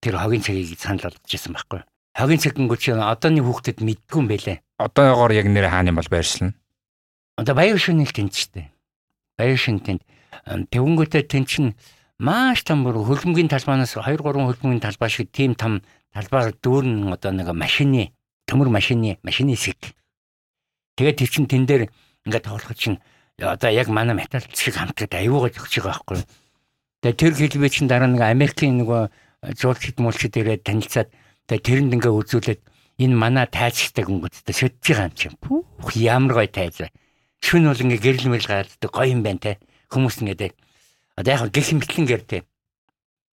[0.00, 1.80] тэр хогийн цагийг санал болгожсэн байхгүй.
[2.16, 4.58] Хогийн цаг гингүүд чинь одооны хүүхдэд мэдгүй юм бэлээ.
[4.80, 6.56] Одоогоор яг нэр хааны бол байршлна.
[7.36, 8.72] Одоо баяр шинэл тэнд штэ.
[9.38, 10.02] Баяр шин тэнд
[10.72, 11.66] тэгвнгүүтээ тэнд чин
[12.18, 15.80] маш том бүр хөлбөмбөгийн талбаанаас 2 3 хөлбөмбөгийн талбай шиг тийм том
[16.12, 18.12] талбайг дүүрэн одоо нэг машины
[18.50, 19.94] төмөр машины машины хэсэг.
[20.96, 21.82] Тэгээд тэр чин тэн дээр
[22.26, 22.98] ингээд тоглох чинь
[23.38, 26.18] одоо яг манай металл шиг хамтраад аюугаа зөгч байгаа байхгүй.
[27.00, 29.08] Тэгээд тэр хэлбэ чин дараа нэг Америкийн нөгөө
[29.42, 31.08] жуулчд муулчд ирээд танилцаад
[31.48, 32.60] тэрэнд ингээ үзүүлээд
[33.00, 35.40] энэ манай тайзчтай гүнгөдтэй шөтж байгаа юм чинь.
[35.40, 36.92] Пүүх ямар гоё тайз вэ
[37.40, 39.52] шүн бол ингээ гэрэл мэрэл гардаг гоё юм байна те.
[39.88, 40.52] Хүмүүс ингээ
[41.16, 42.42] одоо яг гэх мэтлэн гэртэй.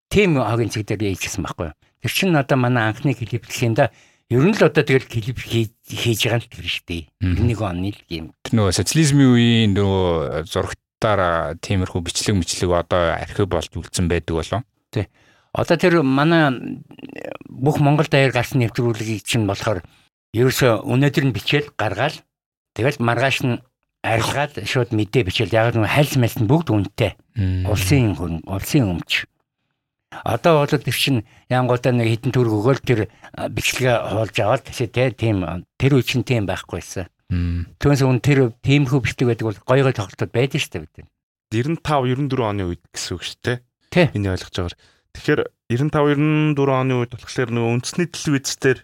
[0.07, 1.77] Тим хогийн цэг дээр хийчихсэн байхгүй юу.
[2.01, 3.91] Тэр чинь одоо манай анхны клип гэхиндээ
[4.31, 7.03] ер нь л одоо тэгэл клип хийж байгаа л тэр шүү дээ.
[7.19, 8.25] 91 оны л юм.
[8.47, 14.63] Тэр нөгөө социализмын үеийн нөгөө зурагтаар тиймэрхүү бичлэг мэтлэг одоо архив болж үлдсэн байдаг болов.
[14.95, 15.11] Тий.
[15.53, 16.81] Одоо тэр манай
[17.47, 19.83] бүх Монгол даяар гарсан нэвтрүүлгийг чинь болохоор
[20.35, 22.17] ерөөсө өнөөдөр нь бичээл гаргаал
[22.75, 23.61] тэгэл маргааш нь
[24.03, 27.11] арилгаад шууд мэдээ бичээл яг нэг хальс мэлс нь бүгд үнэтэй.
[27.67, 29.25] Улсын хүн, улсын өмч.
[30.23, 32.99] Одоо бол тэр чин янгуудаа нэг хитэн төгрөг өгөөл тэр
[33.51, 35.43] бичлэгээ хуулж аваад тэгээ тийм
[35.75, 37.11] тэр үе чин тийм байхгүйсэн.
[37.27, 40.95] Түүнээс үн тэр тиймхүү бичлэг байдаг бол гоё гоё тоглолтууд байдаг шүү дээ бид.
[41.51, 43.57] 95 94 оны үед гэсэн үг шүү дээ.
[44.15, 44.79] Миний ойлгож байгаагаар.
[45.17, 45.41] Тэгэхээр
[45.73, 48.79] 95 94 оны үед болохоор нөгөө үндэсний телевизээр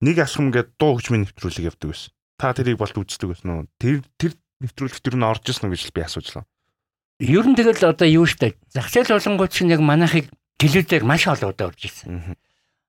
[0.00, 2.10] нэг алхам гэдэг дуу хөгжмийн нэвтрүүлэг явдаг байсан.
[2.38, 3.68] Та тэрийг болт үздэг байсан уу?
[3.76, 6.46] Тэр тэр нэвтрүүлэгт юу н орж ирсэн гэж би асуужлаа.
[7.18, 11.50] Ер нь тэгэл одоо юу штэ зах зээл болонгууд чинь яг манайхыг телевизээр маш олон
[11.50, 12.38] удаа орж ирсэн.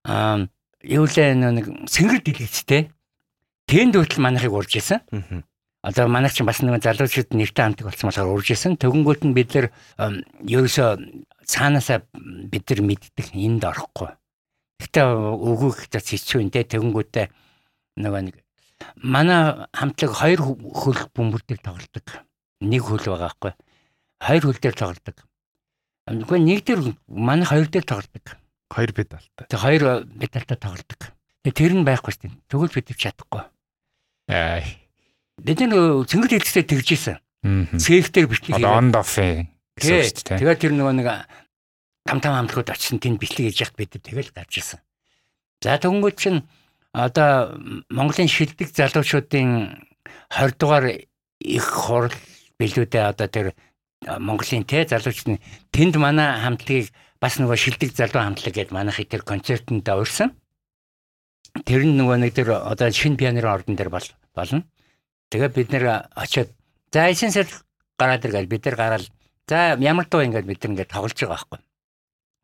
[0.06, 0.46] Аа
[0.86, 2.94] юу лээ нэг сэнгэр дэлгэцтэй
[3.66, 5.02] тэнд хүртэл манайхыг урж ирсэн.
[5.82, 8.78] Одоо манайх чинь бас нэг залуучууд нэртэй хамтг болсон болохоор урж ирсэн.
[8.78, 9.68] Төгөнгөт нь бид нар
[10.46, 10.90] ерөөсөө
[11.50, 14.14] цаанаасаа бид нар мэддэг энд орохгүй.
[14.80, 17.28] Гэхдээ өгөх гэж хэцүү энэ төгөнгөттэй
[17.98, 18.36] нөгөө нэг
[19.02, 22.08] манай хамтлаг хоёр хөл бөмбөр дээр тоглодог.
[22.62, 23.54] Нэг хөл байгаа байхгүй.
[24.24, 25.18] Хоёр хөл дээр тоглодог.
[26.10, 28.38] Үгүй нэг дээр манай хоёр дээр тоглодог.
[28.70, 29.46] Хоёр педалтай.
[29.50, 31.02] Тэг хоёр педалтай тоглодог.
[31.44, 32.38] Тэг тэр нь байхгүй шүү дээ.
[32.48, 33.44] Тэгвэл бид чадахгүй.
[34.30, 34.62] Аа.
[35.42, 37.18] Бид нэг цэнгэл хэлцээ тэгж исэн.
[37.80, 38.68] Цэхтэр бичлэг хийгээд.
[39.80, 40.40] Гэсэн шүү дээ.
[40.44, 41.08] Тэгээд тэр нөгөө нэг
[42.06, 44.80] там там хамтлагууд очсон тэнд бичлэг хийж яхад бид тэгэл гарч исэн.
[45.62, 46.48] За тэгвэл чинь
[46.94, 47.60] одоо
[47.90, 49.84] Монголын шилдэг залуучуудын
[50.30, 50.86] 20 дугаар
[51.40, 52.14] их хурал
[52.60, 53.48] билүүдээ одоо тэр
[54.06, 55.40] Монголын те залуучны
[55.72, 60.32] тэнд манай хамтлагийг бас нөгөө шилдэг залуу хамтлаг гэдээ манайх тэр концертанд урьсан.
[61.68, 64.64] Тэр нь нөгөө нэг тэр одоо шинэ пионерын ордон дээр бол болно.
[65.30, 66.56] Тэгээ бид нэр очиод
[66.92, 67.48] за эсэн сар
[68.00, 69.08] гараад иргээл бид нар гараал
[69.48, 71.60] за ямар дуу ингээд бид нар ингээд тоглож байгаа байхгүй.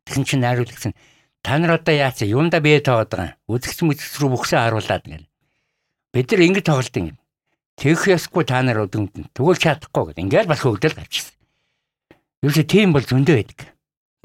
[0.06, 0.96] Тэгсэн чинь найруулагч нь
[1.42, 3.38] та нар одоо яац юунда бие тоогод байгаа юм.
[3.50, 5.26] Үзэгч мүзэгч рүү бүхсээ харуулад гэнэ.
[6.14, 7.18] Бид нар ингэ тоглолт юм.
[7.76, 10.22] Тэгэх ясгүй та нар өдөнд тэгвэл чадахгүй гэдэг.
[10.24, 11.36] Ингээл бас хөгдөл гарчихсан.
[12.42, 13.60] Юу ч тийм бол зөндөө байдаг.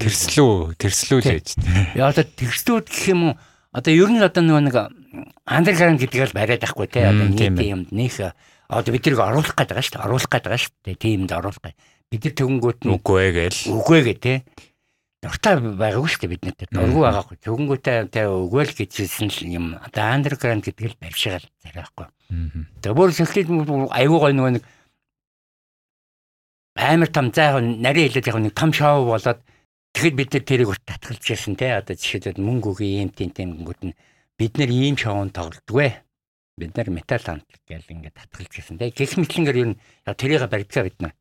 [0.00, 1.48] Тэрслүү, тэрслүү л ээж.
[1.94, 3.34] Яа одоо тэрслүүд гэх юм уу?
[3.76, 4.76] Одоо ер нь одоо нөгөө нэг
[5.46, 7.06] андерграунд гэдгийг л бариад байхгүй те.
[7.06, 8.18] Одоо нийт юм нөх
[8.72, 10.06] одоо бид тэрийг оруулах гээд байгаа шүү дээ.
[10.08, 10.96] Оруулах гээд байгаа шүү дээ.
[10.96, 11.62] Тиймд оруулах
[12.12, 13.60] бид нар төгөнгөт нь үгүй ээ гээл.
[13.72, 14.34] үгүй гэ те.
[15.22, 16.62] Дуртай байгаагүй шүү дээ бид нарт.
[16.74, 17.36] Дургүй байгаагүй.
[17.46, 19.66] Төгөнгөтэй тэ үгүй л гэжсэн л юм.
[19.78, 22.06] Одоо андерграунд гэдэг л барьшаал тариахгүй.
[22.82, 24.64] Тэгээ бүр сэлхийд аюу гой нөгөө нэг
[26.74, 29.38] амар том заа яг нарийн хэлээд яг нэг том шоу болоод
[29.94, 31.70] тэгэхэд бид нар тэрийг урт татгалж яасан те.
[31.78, 33.94] Одоо жишээлбэл мөнгө үгүй юм тийм тийм гингүүд нь
[34.34, 36.02] бид нар ийм шоунд тоглодгүй.
[36.58, 38.90] Бид нар метал хамт гэл ингээд татгалж яасан те.
[38.90, 39.80] Гэх мэтлэнгээр ер нь
[40.18, 41.14] тэрийг барьдгаа бид нар.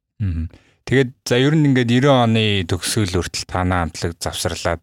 [0.85, 4.81] Тэгээд за ер нь ингээд 90 оны төгсгөл хүртэл танаа хамтлаг завсарлаад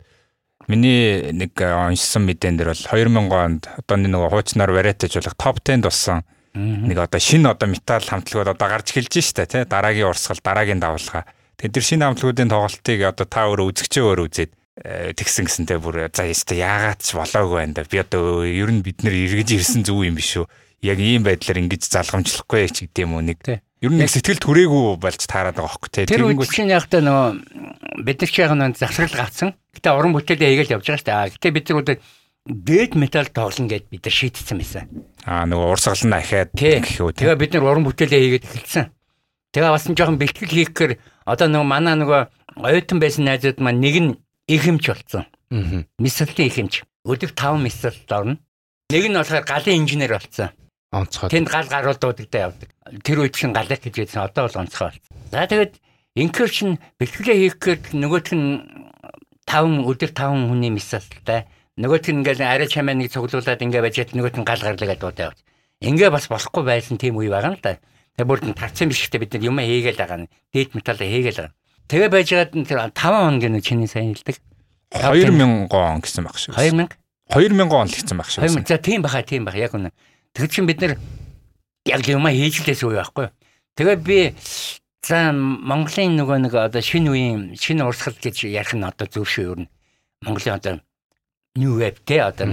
[0.68, 5.84] миний нэг уншсан мэдэн дээр бол 2000 онд одоо нэг хуучнаар вариатаж болох топ 10-д
[5.88, 6.22] болсон.
[6.54, 11.28] Нэг одоо шинэ одоо металл хамтлагууд одоо гарч эхэлж штэ тий дараагийн урсгал дараагийн давлага
[11.56, 14.52] тэгээд тэр шинэ хамтлагуудын тоглолтыг одоо та өөрөө үзэгчээ өөрөө үзээд
[15.18, 17.88] тэгсэн гэсэнтэй бүр за яста яагаад ч болоогүй байна да.
[17.88, 20.46] Би одоо ер нь бид нэр эргэж ирсэн зүг юм биш үү?
[20.86, 23.38] Яг ийм байдлаар ингэж залгамжлахгүй ч гэдэм үү нэг
[23.78, 26.10] Ер нь сэтгэл түрээгүй болж таарад байгаа хөөхгүй те.
[26.10, 29.54] Тэр үед чинь яг та нөгөө бид нар ч яг нэг завсрал гарцсан.
[29.70, 31.34] Гэтэ уран бүтээлээ хийгээл явж байгаа шүү дээ.
[31.38, 31.96] Гэтэ бид нар удаа
[32.42, 34.84] дэд металл тоглоно гэд бид нар шийдсэн байсан.
[35.22, 37.22] Аа нөгөө урсгал нь ахаад гэх үү.
[37.22, 38.86] Тэгээ бид нар уран бүтээлээ хийгээд эхэлсэн.
[39.54, 40.92] Тэгээ бас жоохон бэлтгэл хийхээр
[41.22, 42.20] одоо нөгөө манай нөгөө
[42.58, 44.10] оюутан байсан найзууд маань нэг нь
[44.50, 45.22] ихэмж болсон.
[45.54, 45.86] Аа.
[46.02, 46.82] Мисэлтийн ихэмж.
[47.06, 48.42] Өдөр 5 мисэлт орно.
[48.90, 50.50] Нэг нь болохоор галын инженер болсон
[50.92, 51.28] онцгой.
[51.28, 52.70] Тэнд гал гарууд дуудагдаа явдаг.
[53.04, 54.24] Тэр үед чинь галах гэж байсан.
[54.24, 55.04] Одоо бол онцгой болсон.
[55.30, 55.74] За тэгээд
[56.16, 58.64] инкер чин бэлтгэлээ хийх гээд нөгөөх нь
[59.44, 61.48] 5 өдөр 5 хүний мисалтай.
[61.76, 65.32] Нөгөөх нь ингээл арай чамаа нэг цуглуулад ингээ байж тал нөгөөх нь гал гарлаад дуудаа
[65.32, 65.38] явж.
[65.84, 67.78] Ингээ бас болохгүй байсан тийм үе байгаа юм л да.
[68.16, 70.30] Тэгээ бүр тавцсан биш гэхдээ бид нар юм хийгээл байгаа нь.
[70.50, 71.54] Дээд металл хийгээл байгаа.
[71.86, 74.36] Тэгээ байж байгаад тэр 5 хоног нэг чиний сайн хэлдэг.
[74.90, 76.56] 2000 он гэсэн баг шиг.
[76.56, 76.90] 2000
[77.30, 78.42] 2000 он л гэсэн баг шиг.
[78.42, 79.92] 2000 за тийм баха тийм баха яг үнэ.
[80.34, 80.94] Тэгэхээр чин бид нар
[81.88, 83.32] яг юм хийжлээс үе байхгүй.
[83.78, 84.34] Тэгээд би
[85.06, 89.44] за Монголын нөгөө нэг одоо шинэ үеийн шинэ урсгал гэж ярих нь одоо зөв шүү
[89.54, 89.70] ер нь.
[90.26, 90.74] Монголын одоо
[91.56, 92.46] new web те одоо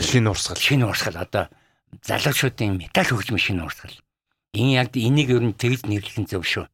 [0.00, 1.50] шинэ урсгал шинэ урсгал одоо
[2.06, 3.94] залуучуудын металл хөгжим шинэ урсгал.
[4.54, 6.64] Энэ яг энийг ер нь тэгж нэрлэх нь зөв шүү.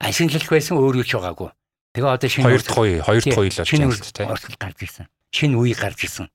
[0.00, 1.50] Ашиглах байсан өөр юу ч байгаагүй.
[1.94, 5.06] Тэгээ одоо шинэ хоёр дахь үе, хоёр дахь үе л шинэ урсгал гарч ирсэн.
[5.30, 6.26] Шинэ үе гарч ирсэн.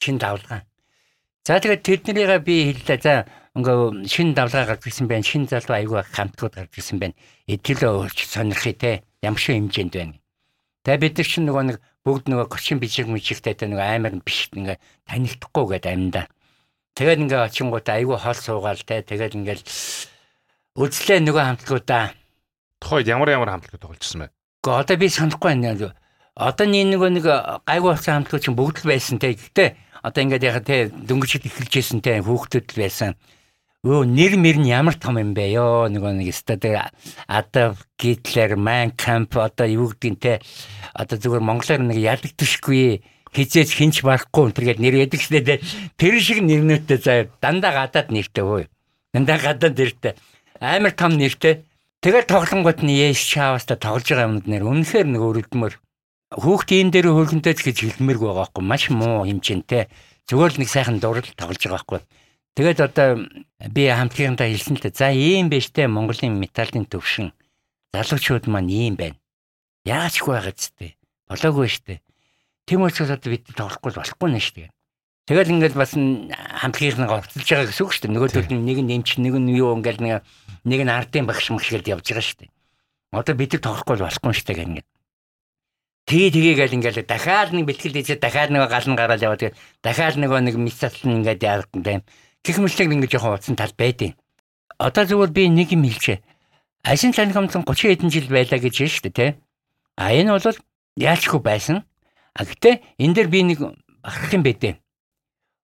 [0.00, 0.64] Шинэ давлгаа.
[1.44, 3.00] За тэгээд тэднэрийгээ би хэллээ.
[3.04, 5.28] За ингээ шин давлгаа гарч ирсэн байна.
[5.28, 7.14] Шин залуу аягүй хамтгууд гарч ирсэн байна.
[7.44, 8.92] Эдгэлөө өөрч сонирхъя те.
[9.20, 10.16] Ямар шиг хэмжээнд байна.
[10.88, 14.48] Тэгээ бид нар чинь нөгөө нэг бүгд нөгөө гочин бижиг мижигтэй те нөгөө амар биш
[14.56, 16.22] ингээ танигдахгүй гэдэг амьда.
[16.96, 19.04] Тэгээд ингээ очингууд аягүй хол суугаал те.
[19.04, 19.64] Тэгээд ингээл
[20.80, 22.16] үзлээ нөгөө хамтгуудаа.
[22.80, 24.32] Тухайд ямар ямар хамтлагууд тогложсэн бэ?
[24.64, 25.92] Гэхдээ одоо би санахгүй байна.
[26.36, 27.24] Одоо нэг нэг
[27.68, 29.36] гайгүй болсон хамтлагууд чинь бүгд л байсан те.
[29.36, 33.16] Гэхдээ одоо ингээд яг те дөнгөжид эхэлжсэн те хүүхдүүд л байсан.
[33.84, 35.56] Өө нэр мэр нь ямар том юм бэ?
[35.56, 36.60] Ёо нөгөө нэг өстө
[37.28, 40.32] Адав Гитлер Майн Камп одоо юу гэдгийг те
[40.92, 43.00] одоо зүгээр монголоор нэг ялагдчихгүй
[43.32, 45.60] хизээч хинч барахгүй тэргээд нэр ядаг шнэ те.
[45.96, 48.68] Тэр шиг нэрнөөтэй заа дандаа гадаад нэртэй хөөе.
[49.12, 50.12] Дандаа гадаад нэртэй.
[50.60, 51.64] Амар том нэртэй.
[52.04, 55.72] Тэгээд тоглонгууд нь яш чаавста тоглож байгаа юмнууд нэр үнэхээр нэг өрөлдмөр
[56.32, 59.92] Хүүхд ийм дээр хөргөнтэй гэж хэлмээргүй байгаа байхгүй маш муу хэмжээнтэй.
[60.24, 62.00] Зүгээр л нэг сайхан дурал тоглож байгаа байхгүй.
[62.54, 63.08] Тэгээд одоо
[63.74, 64.94] би хамтгийнхантаа хэлсэн л дээ.
[64.94, 67.34] За ийм байж тээ Монголын металлын төвшин
[67.92, 69.18] залуучууд маань ийм байна.
[69.84, 70.96] Яаж ч байгаа зү
[71.28, 72.00] болоогүй штэ.
[72.66, 74.70] Тэм учраас одоо бид тоглохгүй болохгүй нэ штэ.
[75.28, 78.14] Тэгэл ингээд бас хамтгийнхнаа орцолж байгаа гэсэн үг шүү дээ.
[78.16, 80.22] Нөгөөдөл нэг нь эмч, нэг нь юу ингээд нэг
[80.64, 82.50] нэг нь ардын багш мэгш гээд явж байгаа шүү дээ.
[83.12, 84.88] Одоо бид тоглохгүй болохгүй шүү дээ ингээд.
[86.04, 89.56] Тэгээ тэгээ гэл ингээл дахиад нэг бэлтгэл хийчихээ дахиад нэг гал нь гараад яваад тэгээ
[89.80, 92.04] дахиад нөгөө нэг мисцал нь ингээд яадаг юм.
[92.44, 94.12] Гэх мэтлэг ингээд жоохон утсан тал байдیں۔
[94.76, 96.20] Одоо зүгээр би нэг юм хэлчихэ.
[96.84, 99.30] Ашин цаник хамтлан 30 хэдэн жил байлаа гэж байна шүү дээ тий.
[99.96, 100.58] А энэ бол
[101.00, 101.88] яалчгүй байсан.
[102.36, 103.58] А гэтээ энэ дээр би нэг
[104.04, 104.76] бахарх юм бэдэ.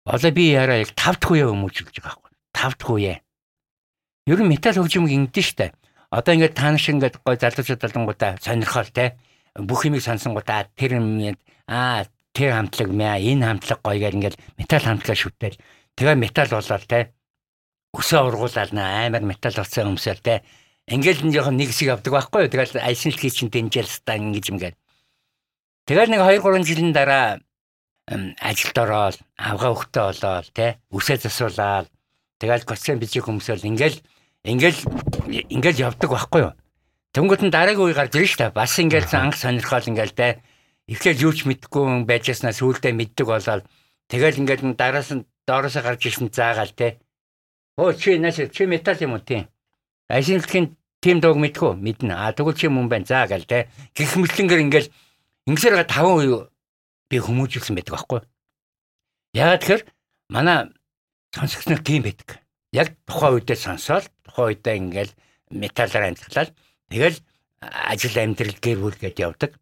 [0.09, 2.33] Одоо би яраа яг 5 дахь үе өмүүлж байгаа байхгүй.
[2.57, 3.15] 5 дахь үе.
[4.25, 5.77] Ер нь металл хөгжимг ингэдэж штэ.
[6.09, 9.21] Одоо ингээд тааш ингээд гой залуучууд талангуудаа сонирхол те
[9.59, 11.03] бүх юмыг сонсонгуудаа тэр
[11.67, 15.57] аа тэр хамтлаг мэ энэ хамтлаг гоё гэл ингээл металл хамтлага шүтэл
[15.99, 17.11] тэгээ металл болоод те.
[17.91, 20.43] Өсөө ургуулаад амар металл болсон өмсөөл те.
[20.87, 22.53] Ингээл нь жоохон нэг шиг авдаг байхгүй юу?
[22.55, 24.77] Тэгэл айсан л хий чин дэнжэл ста ингэж юмгээд
[25.91, 27.43] тэгэл нэг 2 3 жилийн дараа
[28.39, 31.91] ажилд ороод авгаа хөхтэй болоод те үсээ засуулаад
[32.39, 33.67] тэгэл гоцсон бижиг өмсөөл.
[33.67, 33.99] Ингээл
[34.47, 34.81] ингээл
[35.51, 36.55] ингээл явдаг байхгүй юу
[37.15, 40.29] Тэнгүүт нь дараагийн үе гарч ирж та бас ингээл анх сонирхол ингээл те
[40.87, 43.67] эхлээл юу ч мэдэхгүй байжсанаа сүулдэ мэддэг болоод
[44.11, 47.03] тэгэл ингээл дараас нь доороосоо гарч ирсэн заагаал те.
[47.75, 49.51] Оо чи нааш чи метал юм уу тийм.
[50.07, 52.13] Ашинлахын Тим дог мэдхүү мэднэ.
[52.13, 53.09] А тэгвэл чи юм байна.
[53.09, 53.73] За гэл те.
[53.97, 54.93] Гэх мэтлэнгээр ингээл
[55.49, 56.53] ингэсээр 5 үе
[57.09, 58.21] би хүмүүжүүлсэн байдаг байхгүй.
[59.33, 59.83] Яагаад тэгэхээр
[60.29, 60.69] манай
[61.33, 62.45] сонсогч нар тийм байдаг.
[62.77, 65.13] Яг тухайн үедээ сонсоод тухайн үедээ ингээл
[65.57, 66.53] металлаар амьдлал
[66.91, 67.19] тэгэл
[67.61, 69.57] ажил амьдрал гэр бүл гэдээ явдаг.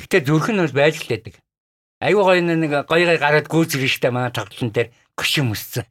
[0.00, 1.34] Гэхдээ зүрх нь бол байж л байдаг.
[2.00, 5.84] Айгуу гоё нэг гоё гоё гараад гүйцэр штэ манай тоглолтын дээр гүшин мөссөн.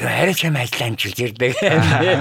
[0.00, 1.52] Яа арай ч юм ажил амжилт ирдэг.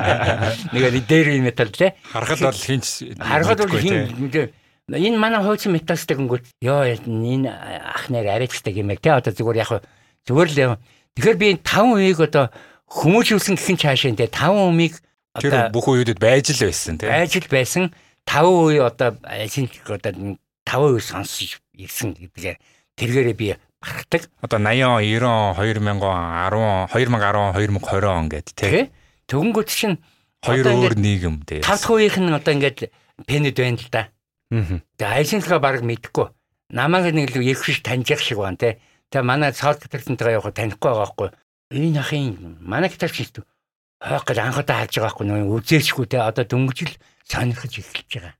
[0.75, 1.95] Нэг дээр метал те.
[2.11, 4.51] Харахад бол хинч харахад бол хин
[4.97, 9.71] энэ манай хойцсон металстай гингүүт ёо энэ ах нэр арайчтай гэмээр те одоо зүгээр яг
[10.25, 10.77] зүгээр л
[11.15, 12.49] тэгэхээр би энэ 5 үеийг одоо
[12.89, 14.99] хүмүүжүүлсэн гэхин цаашаа те 5 үеийг
[15.37, 17.05] тэр бүх үеүүдэд байж л байсан те.
[17.05, 17.93] Байж л байсан
[18.29, 19.17] 5 үе одоо
[19.49, 20.37] шинж одоо 5
[20.69, 22.57] үе сонсож ирсэн гэдгээр
[22.93, 24.29] тэргээрээ би барахдаг.
[24.41, 28.91] Одоо 80 он, 90 он, 2010, 2010, 2020 он гэдэг тий.
[29.25, 29.97] Төгөнгөт чинь
[30.45, 31.65] хоёр өөр нийгэм дээ.
[31.65, 32.79] Тав дахь үеийнх нь одоо ингээд
[33.25, 34.01] пенэд байна л да.
[34.53, 34.77] Аа.
[34.97, 36.29] Тэгээ айлсынхаа баг мэдэхгүй.
[36.69, 38.77] Намайг нэг л их шиг таньж явах шиг байна те.
[39.09, 41.29] Тэгээ манай цаалт гитартантайгаа явах танихгүй байгаа байхгүй.
[41.73, 43.29] Энэ ахын манай гитар чинь
[43.99, 46.93] хойх гэж анхудаа харж байгаа байхгүй нөө үзээчгүй те одоо дөнгөжл
[47.29, 48.33] сонирхож эхэлж байгаа.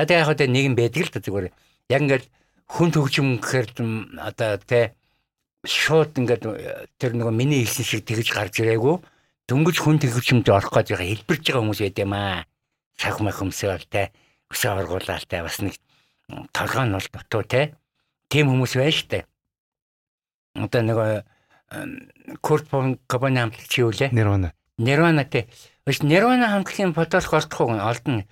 [0.00, 1.46] Тэгээ яг одоо нэгэн байдаг л да зүгээр.
[1.92, 2.24] Яг ингээд
[2.66, 3.68] хүн төгжим гэхээр
[4.16, 4.96] одоо те
[5.68, 6.42] шууд ингээд
[6.96, 8.96] тэр нөгөө миний хэлсэн шиг тэгж гарч ирээгүй.
[9.44, 12.46] Дөнгөж хүн төгжимд орох гэж байгаа хэлбэрж байгаа хүмүүс байд юм аа.
[12.96, 14.14] Сах мах хөмсөөл те
[14.48, 15.76] өсөө оргуулаалтай бас нэг
[16.54, 17.74] толгой нь бол дутуу те.
[18.30, 19.26] Тим хүмүүс байна штэ.
[20.54, 21.10] Одоо нөгөө
[22.42, 22.66] Курт
[23.06, 24.10] Кобаны хамтлагч юу лээ?
[24.10, 24.54] Нирвана.
[24.80, 25.44] Nirvana тий.
[25.84, 28.24] Өш Nirvana хамтлагийн фотолох олдох уу олдно.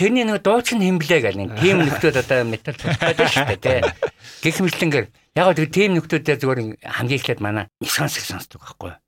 [0.00, 3.80] Тэрний нэг дууч нь химблээ гэл нэг тийм нөхдүүд одоо метал байдаг шүү дээ тий.
[4.40, 5.06] Гэх мэтлэнгээр
[5.36, 9.00] яг гоо тийм нөхдүүдээр зүгээр хамгийн эхлээд манай Nissan-ыг сонсдог байхгүй юу?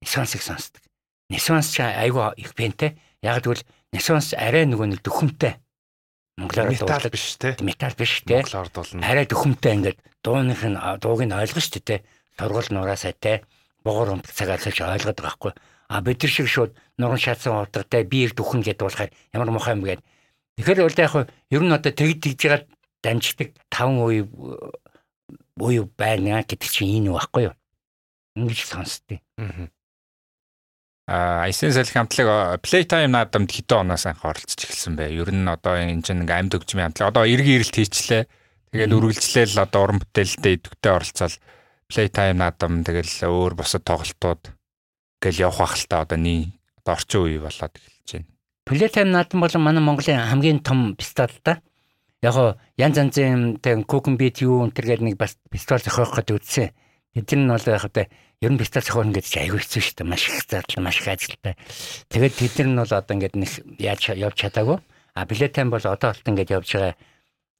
[0.00, 0.80] Nissan-ыг сонсдог.
[1.28, 2.96] Nissan ч айгүй их пентэй.
[3.20, 3.60] Яг тэгвэл
[3.92, 5.60] Nissan арай нөгөө нэг дөхөмтэй.
[6.40, 7.52] Монголоор метал биш те.
[7.60, 8.40] Метал биш те.
[8.40, 9.04] Монголоор дуулна.
[9.04, 12.04] Арай дөхөмтэй ингээд дууных нь дууг нь ойлгож шүү дээ те.
[12.40, 13.44] Сургууль нураасаа те
[13.86, 15.52] богор унтах цагаар л ойлгоод байгаа хгүй.
[15.86, 19.86] А бид нар шиг шууд нуран шатсан утгатай биер дүхэн гэдээ болохоор ямар мохоо юм
[19.86, 20.02] гээд.
[20.58, 21.14] Тэгэхээр бол яг
[21.54, 22.62] ер нь одоо тэгж тэгж байгаа
[23.06, 24.26] дамждаг 5 үе
[25.62, 27.54] үе байна гэдэг чинь энэ байхгүй юу?
[28.34, 29.22] Ингэж сонсдیں۔
[31.06, 35.14] Аа, Айсэн салхи хамтлаг Playtime наадамд хэдэн оноос анх оролцож эхэлсэн бэ?
[35.14, 38.26] Ер нь одоо энэ чинь ингээм амд өгчмийн хамтлаг одоо эргэн ирэлт хийчлээ.
[38.74, 41.38] Тэгээд үргэлжлээл одоо уран бүтээлтэй идэвхтэй оролцоод
[41.86, 44.50] Playtime наадам тэгэл өөр бусад тоглолтууд
[45.22, 46.50] гэл явах бах л та одоо nii
[46.82, 48.26] одоо орчин үе болоод эхэлж байна.
[48.66, 51.62] Playtime наадам бол манай Монголын хамгийн том фестивал да.
[52.26, 56.74] Яг янз янзын тэг Cooking Beat юу энэ гэл нэг бас фестивал зохиох гэдэг үтсэн.
[57.14, 58.04] Тэд нь бол яг одоо
[58.42, 60.10] ер нь фестивал зохионо гэдэг чинь аягүй хэцүү шүү дээ.
[60.10, 61.54] Маш их зардал, маш их ажилтай.
[62.10, 64.82] Тэгээд тэд нь бол одоо ингээд нэг яаж явж чадаагүй.
[65.14, 66.98] А Playtime бол одоо болт ингээд явж байгаа.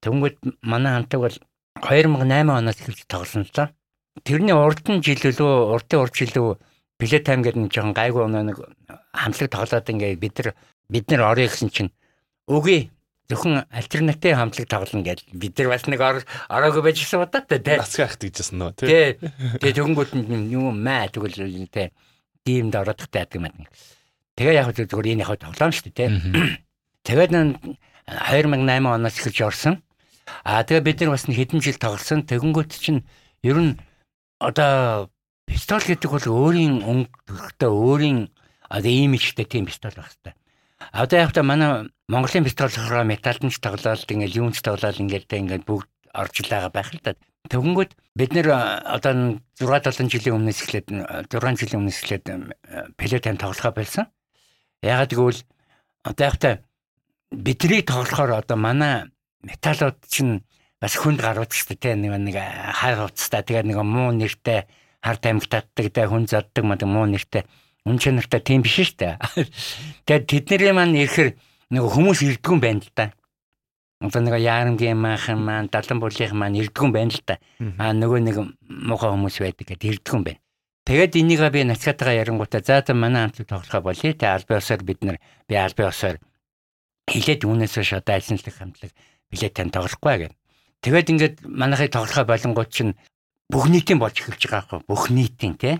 [0.03, 0.35] Тэнгүүд
[0.67, 1.35] манай хамтаг бол
[1.79, 3.71] 2008 оноос эхэлж тоглосон л доо
[4.23, 6.57] тэрний урдын жил лөө урдын урд жил лөө
[6.97, 8.57] Плей тайм гэдэг нэг жоохон гайгүй нэг
[9.13, 10.55] хамтлаг тоглоод ингээд бид нар
[10.89, 11.91] бид нар орё гэсэн чинь
[12.49, 12.89] үгүй
[13.29, 18.17] зөвхөн альтернатив хамтлаг тоглоно гэж бид нар бас нэг ороогүй байж гисэн удаа тэ нацгаах
[18.17, 19.21] гэжсэн нөө тий
[19.61, 20.17] Тэгээ төгөнгөт
[20.49, 21.93] юм маа тэгвэл тэ
[22.41, 23.69] тиймд ороод тахтай яадаг юм.
[24.33, 26.65] Тэгээ яг зүгээр энэ яг тоглоом шүү дээ тий
[27.07, 29.79] Тэгээд 2008 оноос эхэлж орсон.
[30.43, 32.27] Аа тэгээ бид нар бас хэдэн жил тоглосон.
[32.27, 33.07] Тэгэнгүүт чинь
[33.47, 33.79] ер нь
[34.39, 35.09] одоо
[35.47, 38.19] пистол гэдэг бол өөрийн өнгөтэй өөрийн
[38.69, 40.35] одоо имижтэй тийм пистол байх хэрэгтэй.
[40.91, 45.65] Одоо яг та манай Монголын пистол болохоор металлын ч тоглоод ингээл юунч тоглоод ингээд ингээд
[45.65, 47.15] бүгд орж байгаа байх л та.
[47.47, 50.87] Тэгэнгүүт бид нэр одоо 6 7 жилийн өмнөөс эхлээд
[51.31, 54.05] 6 жилийн өмнөөс эхлээд тайм тоглохоо болсон.
[54.83, 55.41] Ягаад гэвэл
[56.03, 56.59] одоо яг та
[57.31, 59.07] бидний тоглохоор одоо манай
[59.43, 60.43] металлууд чинь
[60.81, 64.69] бас хүнд гарууд ч гэдэг нэг нэг хайр уцтай тэгээ нэг муу нэртэй
[65.01, 67.45] харт амьд татдаг тэ хүн заддаг мад муу нэртэй
[67.87, 69.15] үн чанартай тийм биш шүү дээ.
[70.05, 71.39] Тэгээд тэдний маань ирэхэр
[71.71, 73.15] нэг хүмүүс ирдгүн байна л да.
[74.03, 77.39] Одоо нэг яарамгийн maaхан маань далан булын маань ирдгүн байна л да.
[77.79, 78.37] Аа нөгөө нэг
[78.67, 80.41] муухай хүмүүс байдаг гэдэг ирдгүн байна.
[80.87, 84.15] Тэгээд энийг би нацгаатайгаа ярингуудаа за за манай хамтлаг тоглохоо болъё.
[84.15, 85.17] Тэ албан ёсоор бид нар
[85.47, 86.19] би албан ёсоор
[87.11, 88.91] хилээд үнээс хойш одоо альсанлах хамтлаг
[89.31, 90.35] билет тань тоглохгүй гэх.
[90.87, 92.95] Тэгээд ингээд манайхыг тоглохоо болонгууд чинь
[93.51, 95.75] бүх нийтийн болж эхэлж байгаа байхгүй бүх нийтийн тий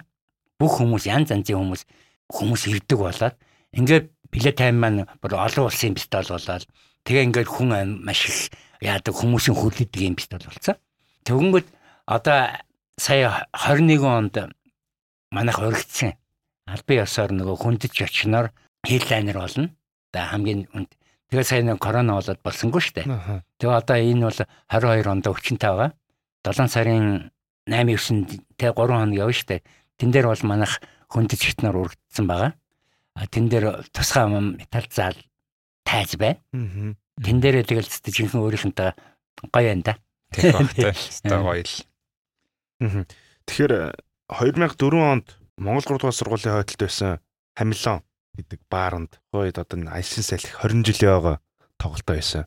[0.59, 1.81] бүх хүмүүс янз янзын хүмүүс
[2.27, 3.35] хүмүүс ирдэг болоод
[3.71, 6.67] ингээд билет тайм маань бүр олон улсын бистол болоод
[7.07, 7.71] тэгээ ингээд хүн
[8.03, 8.51] маш их
[8.83, 10.75] яадаг хүмүүсийн хүлээдэг юм бистол болсон.
[11.23, 11.67] Тэгэнгүүт
[12.03, 12.39] одоо
[12.99, 14.35] сая 21 онд
[15.31, 16.19] манайх өргөцсөн
[16.67, 18.51] албан ёсоор нөгөө хүндэж очноор
[18.83, 19.71] хедлайнер болно.
[20.11, 20.91] За хамгийн үнд.
[21.27, 23.07] Тэгээ сая нэг корона болоод болсонгүй шүү дээ.
[23.59, 24.39] Тэгээ одоо энэ бол
[24.71, 25.91] 22 онд өвчнөй байгаа.
[26.47, 27.31] 7 сарын
[27.67, 29.61] 8 9-нд тэг 3 хоног явна шүү дээ.
[29.99, 30.79] Тэн дээр бол манайх
[31.11, 32.55] хөндөж хитнаар урагдсан байгаа.
[33.19, 35.19] А тэн дээр тусгай металл заал
[35.83, 36.39] тайз байна.
[37.19, 38.95] Тэн дээрээ тэгэл жинхэнэ өөрийнхөнтэй
[39.51, 39.93] гоё энэ да.
[40.31, 40.95] Тийм багтай.
[40.95, 41.75] Өстой гоё л.
[43.51, 43.73] Тэгэхээр
[44.31, 45.27] 2004 онд
[45.59, 47.19] Монгол 3 дугаар сургуулийн хойдолд байсан
[47.57, 47.99] Хамилон
[48.37, 51.37] гэдэг бааранд тухайд одоо альшин салхи 20 жилийн байгаа
[51.81, 52.45] тоглолтоо байсан.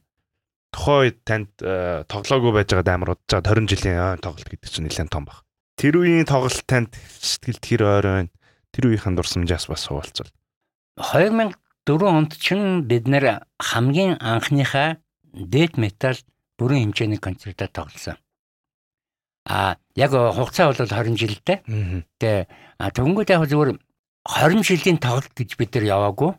[0.71, 4.87] Тухайн үед танд э, тоглоогүй байж байгаа амар удаж байгаа 20 жилийн тоглолт гэдэг чинь
[4.87, 5.43] нэлээд том баг.
[5.75, 8.31] Тэр үеийн тоглолт танд сэтгэлд хэр ойр байна?
[8.71, 10.31] Тэр үеийнхэн дурсамжаас бас хуваалцвал.
[11.01, 11.59] 2004
[12.07, 15.03] онд чинь бид нэр хамгийн анхныхаа
[15.35, 16.19] дэт метал
[16.55, 18.21] бүрэн хэмжээний концертаа тоглосон.
[19.49, 21.59] А яг хугацаа бол 20 жилдээ.
[22.21, 22.47] Тэгээ
[22.79, 23.71] тэгэнгүүт яг зүгээр
[24.29, 26.37] 20 жилийн тоглолт гэж бид нар яваагүй.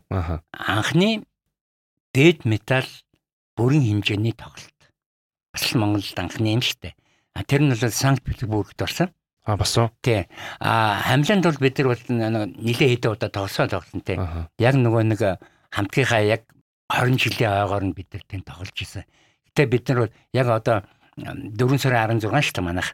[0.54, 1.26] Анхны
[2.14, 2.86] дээд метал
[3.58, 4.80] бүрэн хэмжээний тоглолт.
[5.50, 6.94] Бас л Монголд анхны юм штэ.
[7.34, 9.10] А тэр нь бол Санкт Петербургт орсон.
[9.46, 9.90] А бас уу.
[10.06, 10.30] Тий.
[10.62, 14.22] А хамланд бол бид нар бол нилээ хэдэн удаа тоглосон тоглосон тий.
[14.62, 15.42] Яг нөгөө нэг
[15.74, 16.46] хамтгийнхаа яг
[16.86, 19.10] 20 жилийн ойгоор нь бид нар тэнд тоглож исэн.
[19.50, 20.86] Гэтэ бид нар бол яг одоо
[21.18, 22.94] 4 сарын 16 шүү дээ манайх.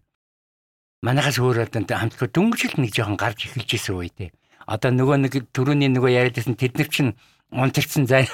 [1.04, 4.32] Манайхаас өөр одоо хамтгаа дөнгөжл нэг жоохон гарч эхэлж исэн үе тий
[4.68, 7.16] одоо нөгөө нэг төрөний нөгөө яриадсэн тэд нар чинь
[7.52, 8.28] унтарсан зай.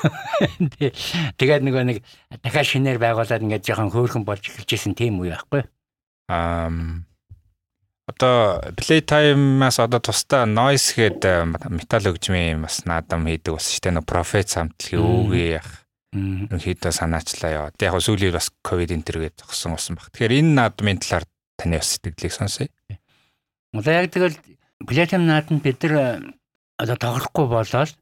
[1.39, 1.97] Тэгээд нөгөө нэг
[2.41, 5.69] дахиад шинээр байгуулад ингээд жоохон хөөрхөн болж эхэлжсэн тийм үе байхгүй.
[6.33, 6.73] Аа
[8.07, 11.23] одоо playtime-аас одоо тусдаа noise гээд
[11.71, 15.67] метал өгжмийн бас наадам хийдэг бас штэ нөө profit самтлын өвгөө яг
[16.13, 17.71] ерөнхийдөө санаачлаа яа.
[17.71, 20.11] Тэг яг сүүлийн бас ковид энтер гэж зогсон болсон баг.
[20.11, 21.25] Тэгэхээр энэ наадмын талаар
[21.57, 22.67] таны бас сэтгэлийг сонсъё.
[23.73, 24.35] Одоо яг тэгэл
[24.87, 26.33] Платинум нааданд бид нар э,
[26.77, 27.95] одоо тоглохгүй болоод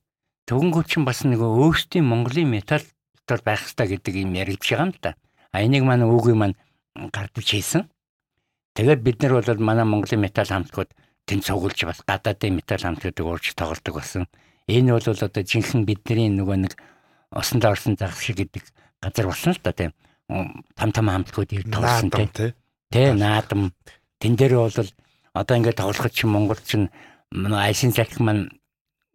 [0.49, 4.93] төгөнгөч чинь бас нэг өөрсдийн Монголын металл дотор байх хэрэгтэй гэдэг юм яригдж байгаа юм
[5.01, 5.15] да.
[5.53, 6.57] А энийг манай өвгөө маань
[6.95, 7.85] гардаж хийсэн.
[8.73, 10.91] Тэгээд бид нар бол манай Монголын металл хамтлагууд
[11.29, 14.25] тэнд цугулж бас гадаадын металл хамтлагуудыг уурж тоглодог болсон.
[14.67, 16.73] Энэ бол одоо жинхэнэ бидний нөгөө нэг
[17.29, 18.63] осонд орсон зах шиг гэдэг
[19.03, 19.91] газар болсон л да тийм.
[20.75, 22.55] Там там хамтлагууд ирж тоглосон тийм.
[22.89, 23.75] Тэ наадам.
[24.19, 24.71] Тэн дээр бол
[25.33, 26.89] одоо ингээд тоглоход чи Монгол чинь
[27.31, 28.51] айшин салхи маань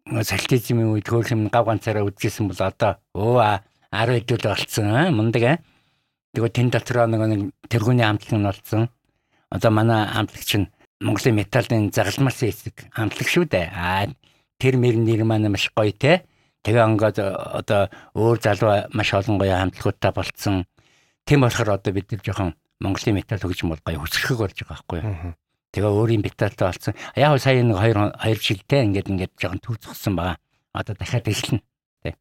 [0.06, 3.60] социализмын үед хөөрхөн гав ганцаараа үдчихсэн бол одоо өө
[3.90, 5.56] 10 хэдүүл болцсон мундаг аа.
[6.34, 8.82] Тэгээ тэн дотроо нэг тэргүүний хамтлаг нь болцсон.
[9.51, 10.70] Одоо манай хамтлаг чинь
[11.01, 13.66] Монголын металлын загалмаас эсэг хамтлаг шүү дээ.
[13.72, 14.09] Аа
[14.60, 16.24] тэр мэр нэр маань маш гоё те.
[16.64, 20.64] Тэгээ ингээд одоо өөр залуу маш олон гоё хамтлагуудтай болцсон.
[21.26, 24.98] Тийм болохоор одоо бид нар жоохон Монголын металл хөгжим бол гоё хөсрөхөг болж байгаа байхгүй
[25.01, 25.34] юу?
[25.77, 26.97] Тэгээ өөрийн биталтай болсон.
[27.12, 30.40] Яг сая нэг 2 2 жилдээ ингээд ингээд жоохон төр зогссон байгаа.
[30.73, 31.61] Одоо дахиад эхэлнэ.
[32.01, 32.16] Тэ.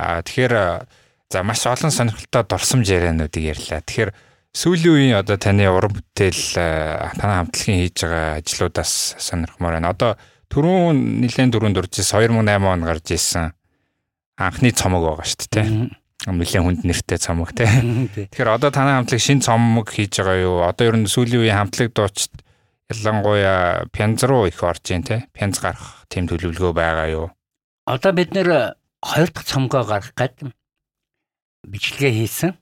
[0.00, 0.54] Аа тэгэхээр
[1.28, 3.84] за маш олон сонирхолтой дурсамж яриануудыг ярьлаа.
[3.84, 4.10] Тэгэхээр
[4.56, 9.92] сүүлийн үеийн одоо таны уран бүтээл таны хамтлагийн хийж байгаа ажлуудаас сонирхмоор байна.
[9.92, 10.16] Одоо
[10.48, 13.52] түрүүн нэлээд дөрөнд дуржсэн 2008 он гарч ирсэн
[14.40, 15.68] анхны цомог байгаа шүү дээ
[16.24, 17.68] нэлээд хүнд нэртэй цомог те.
[18.32, 20.56] Тэгэхээр одоо танай хамтлаг шин цомог хийж байгаа юу?
[20.64, 22.32] Одоо ер нь сүүлийн үеийн хамтлаг дуучид
[22.88, 25.28] ялангуяа пянз руу их орж ийн те.
[25.36, 27.26] Пянз гарах тийм төлөвлөгөө байгаа юу?
[27.86, 28.74] Одоо бид нэр
[29.04, 30.50] хоёр дахь цомгоо гарах гээд
[31.68, 32.52] бичлэгээ хийсэн.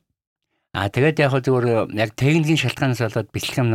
[0.74, 3.70] А тэгээд яг зүгээр яг техникийн шалтгаанаас болоод бичлэг юм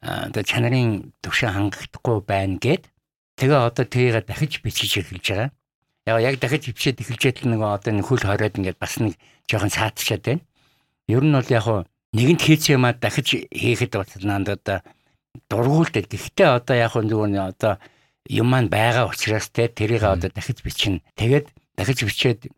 [0.00, 2.88] одоо чанарын төвшин хангагдахгүй байна гэд
[3.36, 5.50] тэгээ одоо тэрийг дахиж бичиж эхэлж байгаа.
[6.06, 10.22] Яг дахиж хөвчээд эхэлжээд л нэг одоо нэг хөл хороод ингээд бас нэг жоохон саатчаад
[10.24, 10.42] байна.
[11.08, 11.66] Ер нь бол яг
[12.16, 14.78] нэгэнт хийц юмаа дахиж хийхэд бол надад одоо
[15.50, 16.08] дургуулдаг.
[16.08, 17.78] Гэхдээ одоо яг зүгээр одоо
[18.26, 21.04] юм маань байгаа учраас те тэрийг одоо дахиж бичнэ.
[21.14, 21.46] Тэгээд
[21.76, 22.48] дахиж бичээд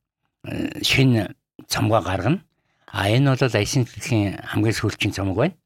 [0.46, 1.34] э, шинэ
[1.66, 2.44] цомгоо гаргана.
[2.92, 5.56] А энэ бол айсын дэлхийн хамгийн сүүлчийн цомог байна.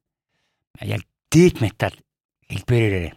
[0.80, 1.96] Яг дээд металл
[2.48, 3.14] хэлбэрээр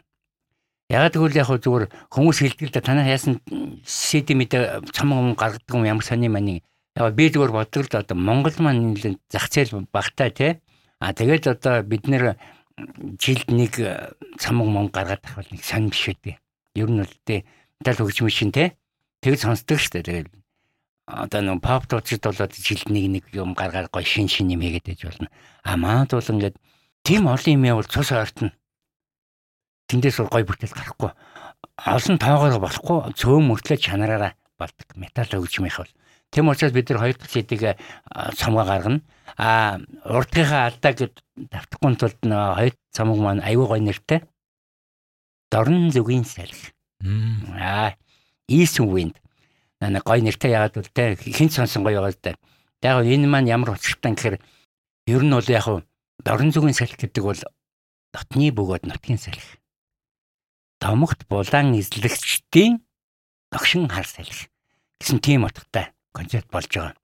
[0.90, 3.38] Яг тэгвэл яг зүгээр хүмүүс хэлдэг л да танаа яасан
[3.86, 6.66] CD мэдээ цомон гаргадаг юм ямар сони маний.
[6.98, 10.58] Яг би зүгээр боддог л да одоо Монгол маань нэлээд зах зээл багтаа тий.
[10.98, 12.42] А тэгээд одоо бид нэр
[13.22, 13.78] жилд нэг
[14.42, 16.42] цомон мон гаргаад авах нэг сонь биш үү.
[16.74, 17.46] Ер нь бол тий
[17.78, 18.74] металл хөгжмөн шин тий.
[19.22, 20.26] Тэгж сонсдог шүү дээ.
[20.26, 20.30] Тэгээд
[21.06, 24.90] одоо нэг pop тууцд болоод жилд нэг нэг юм гаргаад гоё шин шин юм хийгээд
[24.90, 25.30] байж болно.
[25.62, 26.58] А маад бол ингээд
[27.06, 28.58] тийм олон юм явал цус ортно
[29.90, 31.12] тэндээс гой бүтээл гарахгүй.
[31.84, 34.88] Олон тоогоор болохгүй цөөн мөртлөө чанараараа болдог.
[34.96, 35.94] Металл хөгжмийнх бол.
[36.30, 37.82] Тийм учраас бид нар хоёр дахь сэдийг
[38.38, 39.02] цомгоо гаргана.
[39.38, 44.22] А урдгийнхаа алдааг давтахгүй тулд хоёр цомог маань аюу гой нэртэй.
[45.50, 46.70] Дорн зүгийн салхи
[47.58, 47.96] аа
[48.48, 49.16] east wind
[49.82, 51.16] нэг гой нэртэй яагаад бол те?
[51.16, 52.36] Хинт сонсон гоё байгаа л да.
[52.84, 54.38] Яг энэ маань ямар учиртай гэхээр
[55.08, 55.66] ер нь бол яг
[56.22, 57.42] дорн зүгийн салхи гэдэг бол
[58.14, 59.59] дотны бөгөөд нутгийн салхи.
[60.80, 62.80] Домогт булан эзлэгчдийн
[63.52, 64.48] догшин хар салхи
[65.00, 66.96] гэсэн тийм утгатай концепт болж байгаа.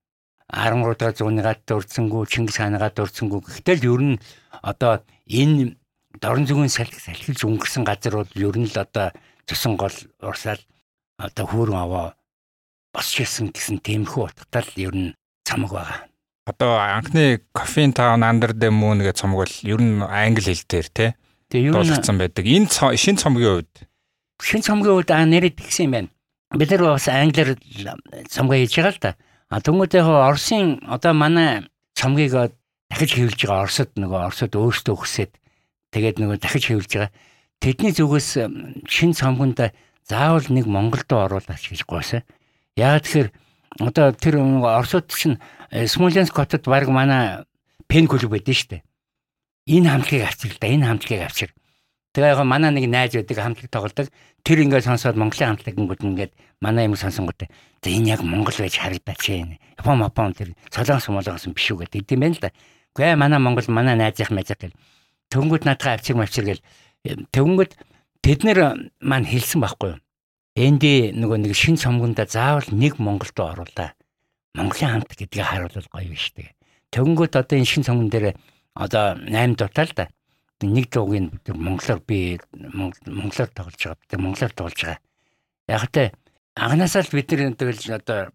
[0.47, 4.21] 13 дахь зууны гад дурдсангүй Чингис хааны гад дурдсангүй гэхдээ л ер нь
[4.63, 5.75] одоо энэ
[6.21, 9.11] дорн зүгийн салхи салхилж өнгөрсөн газар бол ер нь л одоо
[9.47, 10.61] цусан гол урсаал
[11.19, 12.07] одоо хүүрэн аваа
[12.93, 15.99] босч ирсэн гэсэн тиймэрхүү утгатай л ер нь цамаг байгаа.
[16.45, 21.11] Одоо анхны кофеин таун андер дэмүүн гэж цомог бол ер нь англи хэл дээр тий.
[21.51, 22.45] Тэгээ нь дуулсан байдаг.
[22.45, 23.73] Энэ шин цомгийн үед
[24.41, 26.09] шин цомгийн үед аа нэрэд гисэн юм байна.
[26.55, 27.57] Бид нар бас англиар
[28.29, 29.11] цомгоо хийж байгаа л да.
[29.49, 32.33] А түнгүүдээ Оросын одоо манай цомгийг
[32.89, 35.31] дахиж хэвлж байгаа Оросод нөгөө Оросод өөрсдөө өсөд
[35.93, 37.11] тэгээд нөгөө дахиж хэвлж байгаа.
[37.61, 38.29] Тэдний зүгээс
[38.89, 39.73] шин цомгонд
[40.05, 42.21] заавал нэг Монголдо оруулаач гэж гойсон.
[42.77, 43.29] Яагаад тэгэхээр
[43.79, 45.39] одоо тэр Оросууд чинь
[45.71, 47.45] э, Смоленск хотод баг манай
[47.87, 48.83] пен клуб байдсан шүү дээ.
[49.65, 50.67] Энэ хамтлагийг авчир л да.
[50.67, 51.51] Энэ хамтлагийг авчир.
[52.13, 54.07] Тэгээ яг манай нэг найз байдаг хамтлаг тоглодог.
[54.45, 56.31] Тэр ингээд сонсоод Монголын хамтлаг гингүүд ингээд
[56.61, 59.57] манай юм сонсонгууд за энэ яг Монгол байж харагдаач юм.
[59.75, 62.55] Япон Япон тэр солонгос молонгос биш үү гэдэг юм байна л да.
[62.95, 64.77] Гүй манай Монгол манай найзынх мэзэг гэл
[65.27, 66.63] төнгөд наадгаа авчир мавчир гэл
[67.35, 67.75] төнгөд
[68.23, 68.59] тэд нэр
[69.03, 69.99] маань хэлсэн байхгүй юу?
[70.55, 73.91] Энди нөгөө нэг шин цомгонда заавал нэг Монголд оруулаа.
[74.55, 76.55] Монголын хамт гэдгийг харуулвал гоё биш тэгээ.
[76.95, 78.39] Төнгөд одоо энэ шин цомгон дээр
[78.75, 80.05] одоо 8 дутаа л да.
[80.61, 84.07] Нэг дуугийн монголоор би монголоор тоглож байгаа.
[84.11, 84.99] Би монголоор тоглож байгаа.
[85.67, 86.13] Яг тэ
[86.55, 88.31] анханасаа л бид нар тэгэл одоо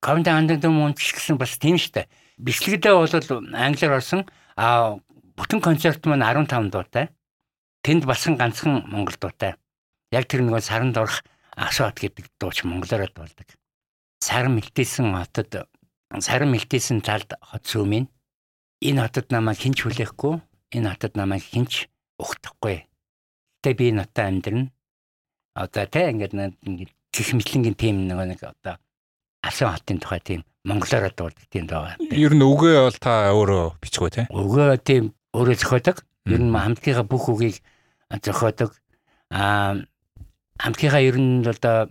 [0.00, 2.08] Ковент анддаг мөн ч гэсэн бас тийм штэ.
[2.40, 3.12] Бичлэгдээ бол
[3.52, 4.24] англиар орсон
[4.56, 4.96] а
[5.36, 7.12] бүтэн концерт маань 15 дуутай.
[7.84, 9.60] Тэнд басан ганцхан монгол дуутай.
[10.08, 11.20] Яг тэр нөгөө саранд орох
[11.60, 13.48] Асуат гэдэг дууч монголоор болдог.
[14.24, 15.68] Саран мэлтээсэн хотод
[16.20, 18.08] саран мэлтээсэн талд хот сүмийн
[18.80, 20.40] энэ хотод намайг хинч хүлээхгүй
[20.76, 21.86] энэ хотод намайг хинч
[22.16, 22.88] өгөхгүй.
[23.60, 24.72] Гэтэ би энэ хотод амьдрна.
[25.54, 26.32] Одоо тэ ингээд
[26.64, 28.80] ингээд гих мэтлэнгийн тим нэг нэг одоо
[29.44, 31.96] асан хотын тухай тийм монголоор дуулдаг тийм байгаа.
[32.12, 34.22] Ер нь үгээ бол та өөрөө бичгөө те.
[34.32, 36.04] Үгээ тийм өөрөө зохиодог.
[36.28, 37.60] Ер нь хамтгийнхаа бүх үгийг
[38.08, 38.76] зохиодог.
[39.32, 39.80] Аа
[40.60, 41.88] хамтгийнхаа ер нь одоо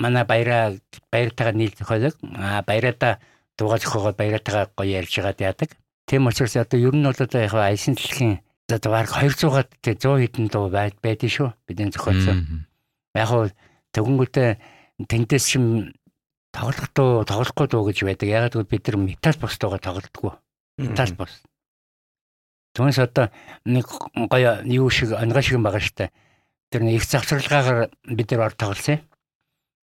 [0.00, 0.76] манай баяраа
[1.12, 3.20] баяртайгаа нийл зохиолог а баяраада
[3.56, 5.70] дуугаа зохиогоод баяраатайгаа гоё ярьж байгаад яадаг.
[6.06, 10.46] Тийм учраас одоо ер нь бол одоо яг аясын дэлхийн одоо баг 200-аад 100 хэдэн
[10.50, 11.48] дуу байд байдэн шүү.
[11.66, 12.66] Бидний зохиолсон.
[13.14, 13.50] Яг хөө
[13.94, 14.50] тэгүнгүүтээ
[15.06, 15.94] тэндээс шим
[16.54, 18.28] тоглох дуу тоглохгүй дуу гэж байдаг.
[18.30, 20.38] Ягаад гэвэл бид нар метал бос дуугаа тоглодгоо.
[20.78, 21.42] Метал бос.
[22.78, 23.30] Түүнээс одоо
[23.66, 26.14] нэг гоё юу шиг ангай шиг байгаа штэ
[26.70, 29.00] тэр нэг их завсралгаагаар бид нар ор тоглосон.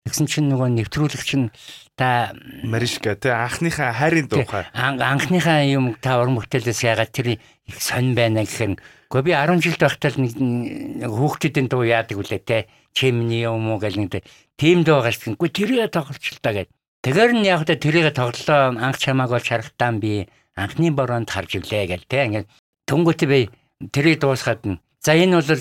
[0.07, 1.51] Тэгсэн чинь нөгөө нэвтрүүлэгч нь
[1.99, 2.31] та
[2.63, 4.65] Маришка тий анхныхаа хайрын дуухай.
[4.73, 9.81] Анхныхаа юм та уран бүтээлээс ягаад тэр их сонь байна гэхээр Гэхдээ би 10 жилд
[9.81, 12.69] байхдаа нэг хүүхдүүдийн дуу яадаг үлээ те.
[12.93, 14.21] Чимний юм уу гэл нэг
[14.53, 15.49] тийм дуу гашгүй.
[15.49, 16.69] Тэрийг тоглолч л та гэд.
[17.01, 21.89] Тэгэр нь яг та тэрийг тоглолоо анх чамааг бол шарахтаан би анхны бороонд харж иглээ
[21.89, 22.29] гэл те.
[22.29, 22.47] Ингээд
[22.85, 23.49] түнгүүт би
[23.89, 25.57] тэрийг дуусгаад нь за энэ бол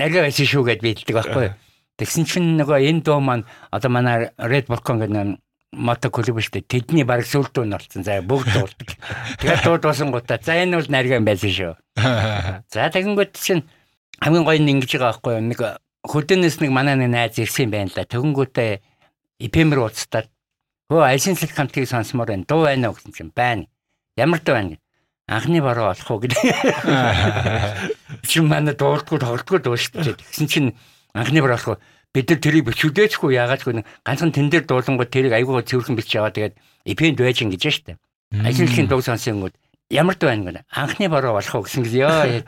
[0.00, 1.48] нарийн байсан шүү гэд би хэлдэг байхгүй.
[2.00, 5.36] Тэгсэн чинь нөгөө энэ дуу маань одоо манай Red Volcan гэдэг
[5.76, 6.66] мото клуб шүү дээ.
[6.66, 8.02] Тэдний баг сүлд дуу нь болсон.
[8.02, 8.88] За бүгд дуулдаг.
[9.38, 10.40] Тэгээд дуу дуусан гутаа.
[10.40, 11.72] За энэ бол нарийн байсан шүү.
[12.72, 13.68] За тэгэнгүүт чинь
[14.18, 15.44] хамгийн гоё нь ингэж байгаа байхгүй юу.
[15.44, 15.60] Нэг
[16.08, 18.08] хөдөөнөөс нэг манай нэг найз ирсэн юм байна л да.
[18.08, 18.70] Тэгэнгүүтээ
[19.44, 20.26] эпемер ууцтаад
[20.88, 22.48] хөө альшин сэлх хамтыг сонсомоор байна.
[22.48, 23.68] Дуу байна уу гэсэн чинь байна.
[24.16, 24.80] Ямар дуу байна
[25.30, 26.42] анхны бараа олох уу гэдэг.
[28.26, 30.18] Чи манай дуулдгүй тоглодгүй дуу шүү дээ.
[30.18, 30.68] Тэгсэн чинь
[31.14, 31.78] анхны олох уу
[32.14, 36.34] бид нар тэрийг бичүүлээчгүй яагаад гэвэл ганцхан тэн дээр дуулангууд тэрийг айгуугаа цэвэрхэн бичиж яваа
[36.34, 36.58] тэгээд
[36.90, 37.98] эпэнд байж ингэж штэ.
[38.34, 39.54] Ажиглахын дуу сонсонгууд
[39.90, 42.42] ямар дуу байна гэнэ анхны бараа болох уу гэсэн яа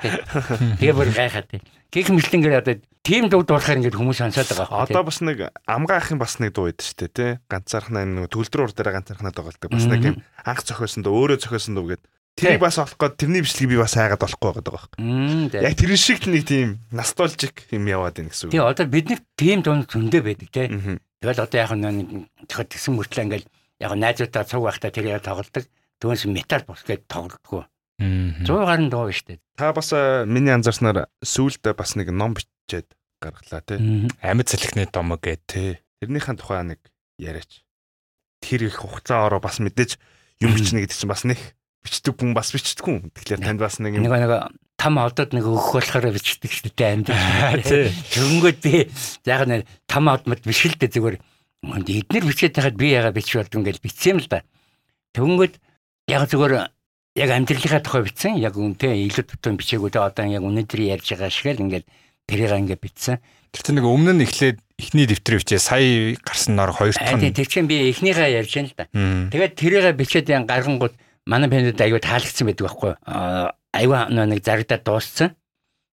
[0.82, 1.62] тэгээ бүр гайхаад тий.
[1.94, 2.74] Гэх мэтлэнгээр одоо
[3.06, 4.86] тийм дуу дуулахаар ингэж хүмүүс сонсоод байгаа.
[4.86, 7.30] Одоо бас нэг амгаа ахын бас нэг дуу байдаг шүү дээ тий.
[7.46, 9.70] Ганцаархнаа нэг төлдрөр уур дээр ганцаархнаа тоглолдог.
[9.70, 10.16] Бас нэг юм
[10.46, 13.92] анх зохиосон дуу өөрөө зохиосон дуу гэдэг Тэрийг бас олох гээд тэрний бичлэгийг би бас
[13.92, 14.98] хайгаад олохгүй байгаа байхгүй.
[15.52, 18.52] Яг тэр шиг нэг тийм ностальжик юм яваад байна гэсэн үг.
[18.56, 20.66] Тий одоо бидний тийм дунд зөндөө байдаг тий.
[21.20, 23.46] Тэгэл одоо яг нэг тэгэхэд тэгсэн мөртлөө ингээл
[23.84, 25.68] яг найзуудаа цуг байхдаа тэрийг тоглолдог.
[26.00, 27.68] Түүнээс метал бос гэж тоглодгоо.
[28.02, 29.38] 100 гаруй дуу шүү дээ.
[29.54, 32.90] Та бас э, миний анзаарснаар сүүлдээ бас нэг ном бичээд
[33.22, 34.10] гаргалаа тий.
[34.18, 35.70] Амьд салхины домог гэдэг тий.
[36.02, 36.80] Тэрнийхэн тухай нэг
[37.22, 37.62] яриач.
[38.42, 40.02] Тэр их хугацаа ороо бас мэдээж
[40.42, 41.38] юм бичнэ гэдэг чинь бас нэг
[41.82, 43.10] бичдэг хүн бас бичдэг хүн.
[43.10, 47.10] Тэгэхээр танд бас нэг нэг нэг там одод нэг өгөх болохоор бичдэг шүү дээ амьд.
[48.14, 48.90] Тэгэнгүүт би
[49.26, 51.16] яг нэг там одмод биш л дээ зүгээр
[51.62, 54.42] эднэр бичээд байхад би яга бичиж болд ингээл бичсэн л да.
[55.14, 55.54] Тэгвэл
[56.10, 56.54] яг зүгээр
[57.14, 58.40] яг амьдралынхаа тухай бичсэн.
[58.42, 61.86] Яг үнтэй илүү тутам бичээгүй те одоо яг өнөөдөр ярьж байгаа шиг л ингээд
[62.26, 63.22] тэрийг ингээд бичсэн.
[63.52, 67.36] Тэгтээ нэг өмнө нь эхлээд эхний дэвтрээ бичээ сая гарсан нор хоёр дахь нь.
[67.36, 68.84] Тэр чинь би эхнийгээ ярьж байна л да.
[69.30, 70.96] Тэгээд тэрийг бичээд ян гаргангууд
[71.26, 72.92] манай пэндүүд аюу таалагдсан байдаг байхгүй.
[73.72, 75.34] Аюу нэг зарагдаад дууссан.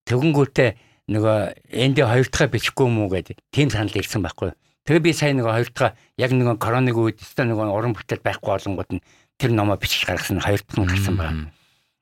[0.09, 0.69] Тэгэнгүүтээ
[1.09, 1.37] нөгөө
[1.69, 4.53] энд хоёр дахь бичихгүй юм уу гэдэг тийм санал ирсэн байхгүй.
[4.85, 8.49] Тэгээ би сая нөгөө хоёр дахь яг нөгөө коронавиг үед өстө нөгөө уран бүтээл байхгүй
[8.49, 9.05] болонгууд нь
[9.37, 11.53] тэр номоо бичиж гаргасан хоёр дахь нь гарсан байна.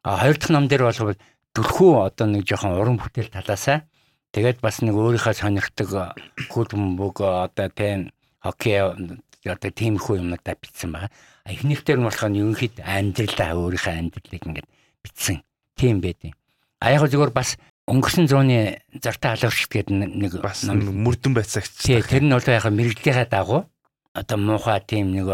[0.04, 1.20] А хоёр дахь ном дээр бол
[1.56, 3.84] түлхүү одоо нэг жоохон уран бүтээл талаасаа
[4.36, 5.90] Тэгээд бас нэг өөрийнхөө сонирхдаг
[6.52, 8.12] хөлбөмбөг одоо тийм
[8.44, 8.84] хоккей
[9.56, 11.11] одоо тиймэрхүү юмудаа бичсэн байгаа.
[11.48, 14.68] Эхнийхтэр нь болохоор ерөнхийд амьдралаа өөрийнхөө амьдралыг ингээд
[15.03, 15.44] бичсэн.
[15.78, 16.34] Тийм байдیں۔
[16.82, 17.56] А яг зөвөр бас
[17.88, 21.88] өнгөрсөн зууны зартаа халагч гэдэг нэг бас мөрдөн байцаагч.
[21.88, 23.64] Тэр нь бол яг мэрэгдлийнхаа дагуу
[24.11, 25.32] одоо муухай тийм нэг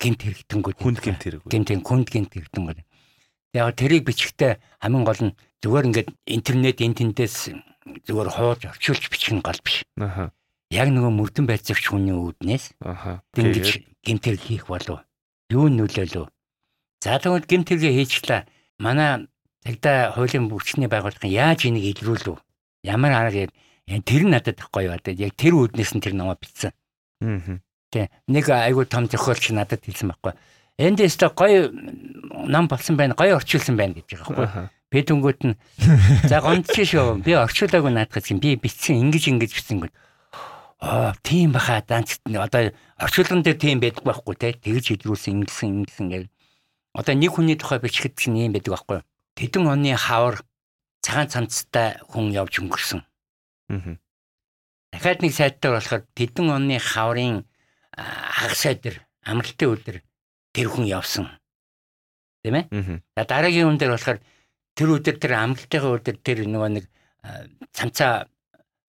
[0.00, 1.42] гинт хэрэгтэнгүүд хүнд гинт хэрэг.
[1.44, 2.80] Гинт хүнд гинт хэрэгтэнгүүд.
[3.52, 7.36] Яг тэрийг бичихтэй хамгийн гол нь зүгээр ингээд интернет энтэнтээс
[8.06, 9.82] зүгээр хууж орчуулж бичих нь гол биш.
[9.98, 10.32] Аха.
[10.70, 12.78] Яг нөгөө мөрдөн байцаагч хүний үүднээс.
[13.34, 15.02] Ингэж гимтэр хийх болов.
[15.50, 16.30] Юу нөлөөлөө.
[17.02, 18.46] За тэгвэл гимтэргээ хийчлээ.
[18.78, 19.26] Манай
[19.66, 22.38] цагдаа хуулийн бүчний байгууллагын яаж энийг илрүүлв?
[22.86, 26.70] Ямар арга тэр нь надад гоё одоо яг тэр үүднээс нь тэр намаа бичсэн.
[27.18, 27.58] Аа.
[27.90, 30.38] Тэ нэг айгуу том зохиолч надад хэлсэн байхгүй.
[30.78, 31.74] Энд өстө гоё
[32.46, 34.66] нам болсон байна, гоё орчуулсан байна гэж байгаа байхгүй.
[34.90, 35.58] Би дүнгууд нь
[36.30, 37.26] за гонч шүү.
[37.26, 39.94] Би орчуулаагүй наадах чинь би бичсэн ингэж ингэж бичсэн гэнэ.
[40.80, 44.56] Аа тийм баха данч одоо орчуулган дээр тийм байдаг байхгүй те.
[44.56, 46.32] Тэгж хэлрүүлсэн ингэсэн ингэсэн гэл.
[46.96, 48.98] Одоо нэг хүний тухай бичгэд чинь юм байдаг байхгүй.
[49.36, 50.40] Тэдэн оны хавар
[51.04, 53.04] цагаан цанцтай хүн явж өнгөрсөн.
[53.68, 54.00] Аа.
[54.92, 57.44] Дахиад нэг сайттай болохоор тэдэн оны хаврын
[57.94, 58.96] хагас өдөр
[59.28, 59.96] амралтын өдөр
[60.56, 61.28] тэр хүн явсан.
[62.42, 63.04] Тийм ээ?
[63.16, 64.18] За дараагийн хүн дээр болохоор
[64.74, 66.84] тэр өдөр тэр амралтын өдөр тэр нөгөө нэг
[67.76, 68.26] цамцаа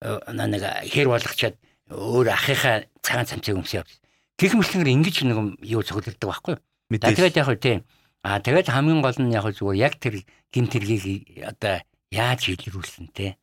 [0.01, 1.55] нэг хэр болгочоод
[1.91, 3.85] өөр ахыхаа цагаан цамцыг өмсөв.
[4.39, 6.61] Гэх мэтлэнгээр ингэж нэг юу цогцолдог байхгүй юу?
[6.97, 7.83] Тэгээд яг тийм.
[8.23, 10.23] А тэгээд хамгийн гол нь яг зүгээр яг тэр
[10.53, 13.37] гимт хэргийг одоо яаж илрүүлсэн те.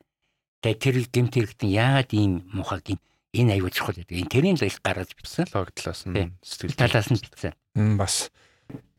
[0.62, 2.98] Тэгээд тэр гимт хэрэгтэн яагаад ийм муухай гин
[3.34, 4.16] энэ аюул чухал гэдэг.
[4.16, 5.46] Энэ тэрийн л их гаргаж бичсэн.
[5.52, 7.52] Логдлоос нь сэтгэл талаас нь бичсэн.
[7.98, 8.30] Бас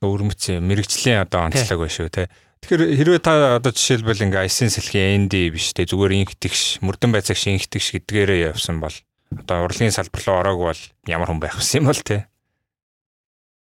[0.03, 2.29] өрмөц мэрэгчлийн одоо онцлог байна шүү те.
[2.59, 7.47] Тэгэхээр хэрвээ та одоо жишээлбэл ингээ айсын сэлхийн ND биш те зүгээр инхтгш мөрдөн байцаагш
[7.47, 8.91] инхтгш гэдгээрээ явсан бол
[9.35, 12.27] одоо урлагийн салбар руу ороог бол ямар хүн байх вэ юм бол те.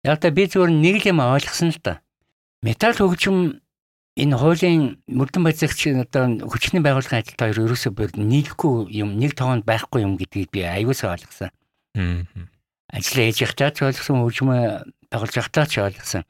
[0.03, 1.99] Яг та би зүгээр нэг юм ойлгосон л та.
[2.64, 3.60] Металл хөгжим
[4.19, 9.64] энэ хуулийн мөрдөн байцаагч одоо хүчний байгууллагын ажилтаа хоёр ерөөсөө бүр нийлэхгүй юм нэг тоонд
[9.64, 11.52] байхгүй юм гэдгийг би аюулсаа ойлгосон.
[11.95, 12.27] Аа.
[12.91, 14.60] Ажил хийж явахдаа ч ойлгосон, хөгжмөө
[15.11, 16.23] байгуулж явахдаа ч ойлгосон.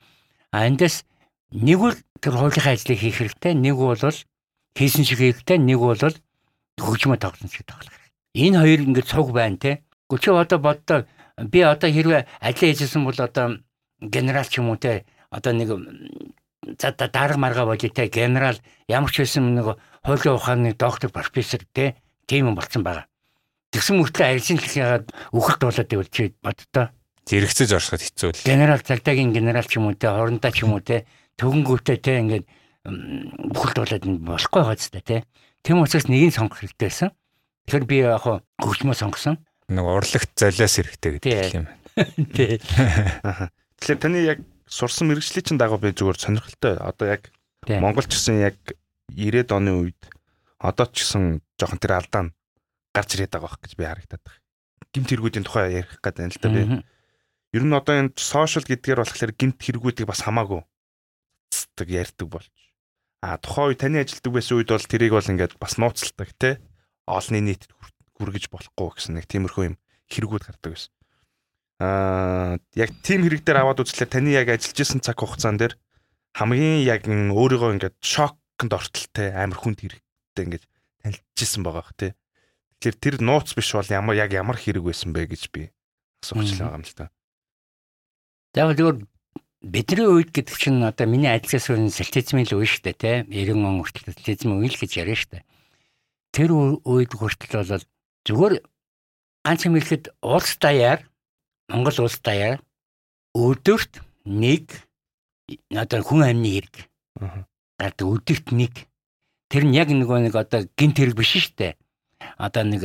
[0.54, 1.06] А эндээс
[1.54, 7.18] нэг бол тэр хуулийн ажлыг хийх хэрэгтэй, нэг бол хийсэн шиг хэрэгтэй, нэг бол хөгжмөө
[7.18, 7.99] тоглосон шиг тоглох.
[8.40, 9.84] Энэ хоёр ингээд цуг байна те.
[10.08, 11.04] Гүчи одоо боддоо
[11.38, 13.60] би одоо хэрвээ ажил хийжсэн бол одоо
[14.00, 15.70] генерал ч юм уу те одоо нэг
[16.80, 18.56] за дарга марга болоо те генерал
[18.88, 19.76] ямар ч байсан нэг
[20.08, 23.12] хуулийн ухааны доктор профессор те тийм юм болцсон байгаа.
[23.76, 25.06] Тэгсэн мөртлөө арилжин хэлхийгээд
[25.36, 26.90] үхэлт болоод ивэл чи боддоо
[27.28, 28.48] зэрэгцэж оршиход хэцүү л.
[28.48, 31.06] Генерал цагдаагийн генерал ч юм уу те хорондоо ч юм уу те
[31.38, 32.46] төгөнгүүтээ те ингээд
[33.54, 35.28] бүхэлд болоод болохгүй байгаа ч те.
[35.62, 37.10] Тэм учраас нэгийг сонгох хэрэгтэй байсан.
[37.70, 39.38] Тэгэхээр би яг хөгжмөө сонгосон.
[39.70, 41.78] Нэг урлагт золиос хэрэгтэй гэдэг юм байна.
[42.34, 42.58] Тий.
[43.78, 46.82] Тэгэхээр таны яг сурсан мэрэгжлийн чинь дагуу би зүгээр сонирхолтой.
[46.82, 47.30] Одоо яг
[47.70, 48.58] Монгол ч гэсэн яг
[49.14, 50.02] 90-ад оны үед
[50.58, 52.34] одоо ч гэсэн жоохон тэр алдаа нь
[52.98, 54.42] гарч ирээд байгаа байх гэж би харагдаад байна.
[54.90, 56.62] Гимт хэрэгүүдийн тухай ярих гэдэг юм л да би.
[57.54, 60.66] Ер нь одоо энэ сошиал гэдгээр болохоор гимт хэрэгүүдийг бас хамаагүй
[61.80, 62.52] нууцдаг ярьдаг болж.
[63.22, 66.60] А тухайн үе таны ажилтдаг байсан үед бол тэрийг бол ингээд бас нууцлдаг те
[67.10, 67.74] олонний нийтэд
[68.16, 69.76] хүргэж болохгүй гэсэн нэг тиймэрхүү юм
[70.14, 70.94] хэрэгүүд гардаг байсан.
[71.80, 75.74] Аа яг тийм хэрэг дээр аваад үзлээ таны яг ажиллаж исэн цаг хугацаан дээр
[76.38, 80.66] хамгийн яг өөрийгөө ингээд шокнд ортолтой амар хүнд хэрэгтэй ингээд
[81.02, 82.14] танилцчихсан байгаа бох те.
[82.84, 85.72] Тэгэхээр тэр нууц биш бол ямар яг ямар хэрэг байсан бэ гэж би
[86.24, 87.08] асууж байгаа юм л та.
[88.56, 89.08] Яг зөвхөн
[89.64, 93.68] бидний үед гэдэг чинь одоо миний ажлаас өрн сэлтизмын л үе шүү дээ тий 90
[93.68, 95.44] он хүртэл сэлтизм үе л гэж яриа шүү дээ.
[96.32, 97.84] Тэр үед хүртэл бол
[98.26, 98.56] зүгээр
[99.46, 101.10] ганц юм хэлэхэд улс даяар
[101.70, 102.62] Монгол улс даяар
[103.34, 104.70] өдөрт нэг
[105.74, 106.76] одоо хүн амны хэрэг
[107.80, 108.74] гардаг өдөрт нэг.
[109.50, 111.74] Тэр нь яг нөгөө нэг одоо гинт хэрэг биш шүү дээ.
[112.38, 112.84] Одоо нэг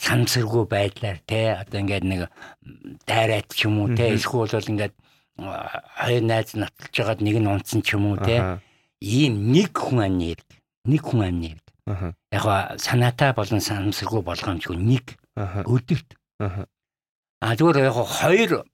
[0.00, 2.20] санамсаргүй байдлаар те одоо ингээд нэг
[3.04, 4.94] дайраад ч юм уу те эсвэл бол ингээд
[5.36, 8.60] хоёр найз нотолж байгаад нэг нь унтсан ч юм уу те.
[9.02, 10.48] Ийм нэг хүн амны ярд
[10.86, 11.66] нэг хүн амны ярд
[12.32, 12.44] яг
[12.82, 16.16] санаатай болон санамсаргүй болгоомжгүй нэг өдөрт.
[16.40, 18.66] А зүгээр яг хоёр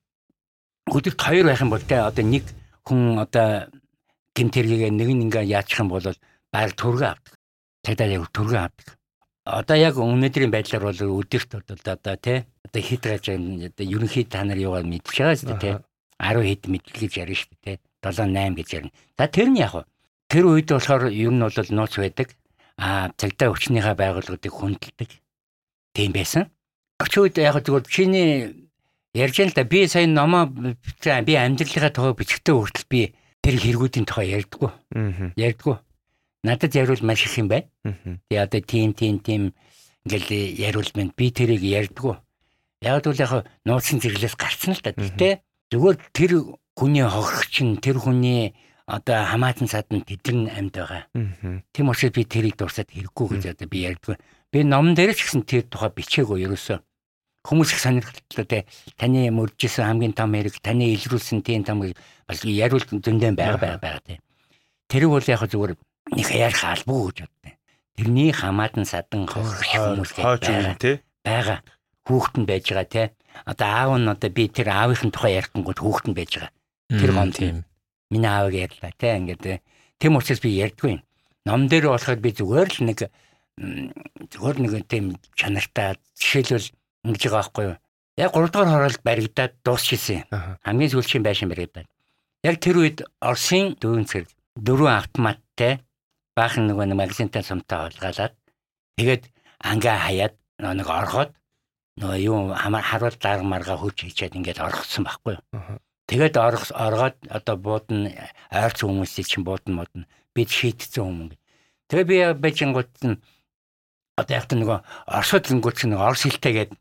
[0.89, 2.49] өдөрт хоёр байх юм бол те одоо нэг
[2.89, 3.69] хүн одоо
[4.35, 6.03] гинтэргээ нэг нь ингээ яачих юм бол
[6.53, 7.35] байр төргөө авдаг.
[7.85, 8.89] Цагдаа яг төргөө авдаг.
[9.45, 14.57] Одоо яг өнөөдрийн байдлаар бол өдөрт одоо тий одоо хит гаж одоо ерөнхий та нар
[14.57, 15.75] юугаар мэдчих байгаа шүү дээ тий
[16.23, 18.93] 10 хэд мэдлэгж ярина шүү дээ тий 7 8 гэж ярина.
[19.19, 19.85] За тэр нь яг
[20.33, 22.33] тэр үед болохоор ер нь бол нууц байдаг.
[22.81, 25.11] А цагдаа өвчнийхээ байгууллагуудыг хүндэлдэг.
[25.93, 26.49] Тийм байсан.
[27.05, 28.29] Өчигд яг зүгээр чиний
[29.13, 33.13] ярьж л да би сая номоо би амьдралынхаа тухай бичгтээ хүртэл би
[33.45, 34.73] тэр хэрэгүүдийн тухай ярьдггүй.
[35.37, 35.77] Ярьдггүй
[36.43, 37.67] надад яриул маш их юм байна.
[37.85, 39.55] Тэгээ одоо тийм тийм тийм
[40.05, 42.19] ингээл яриул мэнд би тэрийг ярьдггүй.
[42.83, 44.91] Яг л яг нууцын зэрэглээс гарцсан л та.
[44.91, 46.33] Гэтэ зүгээр тэр
[46.75, 48.55] хүний хохирогч нь тэр хүний
[48.93, 51.03] одоо хамаатан садан тэдэн амьд байгаа.
[51.73, 54.17] Тийм учраас би тэрийг дурсаад хэрэггүй гэж одоо би ярьдгүй.
[54.53, 56.79] Би номон дээр ч гэсэн тэр тухай бичээгүй ерөөсөө.
[57.49, 58.59] Хүмүүс их сонирхолтой те
[59.01, 64.05] таны мөржсэн хамгийн том хэрэг таны илрүүлсэн тийм том бас яриул зөндөө байгаа байгаа байгаа
[64.05, 64.21] те.
[64.93, 65.73] Тэр бол яг зүгээр
[66.13, 67.57] нэг ярих албагүй гэж боддог.
[67.97, 70.13] Тэрний хамаатан садан хохирох хүмүүс
[70.77, 71.65] тий байгаа.
[72.05, 73.07] Хүүхэд нь байж байгаа тий.
[73.49, 76.53] Одоо аав нь одоо би тэр аавынхын тухай ярихгүйд хүүхэд нь байж байгаа.
[76.93, 77.65] Тэр гом тийм.
[78.13, 79.65] Миний аавыг ярьлаа тий ингээд
[79.97, 81.01] тэм учраас би ярьдгүй.
[81.49, 82.99] Ном дээр болохоор би зүгээр л нэг
[83.57, 86.69] зүгээр нэг тийм чанартай жишээлбэл
[87.09, 87.77] ингэж байгаа байхгүй юу.
[88.21, 90.29] Яг 3 дугаар хороолт баригдаад дуусчихсан.
[90.61, 91.89] Хамгийн сүүлчийн байшин баригдаад.
[92.45, 94.29] Яг тэр үед Оросын дөрвөн цэрэг
[94.61, 95.81] дөрвөн автоматтай
[96.37, 98.35] баахан нөгөө нэг магазинтай сумтай олгаалаад
[99.01, 99.25] тэгээд
[99.65, 101.31] ангаа хаяад нэг ороход
[102.01, 105.43] нөгөө юу харуул дарга марга хүч хийчихэд ингээд орхосон байхгүй юу.
[106.13, 108.13] Тэгээд оргоод одоо буудна
[108.53, 110.05] ойрц хүмүүсийг чинь буудна модно
[110.37, 111.41] бид шийтцэн хүмүүс.
[111.89, 113.17] Тэгээ би бэжингут нь
[114.21, 114.79] одоо яг нөгөө
[115.09, 116.77] орсод зингүүт чинь орс хилтэйгээд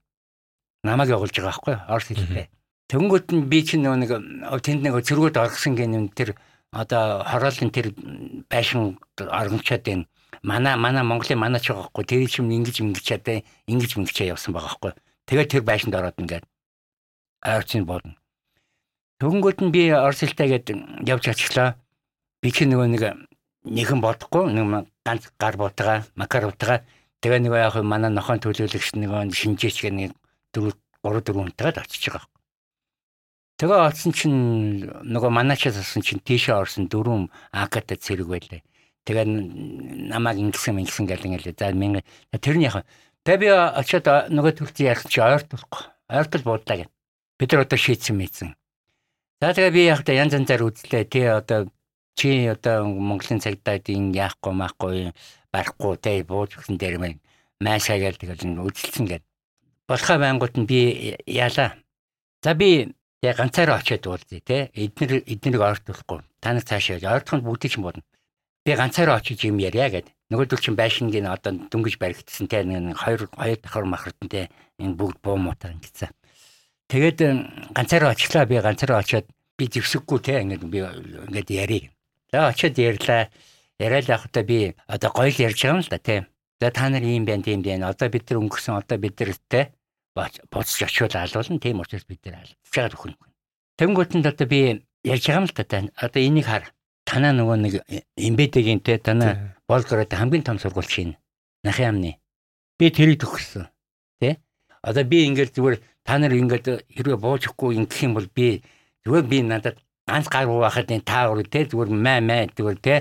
[0.84, 1.76] намайг явуулж байгаа байхгүй.
[1.88, 2.52] Орс хилтэй.
[2.92, 4.12] Тэнгүүт нь би чинь нөгөө нэг
[4.68, 6.36] тэнд нэг цэргүүд оргсон гэнэ тэр
[6.76, 7.96] одоо хороолын тэр
[8.52, 10.06] байшин оргончоод байна.
[10.44, 14.76] Манай манай Монголын манаач байгаа хгүй тэр чим ингэж ингэж чадаа ингэж ингэж явсан байгаа
[14.76, 14.92] хгүй.
[15.28, 16.44] Тэгээд тэр байшинд ороод ингээд
[17.44, 18.21] ойрцын бодно.
[19.22, 20.74] Төгөнгөд нь би орс хэлтэйгээд
[21.06, 21.78] явж ачлаа.
[22.42, 23.04] Би чи нөгөө нэг
[23.70, 26.82] нэгэн бодохгүй нэг ганц гар бутгаа макар бутгаа
[27.22, 30.12] тэгээ нөгөө яг манай нохон төлөөлөгч нөгөө шинжээч гэх нэг
[30.58, 30.74] 4
[31.06, 32.26] 3 4 хүнтэйгээд очиж байгаа.
[33.62, 34.38] Тэгээ олсон чинь
[34.90, 38.66] нөгөө манаачаас олсон чинь тийшээ орсон дөрөв аката цэрэг байлаа.
[39.06, 39.26] Тэгээ
[40.10, 42.02] намайг ингэсэн ингэсэн гэл ингээл за минь
[42.42, 42.90] тэрний яхаа.
[43.22, 45.82] Тэгээ би очиод нөгөө төрөлцөө ярих чи ойртолохгүй.
[46.10, 46.86] Ойртол буудлаа гэ.
[47.38, 48.58] Бид нар одоо шийдсэн мэдсэн.
[49.42, 51.10] За тэгээ би яг та янз янзаар үзлээ.
[51.10, 51.66] Тэ одоо
[52.14, 55.12] чи одоо Монголын цагдаагийн яахгүй маахгүй
[55.50, 57.18] барахгүй тэ бууж өгсөн дээр мэн
[57.58, 59.26] маашаагээл тэгэл үзэлсэн гэд.
[59.90, 61.74] Болохоо байнгут нь би яалаа.
[62.46, 64.74] За би Тэгээ ганцаараа очиод уулзъя те.
[64.74, 66.26] Эднэр эднэрийг ойртуулахгүй.
[66.42, 68.02] Та нар цаашаа ойртоход бүгдийг чинь бодно.
[68.66, 70.10] Би ганцаараа очиж юм ярья гэд.
[70.34, 74.50] Нөгөөдөл чинь байшингийн одоо дөнгөж баригдсан те нэг хоёр хоёр давхар махартан те
[74.82, 76.10] энэ бүгд буу муутай ингэсэн.
[76.92, 77.20] Тэгээд
[77.72, 81.88] ганцаараа очлаа би ганцаараа очиод би зевсэггүй те ингээд би ингээд ярив.
[82.28, 83.32] За очиод ярьлаа.
[83.80, 86.28] Яриад явахдаа би одоо гоё л ярьж байгаа юм л да те.
[86.60, 87.96] За та нар ийм байна тийм байна.
[87.96, 89.72] Одоо бид нар өнгөрсөн одоо бид нар те
[90.52, 91.64] боцож очиод алуулна.
[91.64, 93.16] Тийм учраас бид нэр алцчаад өхөн.
[93.80, 95.64] Тэнгүүтэнд одоо би ярьж байгаа юм л та
[95.96, 96.76] одоо энийг хар.
[97.08, 97.74] Танаа нөгөө нэг
[98.20, 101.16] эмбедэгийн те танаа Болгород хамгийн том сургууль чинь
[101.64, 102.20] Нахын амны.
[102.76, 103.72] Би тэрийг төгссөн.
[104.82, 108.66] Одоо би ингээд зүгээр та нар ингээд хэрвээ буужихгүй ингэх юм бол би
[109.06, 109.78] зүгээр би надад
[110.10, 112.96] ганц гаруу байхад энэ та өөр те зүгээр маа маа зүгээр те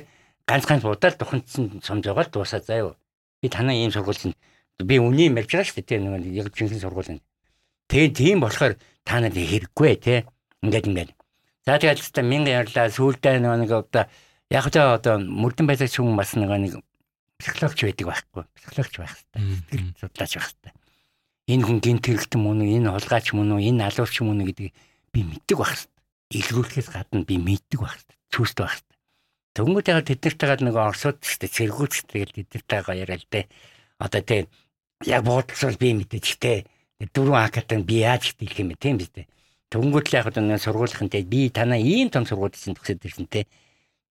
[0.45, 2.97] ганц ганц удаад туханцсан сомж байгаа л дуусаа заяа.
[3.41, 4.37] Би танаа ийм сургуулийн
[4.85, 7.21] би үнийг ярьж байгаа шүү дээ нэг яг жинхэнэ сургуулийн.
[7.89, 10.25] Тэгээ тийм болохоор та нарыг хэрэггүй те.
[10.61, 11.11] Ингээд ингээд.
[11.65, 14.05] За тэгээд та мянган ярьлаа сүүлдээ нэг одоо
[14.53, 16.81] яг л одоо мөрдөн байлагч хүн бас нэг
[17.41, 18.45] психологч байдаг байхгүй.
[18.57, 19.81] Психологч байх хэрэгтэй.
[19.97, 20.73] Судлаач байх хэрэгтэй.
[21.51, 24.75] Энэ хүн гинт хэрэгтэн мөн үү, энэ холгаач мөн үү, энэ алуурч мөн үү гэдгийг
[25.11, 26.39] би мэддэг байх хэрэгтэй.
[26.39, 28.17] Илрүүлэхээс гадна би мэддэг байх хэрэгтэй.
[28.31, 28.99] Чүүстэй байх хэрэгтэй.
[29.59, 33.41] Төнгөд яг тэднэртэйгээ нэг орсууд шүү дээ, цэргүүц тэгэл тэднэртэйгээ яриад те.
[33.99, 34.37] Одоо те
[35.03, 36.71] яг буудлал би мэдээж те
[37.09, 39.27] дөрвөн акатын би яаж хэлэх юм бэ тийм биз дээ.
[39.73, 43.49] Төнгөд л яг одоо сургуулийнхантай би танаа ийм том сургуулийн төгсөд ирсэн те.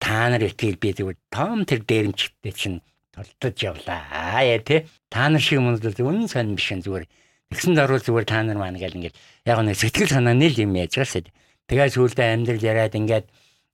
[0.01, 2.81] Та нар итгэл би зүгээр том тэр дээрэмчтэй чинь
[3.13, 4.41] толтож явлаа.
[4.41, 4.89] Яа те.
[5.11, 7.05] Та нар шиг хүмүүс л үнэн сайн биш зүгээр
[7.49, 10.93] Тэгсэн даруул зүгээр та нар маань гэл ингээд яг нэг сэтгэл санаа нэл юм яаж
[11.01, 11.29] шүү.
[11.69, 13.25] Тэгээс үлдээ амьдрал яриад ингээд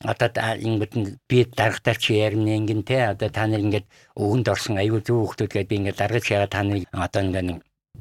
[0.04, 0.94] одоо ингээд
[1.28, 5.52] би дарагтаар чи ярина ингэн те одоо та нар ингээд өвгөнд орсон аюул зөв хүмүүс
[5.52, 7.48] гэдээ би ингээд даргаж яагаад та нарыг одоо ингээд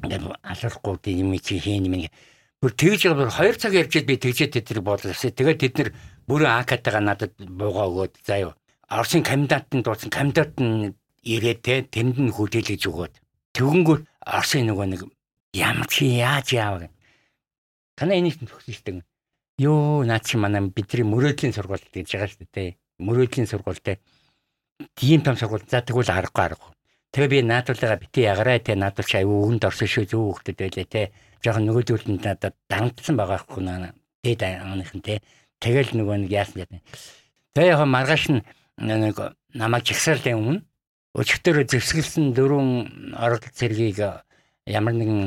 [0.03, 2.07] ингээд алуулахгүй юм чи хийн юм
[2.65, 5.13] бүр тэгж бүр 2 цаг ярьж би тэгжээ тэд нар бодлоо.
[5.13, 5.89] Тэгээд тэд нар
[6.25, 8.57] бүрэн АК-тайгаа надад буугаа өгөөд юу.
[8.89, 13.13] Оросын комендантын дуусан комендант нь ирээд те тэнд нь хөдөлгөж өгөөд.
[13.53, 15.01] Тэгвэнгүүт Оросын нөгөө нэг
[15.55, 16.93] ямар чи яаж яав гэх.
[17.95, 19.05] Танаа энийг төгсөн штеп
[19.57, 22.75] Йоо наа чи манай бидний мөрөөдлийн сургууль гэж байгаа шүү дээ.
[22.99, 24.03] Мөрөөдлийн сургуультай
[24.99, 26.71] тийм том сургууль за тэгвэл аргагүй аргагүй.
[27.15, 30.87] Тэгээ би наадуулгаа бити ягараа те наадуул чи аюу өгөнд орсон шүү зүү хөлтөд байлаа
[30.91, 31.15] те.
[31.39, 33.95] Жохон нөгөөдөлд надад дангдсан байгаа хгүй наа.
[34.27, 35.23] Дээд ааныхан те.
[35.63, 36.83] Тэгэл нөгөө нэг яасан яа.
[37.55, 38.43] Тэгээ яг маргааш нь
[38.75, 39.15] нэг
[39.55, 40.59] намайг жигсаалын өмнө
[41.15, 44.03] өчигдөр зэвсгэлсэн дөрвөн орол цэргийг
[44.65, 45.21] ямар нэгэн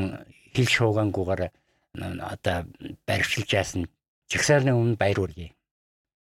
[0.54, 1.50] хил шуугангуугаар
[1.94, 2.66] одоо
[3.06, 3.86] барьшилж яасан
[4.28, 5.56] Жагсаалны өмнө баяр үргэе.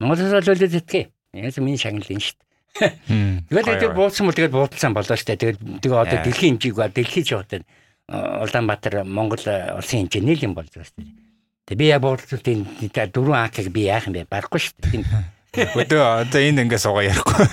[0.03, 1.07] Монголоос л үлдээд итгэе.
[1.32, 2.36] Яг миний шагналын шүү
[2.76, 3.48] дээ.
[3.48, 5.40] Тэгээд тэр бууцсан бол тэгээд буудалсан болоо шүү дээ.
[5.40, 7.64] Тэгээд тэгээ одоо дэлхийн хэмжээг ба дэлхий ч одоо
[8.11, 9.40] Улаанбаатар Монгол
[9.80, 11.15] улсын хэмжээ нийл юм болж байгаа шүү дээ.
[11.72, 12.60] Тэгээ би яг буудалцуултын
[13.15, 14.27] дөрвөн акыг би яах юм бэ?
[14.27, 15.07] Барахгүй шүү дээ.
[15.56, 17.45] Өдөө одоо энэ ингээ суугаа ярихгүй.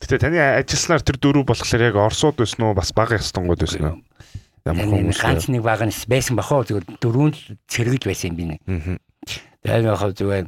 [0.00, 2.76] Гэтэ таны ажилласнаар тэр дөрөв болохоор яг Оросууд байсан уу?
[2.76, 3.98] Бас бага ястангууд байсан уу?
[4.64, 7.36] Ямар хүмүүс ганц нэг баг нь байсан бахаа зүгээр дөрөв
[7.68, 8.60] цэрэгж байсан юм би нэг.
[9.64, 10.46] Тэгээд яг зүгээр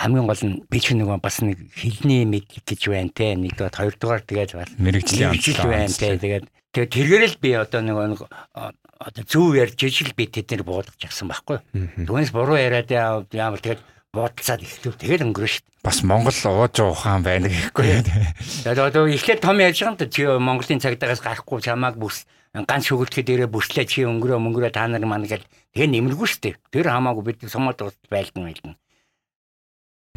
[0.00, 4.22] хамгийн гол нь би ч нэг бас нэг хилний мэдлэг гэж байна те нэгдүгээр хоёрдугаар
[4.24, 8.20] тэгээд бас мэрэгжлийн амжилт байна те тэгээд тэгээд тэргээрэл би одоо нэг
[9.00, 11.60] одоо зөв ярьж ижил би тэднэр буулгаж авсан байхгүй.
[12.04, 13.80] Түүнээс буруу яриад яавал тэгээд
[14.10, 15.64] буудалцаад ихлэв тэгэл өнгөрөө шүү.
[15.86, 18.02] Бас Монгол ууж ухаан байна гэхгүй.
[18.66, 23.48] Тэгээд одоо ихлээр том юм да чи Монголын цагдаагаас гарахгүй чамааг бүс ганц шүгэлтгэд ирээ
[23.48, 26.58] бүслээ чи өнгөрөө мөнгөрөө та нар маань гэл тэгээ нэмэргүй шүү.
[26.74, 28.74] Тэр хамаагүй бид сумад ус байлдан байлдан.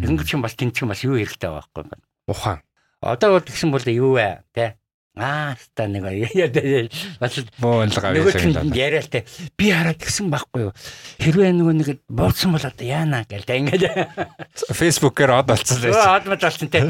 [0.02, 1.94] Ингэж чинь бас тэн чинь бас юу хэрэгтэй байхгүй юм.
[2.26, 2.66] Ухаан.
[2.98, 4.42] Одоо бол тэгсэн бол юу вэ?
[4.58, 4.74] Тэ
[5.14, 6.10] Аа та нэг
[7.22, 9.22] бас боолгаа байсан яриа л те
[9.54, 10.74] би хараад гисэн байхгүй юу?
[11.22, 13.86] Хэрвээ нөгөө нэг бууцсан бол одоо яана гэл та ингээд
[14.74, 16.18] фэйсбүүкээр од болцсон байсан.
[16.18, 16.82] Од болцсон те.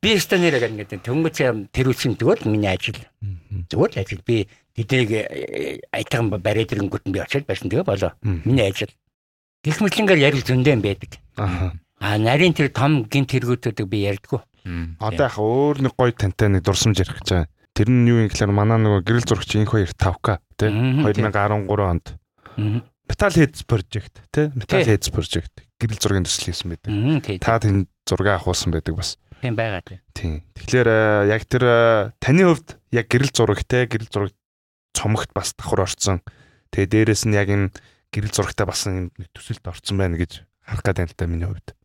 [0.00, 1.36] Би өстө нэрэ гэл ингээд төнгөц
[1.68, 2.96] тэр үсэн тэгвэл миний ажил.
[3.68, 4.24] Зүгээр л ажил.
[4.24, 8.16] Би тэднийг э, айтган бариад ирэнгүүт би очиод байсан тэгээ болоо.
[8.24, 8.88] Миний ажил.
[9.60, 11.20] Гих мэтлэнгээр ярил зөндөө байдаг.
[11.36, 14.40] Аа нарийн тэр том гинт хэрэгүүдүүдийг би ярьдгүү.
[15.00, 17.48] Одоо яг өөр нэг гоё тантай нэг дурсамж ярих гэж байгаа.
[17.76, 22.16] Тэр нь юу юм гэхээр манай нөгөө гэрэл зурагч инх хоёр 5К тий 2013 онд
[23.04, 26.88] Metal Heads project тий Metal Heads project гэрэл зургийн төсөл хийсэн байдаг.
[27.44, 29.20] Та тэнд зураг авахулсан байдаг бас.
[29.44, 30.00] Тийм байгаа тий.
[30.16, 30.40] Тийм.
[30.56, 34.32] Тэгэхээр э, яг тэр э, таны хувьд яг гэрэл зураг тий гэрэл зураг
[34.96, 36.24] цомогт бас давхар орцсон.
[36.72, 37.76] Тэгээ дээрэс нь яг энэ
[38.08, 41.76] гэрэл зурагтай бас нэг төсөлд орцсон байна гэж харах гэдэг л та миний хувьд.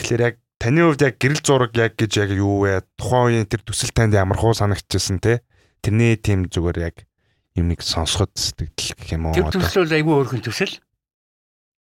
[0.00, 2.84] Тэгэхээр яг Таны хувьд яг гэрэл зураг яг гэж яг юу вэ?
[3.00, 5.40] Тухайн үеийн тэр төсөл танд ямар хуу санагдчихсан те?
[5.80, 7.08] Тэрний тийм зүгээр яг
[7.56, 9.34] юм нэг сонсоход сэтгэл гэх юм уу?
[9.40, 10.76] Тэр төсөл бол айгүй өөрхөн төсөл.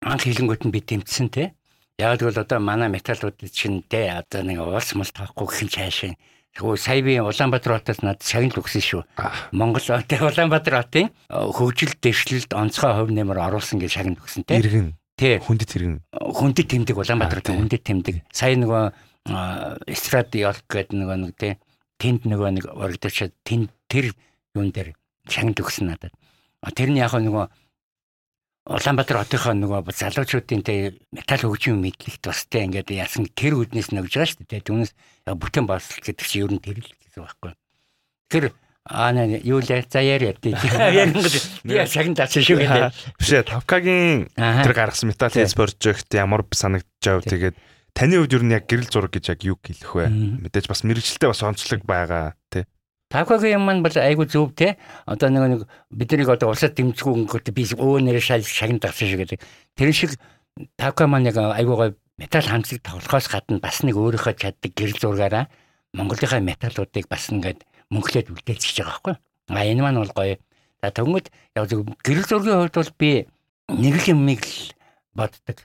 [0.07, 1.51] Анх хилэнгөт нь би тэмцсэн те.
[1.99, 6.15] Яг л одоо манай металлууд чинь те одоо нэг уулс мал таахгүй гэх чаашаа
[6.55, 9.01] Тэгвэл сая би Улаанбаатар хотоос надад шагнал өгсөн шүү.
[9.53, 14.57] Монгол хотын Улаанбаатар хотын хөгжил дэвшлэлд онцгой хувь нэмэр оруулсан гэж шагнал өгсөн те.
[14.57, 14.98] Иргэн.
[15.19, 15.35] Тий.
[15.43, 15.99] Хүндэт хэрэг.
[16.15, 18.23] Хүндэт тэмдэг Улаанбаатарын хүндэт тэмдэг.
[18.31, 18.95] Сая нөгөө
[19.91, 21.59] эстрад ялк гэдэг нөгөө нэг тий
[21.99, 24.15] тэнд нөгөө нэг орогдож тэнд тэр
[24.55, 24.95] юун дээр
[25.27, 26.15] шагнад өгсөн надад.
[26.71, 27.51] Тэр нь яг нөгөө
[28.71, 34.29] Улаанбаатар хотынхоо нөгөө залуучуудын тий металл хөгжим мэдлэгт бастай ингээд яасан тэр үднээс нөгж байгаа
[34.31, 34.63] шүү дээ.
[34.63, 34.91] Түүнээс
[35.27, 37.51] бүтээн боловсрол гэдэг чинь ер нь тэр л гэсэн байхгүй.
[38.31, 38.43] Тэр
[38.89, 40.57] Аа нэ юу л за яриа тий.
[40.57, 41.29] Ярингод
[41.69, 42.93] яа шагн таасан шүү гэдэг.
[43.21, 47.55] Биш ээ Тавкагийн тэр гаргасан Metal Heads project ямар санагдчихав тэгээд
[47.93, 50.09] таны хувьд юу яг гэрэл зураг гэж яг юу хэлэх вэ?
[50.41, 52.65] Мэдээж бас мэрэгчлээ бас онцлог байгаа тий.
[53.13, 54.81] Тавкагийн юм маань бол айгу зөв те.
[55.05, 55.61] Одоо нэг нэг
[55.93, 59.39] бидний одоо улсад дэмжгүй өнгөт би өө нэрээ шал шагн таасан шүү гэдэг.
[59.77, 60.17] Тэр шиг
[60.77, 65.47] Тавка маань яг айгу гой металл хамсыг тоглохоос гадна бас нэг өөрийнхөө чаддаг гэрэл зургаараа
[65.95, 69.15] Монголынхаа металлуудыг бас ингээд мөнхлээд үлдээчихэж байгаа байхгүй.
[69.49, 70.37] А энэ маань бол гоё.
[70.81, 73.09] За тэгмэд яг зөв гэрэл зургийн хувьд бол би
[73.69, 74.73] нэг л юмыг л
[75.13, 75.57] боддог.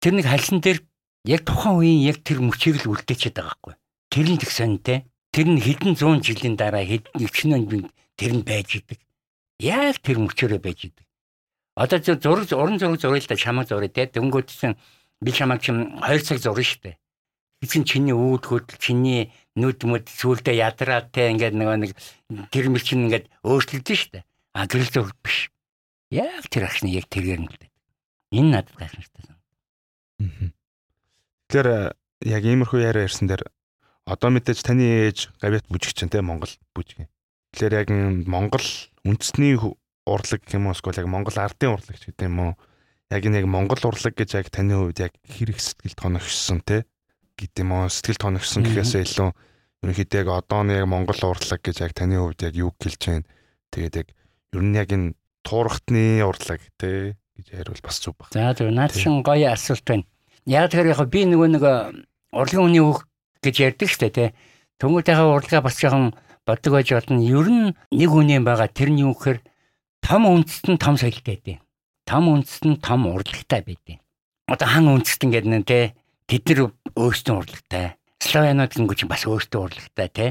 [0.00, 0.84] Тэр нэг хальсан дээр
[1.24, 3.74] яг тухайн үеийн яг тэр мөчийг л үлдээчихэд байгаа байхгүй.
[4.12, 4.98] Тэр нь тэгсэнтэй.
[5.32, 9.00] Тэр нь хэдэн зуун жилийн дараа хэдэн өвчнөн тэр нь байж идэг.
[9.60, 11.06] Яг тэр мөчөөрөө байж идэг.
[11.76, 14.06] Одоо зураг уран зураг зуръя л да чамаа зуръя те.
[14.06, 14.76] Дөнгөжсөн
[15.20, 16.98] би чамаа чим 2 цаг зурна штэ.
[17.60, 21.92] Эцэн чиний үүд хөдөл чиний нүд мүд сүулдэ ядраад те ингээд нөгөө нэг
[22.48, 24.24] тэр мэл чинь ингээд өөрчлөгдөн штэ.
[24.56, 25.52] А гэрэл зураг биш.
[26.08, 27.70] Яг тэр агшны яг тэргээр нь л дээ.
[28.32, 29.28] Энэ надад гайхамшигтай Аа.
[29.28, 30.56] сан.
[31.52, 31.68] Тэгэхээр
[32.32, 33.44] яг иймэрхүү яриа ярьсан дээр
[34.08, 37.12] одоо мэдээж таны ээж гавьяат бүжигч чинь те Монгол бүжиг.
[37.52, 37.88] Тэгэхээр яг
[38.24, 38.64] Монгол
[39.04, 39.60] үндэсний
[40.08, 42.52] урлаг гэх юм уу эсвэл яг Монгол ардын урлагч гэдэг юм уу?
[43.12, 46.88] Яг энэ яг Монгол урлаг гэж яг таны хувьд яг хэрэг сэтгэл тоногшсон те
[47.40, 49.28] гэдэг юм уу сэтгэл тоногсон гэхээсээ илүү
[49.80, 53.24] ерөнхийдөө яг одооны яг Монгол урлаг гэж яг таны хувьд яг юу гэлж байна
[53.72, 54.08] тэгээд яг
[54.52, 58.28] ер нь яг энэ туурхтны урлаг те гэж яривал бас зүг баг.
[58.32, 60.04] За зөв наад шин гоё асуулт байна.
[60.44, 61.74] Яг тэр яг би нөгөө нэг э,
[62.32, 63.08] урлагийн үний үг
[63.40, 64.24] гэж ярьдаг штэ те.
[64.80, 66.12] Төнгөтэйхээ урлагаа бас жоохон
[66.44, 67.20] боддог байж болно.
[67.24, 69.40] Ер нь нэг үнийн байгаа тэр нь юу гэхээр
[70.04, 71.58] том үндэст нь том соёлтой байдیں۔
[72.04, 74.00] Том үндэст нь том урлагтай байдیں۔
[74.48, 75.94] Одоо хан үндэст гэдэг нь те
[76.28, 76.60] тэд нар
[76.96, 77.96] өөрсдөө урлагтай.
[78.20, 80.30] Славянууд гингүүч бас өөрсдөө урлагтай тий.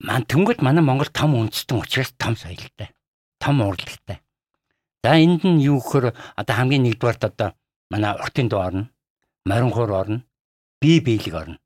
[0.00, 2.94] Ман тэнгууд манай Монгол том үндэстэн учраас том соёлтой.
[3.42, 4.22] Том урлагтай.
[5.02, 7.54] За энд нь юу гэхээр одоо хамгийн нэгдүгээрт одоо
[7.90, 8.90] манай уртын дуу орно.
[9.46, 10.22] Морин хуур орно.
[10.80, 11.58] Бие биелэг орно.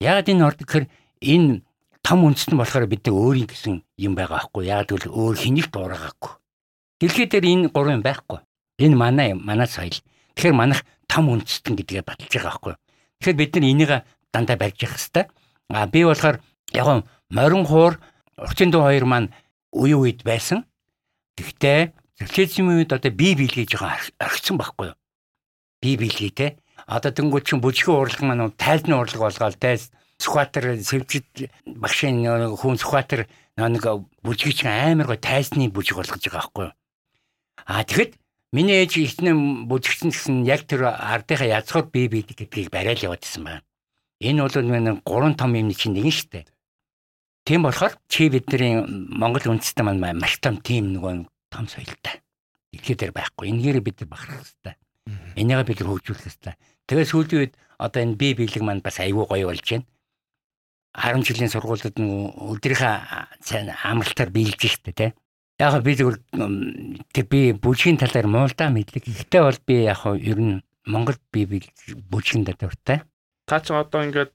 [0.00, 0.86] Яг энэ ордог гэхээр
[1.22, 1.62] энэ
[2.04, 4.68] том үндэстэн болохоор бид нар өөрийн гэсэн юм байгаа байхгүй.
[4.68, 6.32] Яг тэгвэл өөр хэнийг дуурайгаагүй.
[7.00, 8.38] Дэлхий дээр энэ гурван байхгүй.
[8.78, 9.96] Энэ манай манай соёл.
[10.36, 12.74] Тэгэхээр манайх том үндэстэн гэдгээ баталж байгаа байхгүй.
[13.24, 13.90] Тэгэхээр бид нар энийг
[14.36, 15.24] дандаа барьж явах хэрэгтэй.
[15.72, 16.44] А би болохоор
[16.76, 17.96] яг морин хуур
[18.36, 19.32] уртын дуу хоёр маань
[19.72, 20.68] үе үед байсан.
[21.40, 24.96] Гэхдээ социализмын үед одоо бие биелгий жоохон орхисон байхгүй юу?
[25.80, 26.60] Бие биелгий те.
[26.84, 29.80] Одоо тэнгуү чин бүжгийн урлаг маань тайлны урлаг болгоод те
[30.20, 32.28] Сүхбаатар сэвжид багшийн
[32.60, 33.24] хүн Сүхбаатар
[33.56, 33.84] нэг
[34.20, 36.76] бүжгийч амар гой тайсны бүжиг болгож байгаа байхгүй юу?
[37.64, 38.20] А тэгэхэд
[38.54, 39.34] миний ээж ихнэ
[39.66, 43.66] бүжигчин гэсэн яг тэр ардынхаа язгуур бие биелэг гэдгийг барайл яваад исэн байна.
[44.22, 46.46] Энэ бол нэг гурван том юм чинь нэг нь шүү дээ.
[47.44, 52.22] Тийм болохоор чи бидний Монгол үндэстэн маань маш том тийм нөгөө том соёлтой.
[52.70, 53.50] Дэлхий дээр байхгүй.
[53.50, 54.74] Энэгээр бид нар бахарах хэрэгтэй.
[55.36, 56.54] Энийг бид хөгжүүлэх хэрэгтэй.
[56.88, 59.84] Тэгээ сүүлийн үед одоо энэ бие биелэг маань бас аюу гоё болж байна.
[60.94, 62.94] 10 жилийн сургуулиуд өдрийнхөө
[63.42, 65.10] сайн амралтаар биелж штэ тий.
[65.64, 69.08] Яг би зөвхөн тэр би бүжгийн талаар муулдаа мэдлэг.
[69.08, 71.48] Гэхдээ бол би яг ер нь Монгол би
[72.12, 73.00] бүжгийн дуртай.
[73.48, 74.32] Та ч одоо ингээд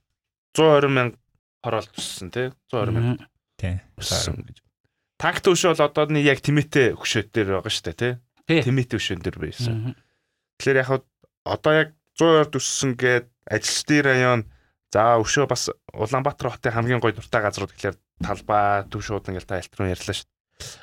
[0.58, 1.16] 120 мянга
[1.62, 2.50] хороолт өссөн тий.
[2.74, 3.30] 120 мянга.
[3.54, 3.78] Тий.
[3.94, 4.58] Өссөн гэж.
[5.22, 8.12] Танк төвшөө бол одооны яг тэмээтэй хөшөөд дээр байгаа штэ тий.
[8.50, 9.94] Тэмээтэй хөшөөнд дээр байсан.
[10.58, 10.90] Тэгэхээр яг
[11.46, 11.88] одоо яг
[12.18, 14.40] 120 өссөн гээд ажилчдын район
[14.90, 19.62] За өшөө бас Улаанбаатар хотын хамгийн гоё дуртай газрууд гэхэлэр талбай, төв шуудан гэж та
[19.62, 20.29] альтрын ярьлаа шүү дээ.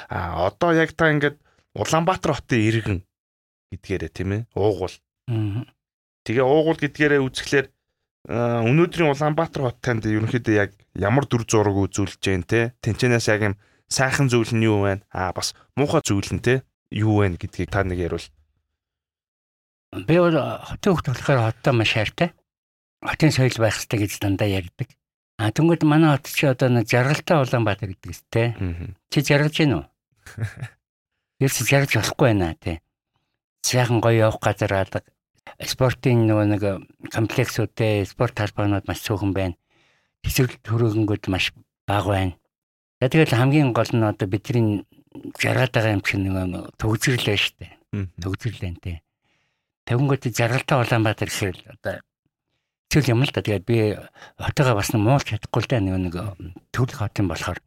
[0.10, 1.38] А одоо яг та ингээд
[1.78, 3.00] Улаанбаатар хотын иргэн
[3.74, 4.96] гэдгээрээ тийм ээ уугуул.
[6.26, 7.68] Тэгээ уугуул гэдгээрээ үзэхлээр
[8.28, 13.56] өнөөдрийн Улаанбаатар хот танд ерөнхийдөө яг ямар дүр зураг үзүүлж जैन те тэнчэнээс яг юм
[13.88, 15.06] сайхан зүйл нь юу вэ?
[15.14, 18.28] А бас муухай зүйл нь те юу вэ гэдгийг та нэг яривал.
[19.94, 22.30] Би бол хотын хөлт болохоор хоттой маш хайртай
[23.00, 24.90] хотын соёл байх хэрэгтэй гэж дандаа ярьдаг.
[25.38, 28.48] А тэнгууд манай хот чи одоо нэг жаргалтай Улаанбаатар гэдэг үстэй.
[29.14, 29.86] Чи жаргалж гин үү?
[31.46, 32.82] Ерөөс жаргалж болохгүй байна тий.
[33.62, 35.06] Сайхан гоё явах газар алга.
[35.62, 36.64] Спортын нөгөө нэг
[37.14, 39.56] комплексүүдтэй спорт талбайнууд маш цөөхөн байна.
[40.26, 41.54] Тэсвэрлэл төрөөгөнгүүд маш
[41.86, 42.34] бага байна.
[42.98, 44.90] За тэгэл хамгийн гол нь одоо бидний
[45.38, 47.74] жаргаад байгаа юм чинь нэг төгсрөл байна шүү дээ.
[48.26, 48.98] Төгсрөл байна тий.
[49.86, 52.02] Тэнгууд жаргалтай Улаанбаатар гэхээр одоо
[52.88, 53.44] Тэгэл юм л да.
[53.44, 54.00] Тэгээд би
[54.40, 56.16] хотоогоо бас муулж чадахгүй л да нэг нэг
[56.72, 57.60] төвлөх хотын болохоор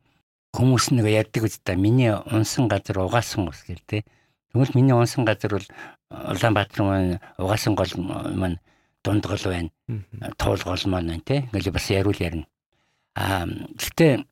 [0.57, 4.05] хүмүүс нэг ярьдаг үст та миний унсан газар угаасан ус гэл те.
[4.53, 5.69] Тэгвэл миний унсан газар бол
[6.11, 8.59] Улаанбаатар маань угаасан гол маань
[9.05, 9.71] дунд гол байна.
[10.39, 11.47] Туул гол маань байна те.
[11.53, 12.47] Ингээл бас яриул ярина.
[13.15, 14.25] Аа гэхдээ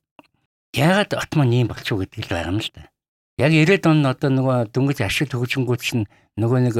[0.73, 2.89] яагаад от маань ийм болчихоо гэдэг л байгаа юм л да.
[3.39, 6.75] Яг 90-ад он одоо нөгөө дөнгөж ашиг төгжингүүд чинь нөгөө нэг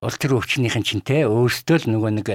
[0.00, 2.28] улс төр өвчнийхэн чинь те өөрсдөө л нөгөө нэг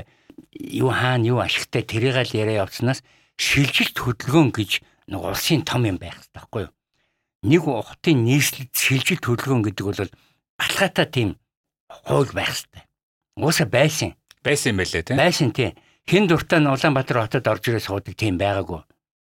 [0.53, 3.03] юу хаана юу ашигтай тэрийг л яриа явцнаас
[3.39, 4.71] шилжилт хөдөлгөөн гэж
[5.09, 6.73] нэг улсын том юм байх хэрэгтэй байхгүй юу?
[7.47, 10.11] Нэг хотын нийслэлд шилжилт хөдөлгөөн гэдэг бол
[10.59, 11.29] баталгаатай тийм
[11.87, 12.83] хууль байх хэрэгтэй.
[13.39, 14.15] Уусаа байсан.
[14.43, 15.17] Байсан байлээ тийм.
[15.17, 15.71] Байсан тийм.
[16.09, 18.81] Хин дуртай нь Улаанбаатар хотод орж ирээ суудаг тийм байгаагүй.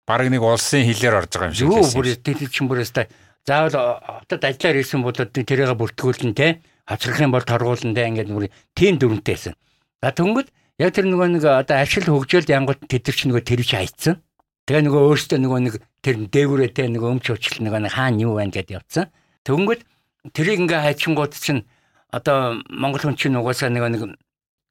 [0.07, 1.87] Бараг нэг улсын хилээр орж байгаа юм шиг байсан.
[1.87, 3.05] Юу бүр тэр чин бүрээстэй
[3.45, 8.49] заавал хотод ажиллаар ирсэн бол тэрийг бүртгүүлэн те хацрах юм бол торгуулн те ингээд нүр
[8.75, 9.53] тийм дүрмтэйсэн.
[10.01, 10.47] За тэнгүүд
[10.81, 14.17] Яг тэр нөгөө нэг одоо ашил хөгжөөлд янгууд тэд нар ч нөгөө тэр чи хайцсан.
[14.65, 18.33] Тэгээ нөгөө өөртөө нөгөө нэг тэр дээгүүрээ те нөгөө өмч уучлал нөгөө нэг хаана юу
[18.41, 19.05] байна гэдээ явцсан.
[19.45, 19.85] Тэгвэл
[20.33, 21.69] тэрийг ингээ хайчингууд чинь
[22.09, 24.01] одоо монгол хүн чинь угаасаа нөгөө нэг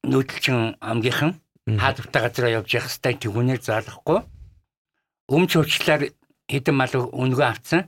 [0.03, 1.31] нүүдэлчин амгийнхан
[1.79, 4.19] хаа дуртай газараа явж явах хэвээр тэгүнээр заалахгүй.
[5.31, 6.11] Өмч уучлаар
[6.51, 7.87] хэдэн мал өнгөө авцсан.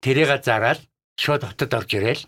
[0.00, 0.80] Тэрийг зараад
[1.20, 2.24] шууд хотод орж ирээл.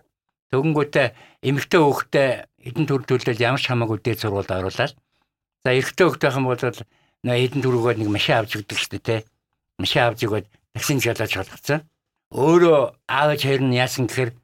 [0.52, 2.28] Төгөнгөтэй эмэгтэй хүүхдээ
[2.68, 4.92] эдэн төр төлөөл ямар ч хамаагүй дээд сургуульд оруулаад
[5.64, 6.58] за эрэгтэй юм бол
[7.22, 9.16] нөө эдэн төрөгөө нэг машин авч өгдөг шүү дээ те.
[9.78, 11.86] Машин авч өгөөд таксин шалгаж шалгацсан.
[12.34, 14.34] Өөрөө аавч хоёр нь яасан гэхээр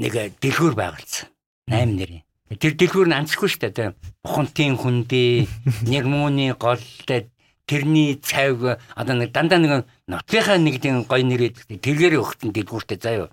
[0.00, 1.28] нэг дэлгүүр байгуулсан.
[1.68, 2.24] 8 нэрийн.
[2.56, 3.84] Тэр дэлгүүр нь анцгүй шүү дээ те.
[4.24, 5.44] Бухонтын хүндээ
[5.84, 7.28] нэрмууны голтой
[7.68, 13.28] тэрний цайг одоо нэг дандаа нэг нотлынхаа нэг тийм гой нэрээд тэргээр өгтөн дэлгүүртэй заяа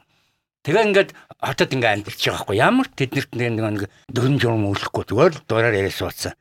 [0.67, 1.09] Тэгээ ингээд
[1.39, 5.79] хотод ингээд амьдарч байгаа хгүй ямар тэднэрт нэг нэг дөрөн журам өглөхгүй зүгээр л дураар
[5.79, 6.35] яриа суудсан.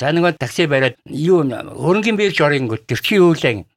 [0.00, 3.68] За нэг такси бариад юу хөрөнгөний бирж орын гот тэр чи юу лээ.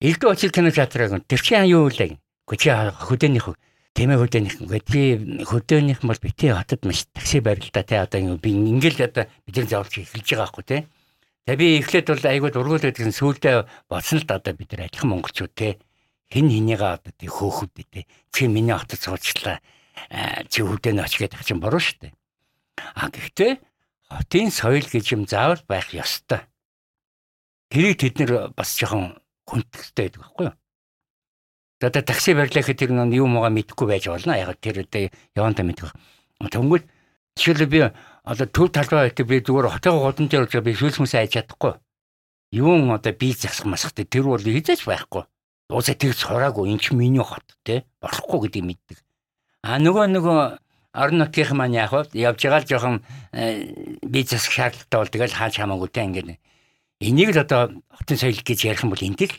[0.00, 2.16] Элдв очил кинотеатрыг тэр чи юу лээ.
[2.48, 3.52] Гэхдээ чи хөдөөнийх
[3.92, 5.00] тэмээ хөдөөнийх ингээд чи
[5.44, 10.00] хөдөөнийх бол бити хотод маш такси барил та тий одоо би ингээл одоо бидний заавалч
[10.00, 10.80] эхэлж байгаа хгүй тий.
[11.44, 15.12] Тэгээ би эхлээд бол айгуу дургуул гэдгэн сүулдэ бодсон л да одоо бид нар адилхан
[15.12, 15.76] монголчууд тий
[16.32, 19.60] хэн хэнийгээ одоо тий хөөхөд тий чи миний хотод суучлаа
[20.48, 22.12] чи хөдөө оч гэдэг чинь буруу шүү дээ.
[22.96, 23.52] А гэхдээ
[24.08, 26.44] хотын соёл гэж юм заавал байх ёстой.
[27.70, 29.18] Тэрийг тэд нэр бас жоохон
[29.48, 30.56] хүндэлтэй байдаг байхгүй юу?
[31.84, 34.38] Одоо такси барьлаа гэхэд тэр нэг юм уу мэдэхгүй байж болно.
[34.38, 35.92] Яг тэр одоо явандаа мэдэх.
[36.40, 36.84] Тэнгүүл
[37.36, 37.80] жишээлбэл би
[38.24, 41.76] одоо төв талбай байдаг би зүгээр хотын годон дээр би шүүлсмэсээ айж чадахгүй.
[42.54, 45.28] Юун одоо би засах масахтай тэр бол хийж байхгүй.
[45.68, 48.98] Уусаа тэгж сураагүй энэ ч миний хот те болохгүй гэдгийг мэддэг.
[49.64, 50.38] А нөгөө нөгөө
[50.94, 52.96] орон нутгийн маань яг хав явж байгаа л жоохон
[53.34, 56.38] э, бизнес шаардлагатай бол тэгэл хааж хамаагүй те ингээд
[57.02, 59.34] энийг л одоо хотын соёл гэж ярих юм бол энэ л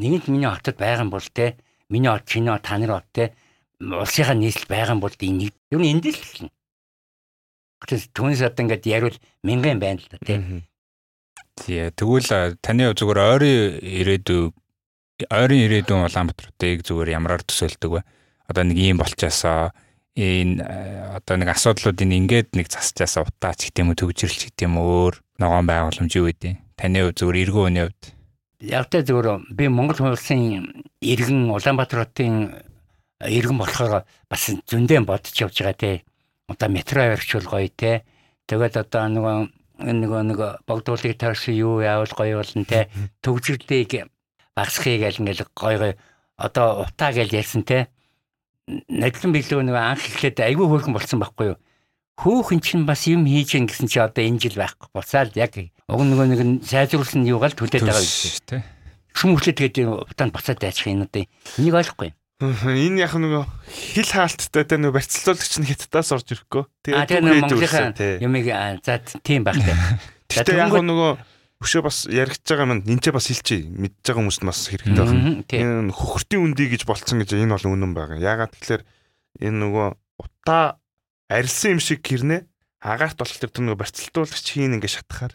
[0.00, 1.60] нэгэнт миний хотод байгаа юм бол те
[1.92, 3.36] миний хот чиний хот та нарын хот те
[3.80, 6.50] улсынхаа нийслэл байгаа юм бол энэ юу н энд л хэлнэ.
[7.84, 10.64] Түүнээс одоо ингээд яривал мянган байна л да те.
[11.54, 14.50] Тий, тэгвэл таны зүгээр ойрын ирээдүй
[15.30, 18.00] ойрын ирээдүйн Улаанбаатарыг зүгээр ямраар төсөөлдөг вэ?
[18.50, 19.70] Одоо нэг ийм болчаасаа
[20.14, 24.78] энэ э, одоо нэг асуудлуудын ингээд нэг засчаасаа утаач гэх юм уу төгжрэлч гэх юм
[24.78, 26.54] өөр ногоон байгууламж юу гэдэг.
[26.78, 28.14] Таны зүгээр эргэн үний хувьд
[28.64, 32.54] яг тэ зүгээр би Монгол улсын иргэн Улаанбаатар хотын
[33.20, 35.92] иргэн болохоор бас зөндөө бодож явж байгаа те.
[36.48, 38.04] Одоо метро өрчүүл гоё те.
[38.48, 39.36] Тэгээд одоо нөгөө
[39.84, 42.88] нөгөө нэг богдуулыг тарс юу яавал гоё болно те.
[43.24, 44.08] Төгжрлийг
[44.56, 45.92] багсхыг аль ингээл гой гой
[46.36, 47.88] одоо утаа гэж ярьсан те
[48.68, 51.58] надлан билүү нэг анх эхлээд айгүй хөөрхөн болсон байхгүй юу?
[52.20, 55.52] Хөөхөн чинь бас юм хийж гин гэсэн чи одоо энэ жил байхгүй буцаал яг
[55.90, 58.62] уг нөгөө нэг сайжруулсан юугаал төлөөд байгаа юм те
[59.14, 59.76] шүм хүлээ тэгээд
[60.14, 61.26] утаанд буцаад дайчих юм одоо.
[61.58, 66.64] Энийг ойлгохгүй энэ яг нөгөө хил хаалттай те нөгөө барьцлуулагч нь хятадаас орж ирэхгүй.
[66.82, 68.46] Тэгээд Монголын юмыг
[68.82, 69.54] за тийм байх.
[70.28, 71.14] Те Гэтэ яг нөгөө
[71.64, 73.64] өшөө бас яригдж байгаа маань энэ ч бас хэлчихье.
[73.72, 75.40] Мэдж байгаа хүмүүст бас хэрэгтэй байна.
[75.48, 78.20] Энэ хөхөртийн үндий гэж болцсон гэж энэ бол үнэн байгаа.
[78.20, 78.82] Яагаад тэгэхээр
[79.48, 79.88] энэ нөгөө
[80.20, 80.76] утаа
[81.32, 82.44] арилсан юм шиг гэрнэ
[82.84, 85.34] агаарт болох тэр нөгөө барьцалтуулагч хийн ингэ шатахаар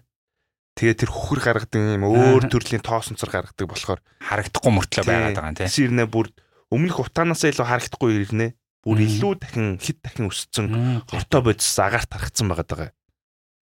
[0.77, 5.51] тэгээ тэр хөхөр гаргадаг юм өөр төрлийн тоос онцор гаргадаг болохоор харагдахгүй мөртлөө байгаад байгаа
[5.51, 5.89] юм тийм.
[5.89, 6.29] Ирнэ бүр
[6.69, 8.47] өмнөх утаанаас илүү харагдахгүй ирнэ.
[8.85, 12.93] Бүр илүү дахин хэд дахин өссөн хортой бодис агаарт харагдсан байгаа.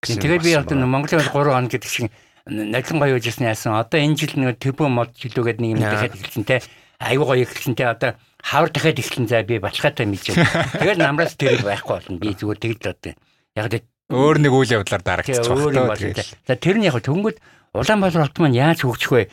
[0.02, 2.08] Тэгээд би одоо Монголын 3 хоног гэдэг шиг
[2.52, 3.80] налин гоё үжсэн яасан.
[3.80, 6.60] Одоо энэ жил нэг төбөө мод жилүүгээд нэг юм дахиад эхэлсэн те.
[7.00, 7.88] Аюу гоё эхэлсэн те.
[7.88, 10.68] Одоо хавар дахиад эхэлсэн за би баталгаатай мэлж байна.
[10.76, 12.20] Тэгэл намраас тэр байхгүй болно.
[12.20, 13.14] Би зүгээр тэгэл одоо
[13.56, 13.80] яг л
[14.12, 16.20] өөр нэг үйл явдлаар дарагдчих байна.
[16.44, 17.40] За тэр нь яг төнгөд
[17.72, 19.24] Улаанбаатар хот маань яаж хөгжих вэ?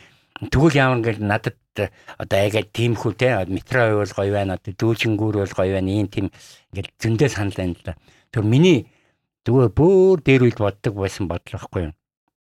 [0.47, 5.55] Тэгвэл ямар гэл надад одоо яг тиймхүү те метро байвал гоё байна одоо дүүлжингүүр бол
[5.59, 6.31] гоё байна ийм тийм
[6.71, 7.99] ингээл зөндөө санал байна л да.
[8.31, 8.87] Тэр миний
[9.43, 11.93] зүгээр бүр дээр үйд боддог байсан бодлоохгүй юм.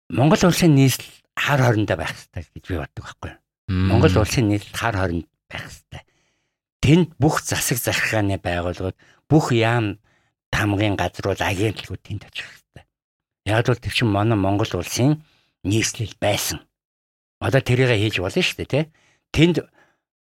[0.09, 3.39] Монгол улсын нийслэл хар хоорондоо байх хэрэгтэй гэж би боддог байхгүй юу.
[3.69, 6.03] Монгол улсын нийслэл хар хооронд байх хэрэгтэй.
[6.81, 8.97] Тэнд бүх засаг захиргааны байгууллагууд
[9.29, 10.01] бүх яам
[10.49, 12.85] тамгын газрууд агентлагууд тэнд очих хэрэгтэй.
[13.45, 15.21] Яг л тэр чинь манай Монгол улсын
[15.61, 16.65] нийслэл байсан.
[17.45, 18.91] Одоо тэрийг хийж болно шүү дээ, тэ.
[19.37, 19.69] Тэнд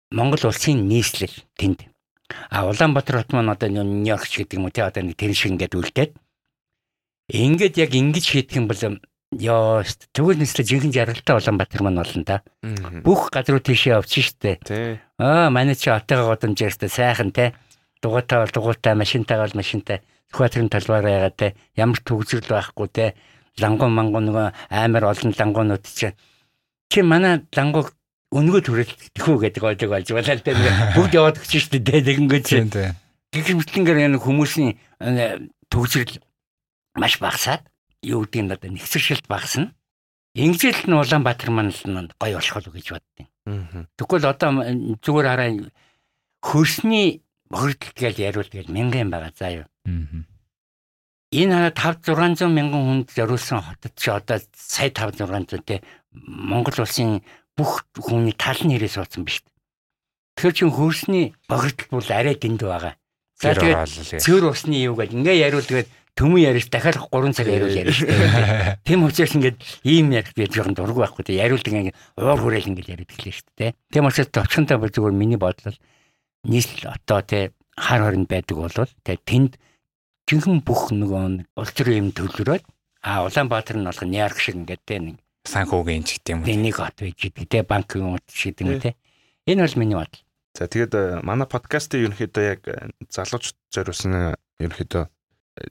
[0.10, 1.86] Монгол улсын нийслэл тэнд.
[2.49, 5.78] А Улаанбаатар хот маань одоо Нью-Йорк гэдэг юм уу, тэ одоо нэг тэр шиг ингээд
[5.78, 6.12] үлдээд
[7.30, 8.82] ингээд яг ингэж хийх юм бол
[9.36, 9.84] Йоо,
[10.16, 12.40] тэгвэл нэслэ жинхэнэ жаргалтай Улаанбаатар маань болно да.
[13.03, 14.64] Бүх газруу тийшээ явчих штэ.
[15.20, 17.52] Аа, манай чи отойгоо годон жиртэ сайхан те.
[17.99, 19.99] Дугуйтай бол дугуйтай, машинтай бол машинтай.
[20.32, 21.48] Сүхбаатарын талбаараа ягаад те.
[21.76, 23.06] Ямар төгсрөл байхгүй те.
[23.60, 26.16] Лангуу мангуу нөгөө амар олон лангуунууд чи.
[26.88, 27.91] Чи манай лангуу
[28.32, 30.56] өнгөө төрөл тэхүү гэдэг ойлог болж байна л те.
[30.95, 31.99] Бүгд яваад өгч штэ те.
[31.99, 32.64] Тэгэнгүүт чи.
[33.36, 34.80] Гэх мэтлэнгээр хүмүүсийн
[35.68, 36.24] төгсрөл
[36.95, 37.68] маш багасаад
[38.06, 39.73] юу гэдэг нь одоо нэгсэршилт багасна.
[40.38, 43.27] Ингэжэл нь Улаанбаатар маань л гоё болох уу гэж боддیں۔
[43.98, 44.49] Тэгвэл одоо
[45.02, 45.49] зүгээр хараа
[46.45, 49.68] хөрсний бохирдол гэж яриул тэгэл мянган байгаа заа юу.
[51.34, 55.82] Энэ хараа 5 600 мянган хүнд зориулсан хотод чи одоо сая 5 600 те
[56.14, 57.26] Монгол улсын
[57.57, 59.56] бүх хүний тал нэрээ суудсан биз дээ.
[60.36, 62.95] Тэгэхээр чин хөрсний бохирдол бол арай дэнд байгаа.
[63.40, 67.76] За тэгээд цэвэр усны юу гэж ингээ яриул тэгээд төмөн ярьж дахиад 3 цаг яриул
[67.76, 68.08] ярьж шүү.
[68.88, 72.92] Тэм учраас ингээд ийм ярих би жоохон дург байхгүй те яриулдаг ингээд уур хүрээл ингээд
[72.96, 73.72] яриад гэлээ шүү дээ.
[73.92, 75.76] Тэм учраас товчхонтой бол зүгээр миний бодлол
[76.48, 79.60] нийслэл одоо те хар хоринд байдаг болвол те тэнд
[80.32, 82.64] жинхэнэ бүх нөгөө улс төрийн юм төлрөөд
[83.04, 86.50] а Улаанбаатар нь болох Нью-Йорк шиг ингээд те нэг санхүүгийн ч гэдэг юм уу.
[86.64, 88.96] Нэг хот байж гэдэг те банк юм уу шиг юм те.
[89.46, 90.24] Энэ бол миний бодол.
[90.56, 92.64] За тэгээд манай подкастын ерөнхийдөө яг
[93.12, 95.06] залууч зориулсан ерөнхийдөө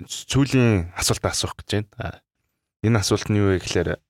[0.09, 2.21] сүүлийн асуулт асуух гэж байна.
[2.85, 4.01] Энэ асуулт нь юу вэ гэхээр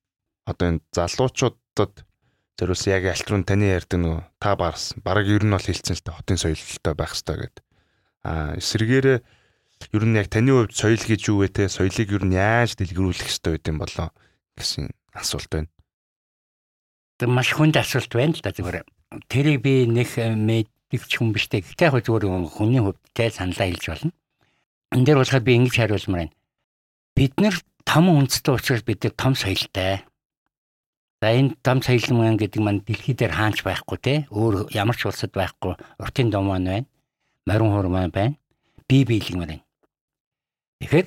[0.46, 2.06] одоо энэ залуучуудад
[2.54, 6.14] зориулсан яг альтрын таны ярьдаг нөгөө та барс бараг ер нь бол хилцэн л та
[6.14, 7.64] хотын соёлтой байх хэрэгтэй гэдэг.
[8.22, 12.38] Аа эсэргээрээ ер нь яг таны хувьд соёл гэж юу вэ те соёлыг ер нь
[12.38, 14.08] яаж дэлгэрүүлэх хэрэгтэй байд юм болоо
[14.54, 15.70] гэсэн асуулт байна.
[17.18, 18.86] Тэг маш хүнд асуулт байна л да зүгээр.
[19.26, 21.66] Тэрийг би нэг мэддэг хүн биш те.
[21.66, 24.14] Гэхдээ яг зүгээр хүний хувьд те саналаа хэлж болно
[24.94, 26.34] энэ дээр болохоор би ингэж хариулмаар байна.
[27.18, 27.54] Бид нэр
[27.84, 30.06] том үндэстэй учраас бид нар том соёлтой.
[31.20, 34.14] За энэ том соёл маань гэдэг маань дэлхий дээр хаанч байхгүй те.
[34.30, 35.74] Өөр ямар ч улсад байхгүй.
[35.98, 36.86] Уртын дом маань байна.
[37.46, 38.38] Морин хуур маань байна.
[38.86, 39.66] Би биелэг маань байна.
[40.80, 41.06] Тэгэхээр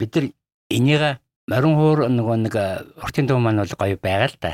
[0.00, 0.26] бид нар
[0.72, 1.02] энийг
[1.46, 2.54] морин хуур нөгөө нэг
[3.04, 4.52] уртын дом маань бол гоё байгаа л да.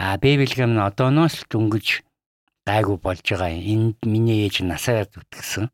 [0.00, 2.02] А би биелэг маань одооноос л дөнгөж
[2.64, 3.52] гайгүй болж байгаа.
[3.52, 5.68] Энд миний ээж насаа зүтгэсэн.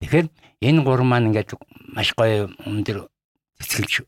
[0.00, 0.26] Тэгэхээр
[0.62, 1.58] энэ гурван маань ингээд
[1.90, 3.10] маш гоё өндөр
[3.58, 4.06] цэцгэлж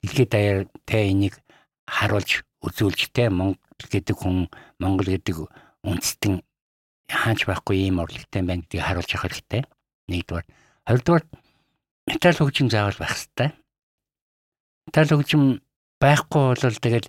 [0.00, 0.58] дэлхийд даяар
[0.88, 1.36] тэ энийг
[1.84, 4.48] харуулж үзүүлж тэ Монгол гэдэг хүн
[4.80, 5.36] Монгол гэдэг
[5.84, 6.40] үндэстэн
[7.12, 9.62] хаач байхгүй ийм урлагтай байна гэдгийг харуулж явах хэрэгтэй.
[10.08, 10.46] Нэгдүгээр.
[10.88, 11.24] Хоёрдугаар
[12.08, 13.48] металл хөгжим заавал байх хэрэгтэй.
[14.88, 15.42] Металл хөгжим
[16.00, 17.08] байхгүй бол тэгэл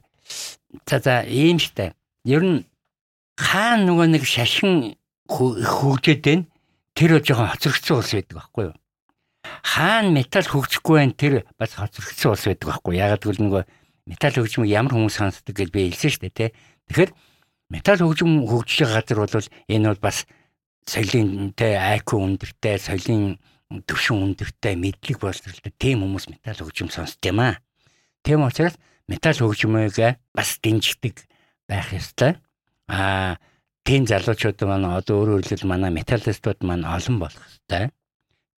[0.83, 1.95] за за ийм штэ.
[2.27, 2.67] Ер нь
[3.39, 4.99] хаан нөгөө нэг шашин
[5.31, 6.45] хөгжөөд байна
[6.97, 8.75] тэр жоохон хоцрогдсон улс байдаг байхгүй юу?
[9.61, 13.01] Хаана металл хөгжихгүй байх тэр бас хоцрогдсон улс байдаг байхгүй юу?
[13.05, 13.63] Ягаад гэвэл нөгөө
[14.09, 16.47] металл хөгжмийг ямар хүмүүс сонсдог гэж би хэлсэн шүү дээ, тэ.
[16.89, 17.11] Тэгэхээр
[17.69, 20.17] металл хөгжим хөгжиж байгаа газар бол энэ бол бас
[20.89, 23.37] соёлын тэ IQ өндөртэй, соёлын
[23.85, 27.61] төвшин өндөртэй, мэдлэг боловсролтой тийм хүмүүс металл хөгжим сонсд юм аа.
[28.25, 31.27] Тийм учраас металл хөгжмийг бас дэмждэг
[31.69, 32.41] байх ёстой.
[32.89, 33.37] Аа
[33.87, 37.87] тийм залуучууд маань одоо өөрөөр хэлбэл манай металлистууд маань олон болох хэрэгтэй.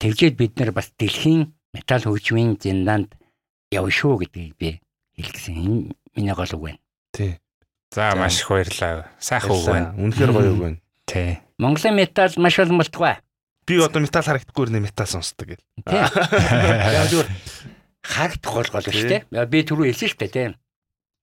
[0.02, 3.14] Тэгжээд бид нар бас дэлхийн металл хөгжмийн зиндаанд
[3.70, 4.70] явна шүү гэдгийг би
[5.22, 5.54] хэлсэн.
[5.54, 6.82] Энэ миний гол үг байна.
[7.14, 7.38] Тий.
[7.94, 9.06] За маш их баярлалаа.
[9.22, 9.94] Сайхан үг байна.
[10.02, 10.80] Үнэхээр гоё үг байна.
[11.06, 11.38] Тий.
[11.62, 13.22] Монголын металл маш олон болтугай.
[13.70, 15.66] Би одоо металл харагдахгүй нэ металл сонсдог гэл.
[15.86, 16.02] Тий.
[16.98, 17.30] Яг зүгээр
[18.02, 19.46] харагдах бол гол шүү дээ.
[19.46, 20.48] Би түрүү хэлсэн шүү дээ тий.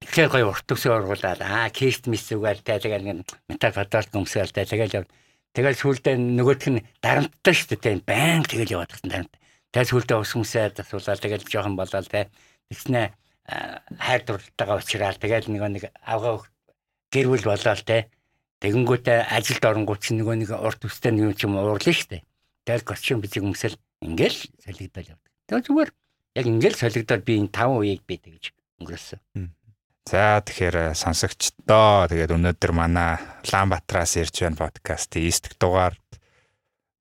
[0.04, 5.08] Тэгэхээр гоё урт төсөө ургуулад аа кест мис тэ тэгэл метал фотолт гомсгал тэ тэгэл
[5.56, 9.34] тэгэл сүулдэ нөгөөх нь дарамттай шүү дээ баян тэгэл яваад гэсэн дарамт.
[9.72, 12.28] Тэгэл сүулдэ ус хүмүүсээ асуулаад тэгэл жоохон болоод тэ
[12.68, 13.16] тэгснэ
[13.46, 16.44] хайр дурлалтайгаа уучраад тэгэл нөгөө нэг авгаа
[17.08, 18.12] гэрвэл болоод тэ
[18.60, 22.22] тэгэнгүүтээ ажилд оронгууд чинь нөгөө нэг урт төстэй нэг юм уурлаа шүү дээ.
[22.68, 25.32] Тэгэл костюм бизиг өмсөл ингээл солигдол явдаг.
[25.48, 25.90] Тэгэл зүгээр
[26.36, 28.44] яг ингээл солигдоод би энэ 5 үеийг би тэгж
[28.82, 29.20] өнгөрөөсөн.
[30.06, 35.98] За тэгэхээр э, сонсогчдоо тэгээд өнөөдөр манай Улаанбаатараас ирж байна подкастын эсдг дугаард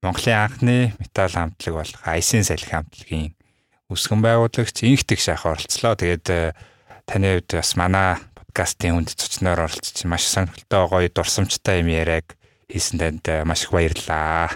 [0.02, 3.38] Монголын анхны металл хамтлаг болох Айсын салхи хамтлагийн
[3.94, 5.94] үсгэн байгуулагч инхтэг шах оролцлоо.
[5.94, 6.58] Тэгээд э,
[7.06, 12.34] таны хувьд бас манай подкастын хүнд цочноор оролцож маш сонирхолтой гоё дурсамжтай юм яриаг
[12.66, 14.50] хийсэн танд э, маш их баярлалаа.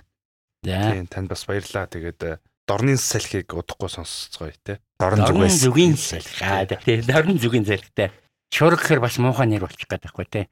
[0.67, 1.87] Тийм танд бас баярлалаа.
[1.87, 4.83] Тэгээд дорны салхийг удахгүй сонсцгоё те.
[4.99, 6.43] Дорн зүгийн салхи.
[6.83, 8.11] Тийм дорн зүгийн салхитай
[8.51, 10.45] шураг гэхэр бас муухай нэр болчих гээд байхгүй тий.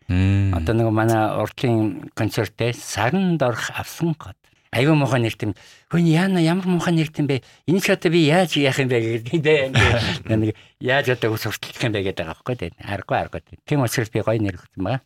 [0.55, 4.39] Одоо нэг манай урдлын концерттэй саран дорх авсан гот.
[4.71, 5.53] Айгүй муухай нэрт юм.
[5.91, 7.43] Хөөе яана ямар муухай нэрт юм бэ?
[7.67, 9.63] Энэ ч одоо би яаж яах юм бэ гэдэг дээ.
[10.29, 12.71] Нэг яаж одоо ус хүртэлдэх юм бэ гэдэг байгаа байхгүй тий.
[12.85, 13.59] Аргагүй аргагүй.
[13.65, 15.03] Тийм учраас би гоё нэр өгсөн байгаа.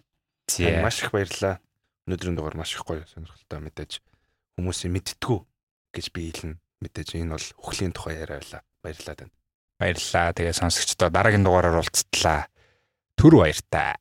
[0.51, 1.62] Тийм маш их баярлалаа.
[2.10, 4.02] Өнөөдрийн дугаар маш их гоё сонирхолтой мэдээж
[4.59, 5.39] хүмүүсийн мэдтгүү
[5.94, 6.59] гэж би хэлнэ.
[6.82, 8.62] Мэдээж энэ бол хөхлийн тухай яриа байлаа.
[8.82, 9.32] Баярлалаа тань.
[9.78, 10.35] Баярлалаа.
[10.35, 12.51] Тэгээ сонсогчдоо дараагийн дугаараар уулзтлаа
[13.16, 13.97] төр баяртай.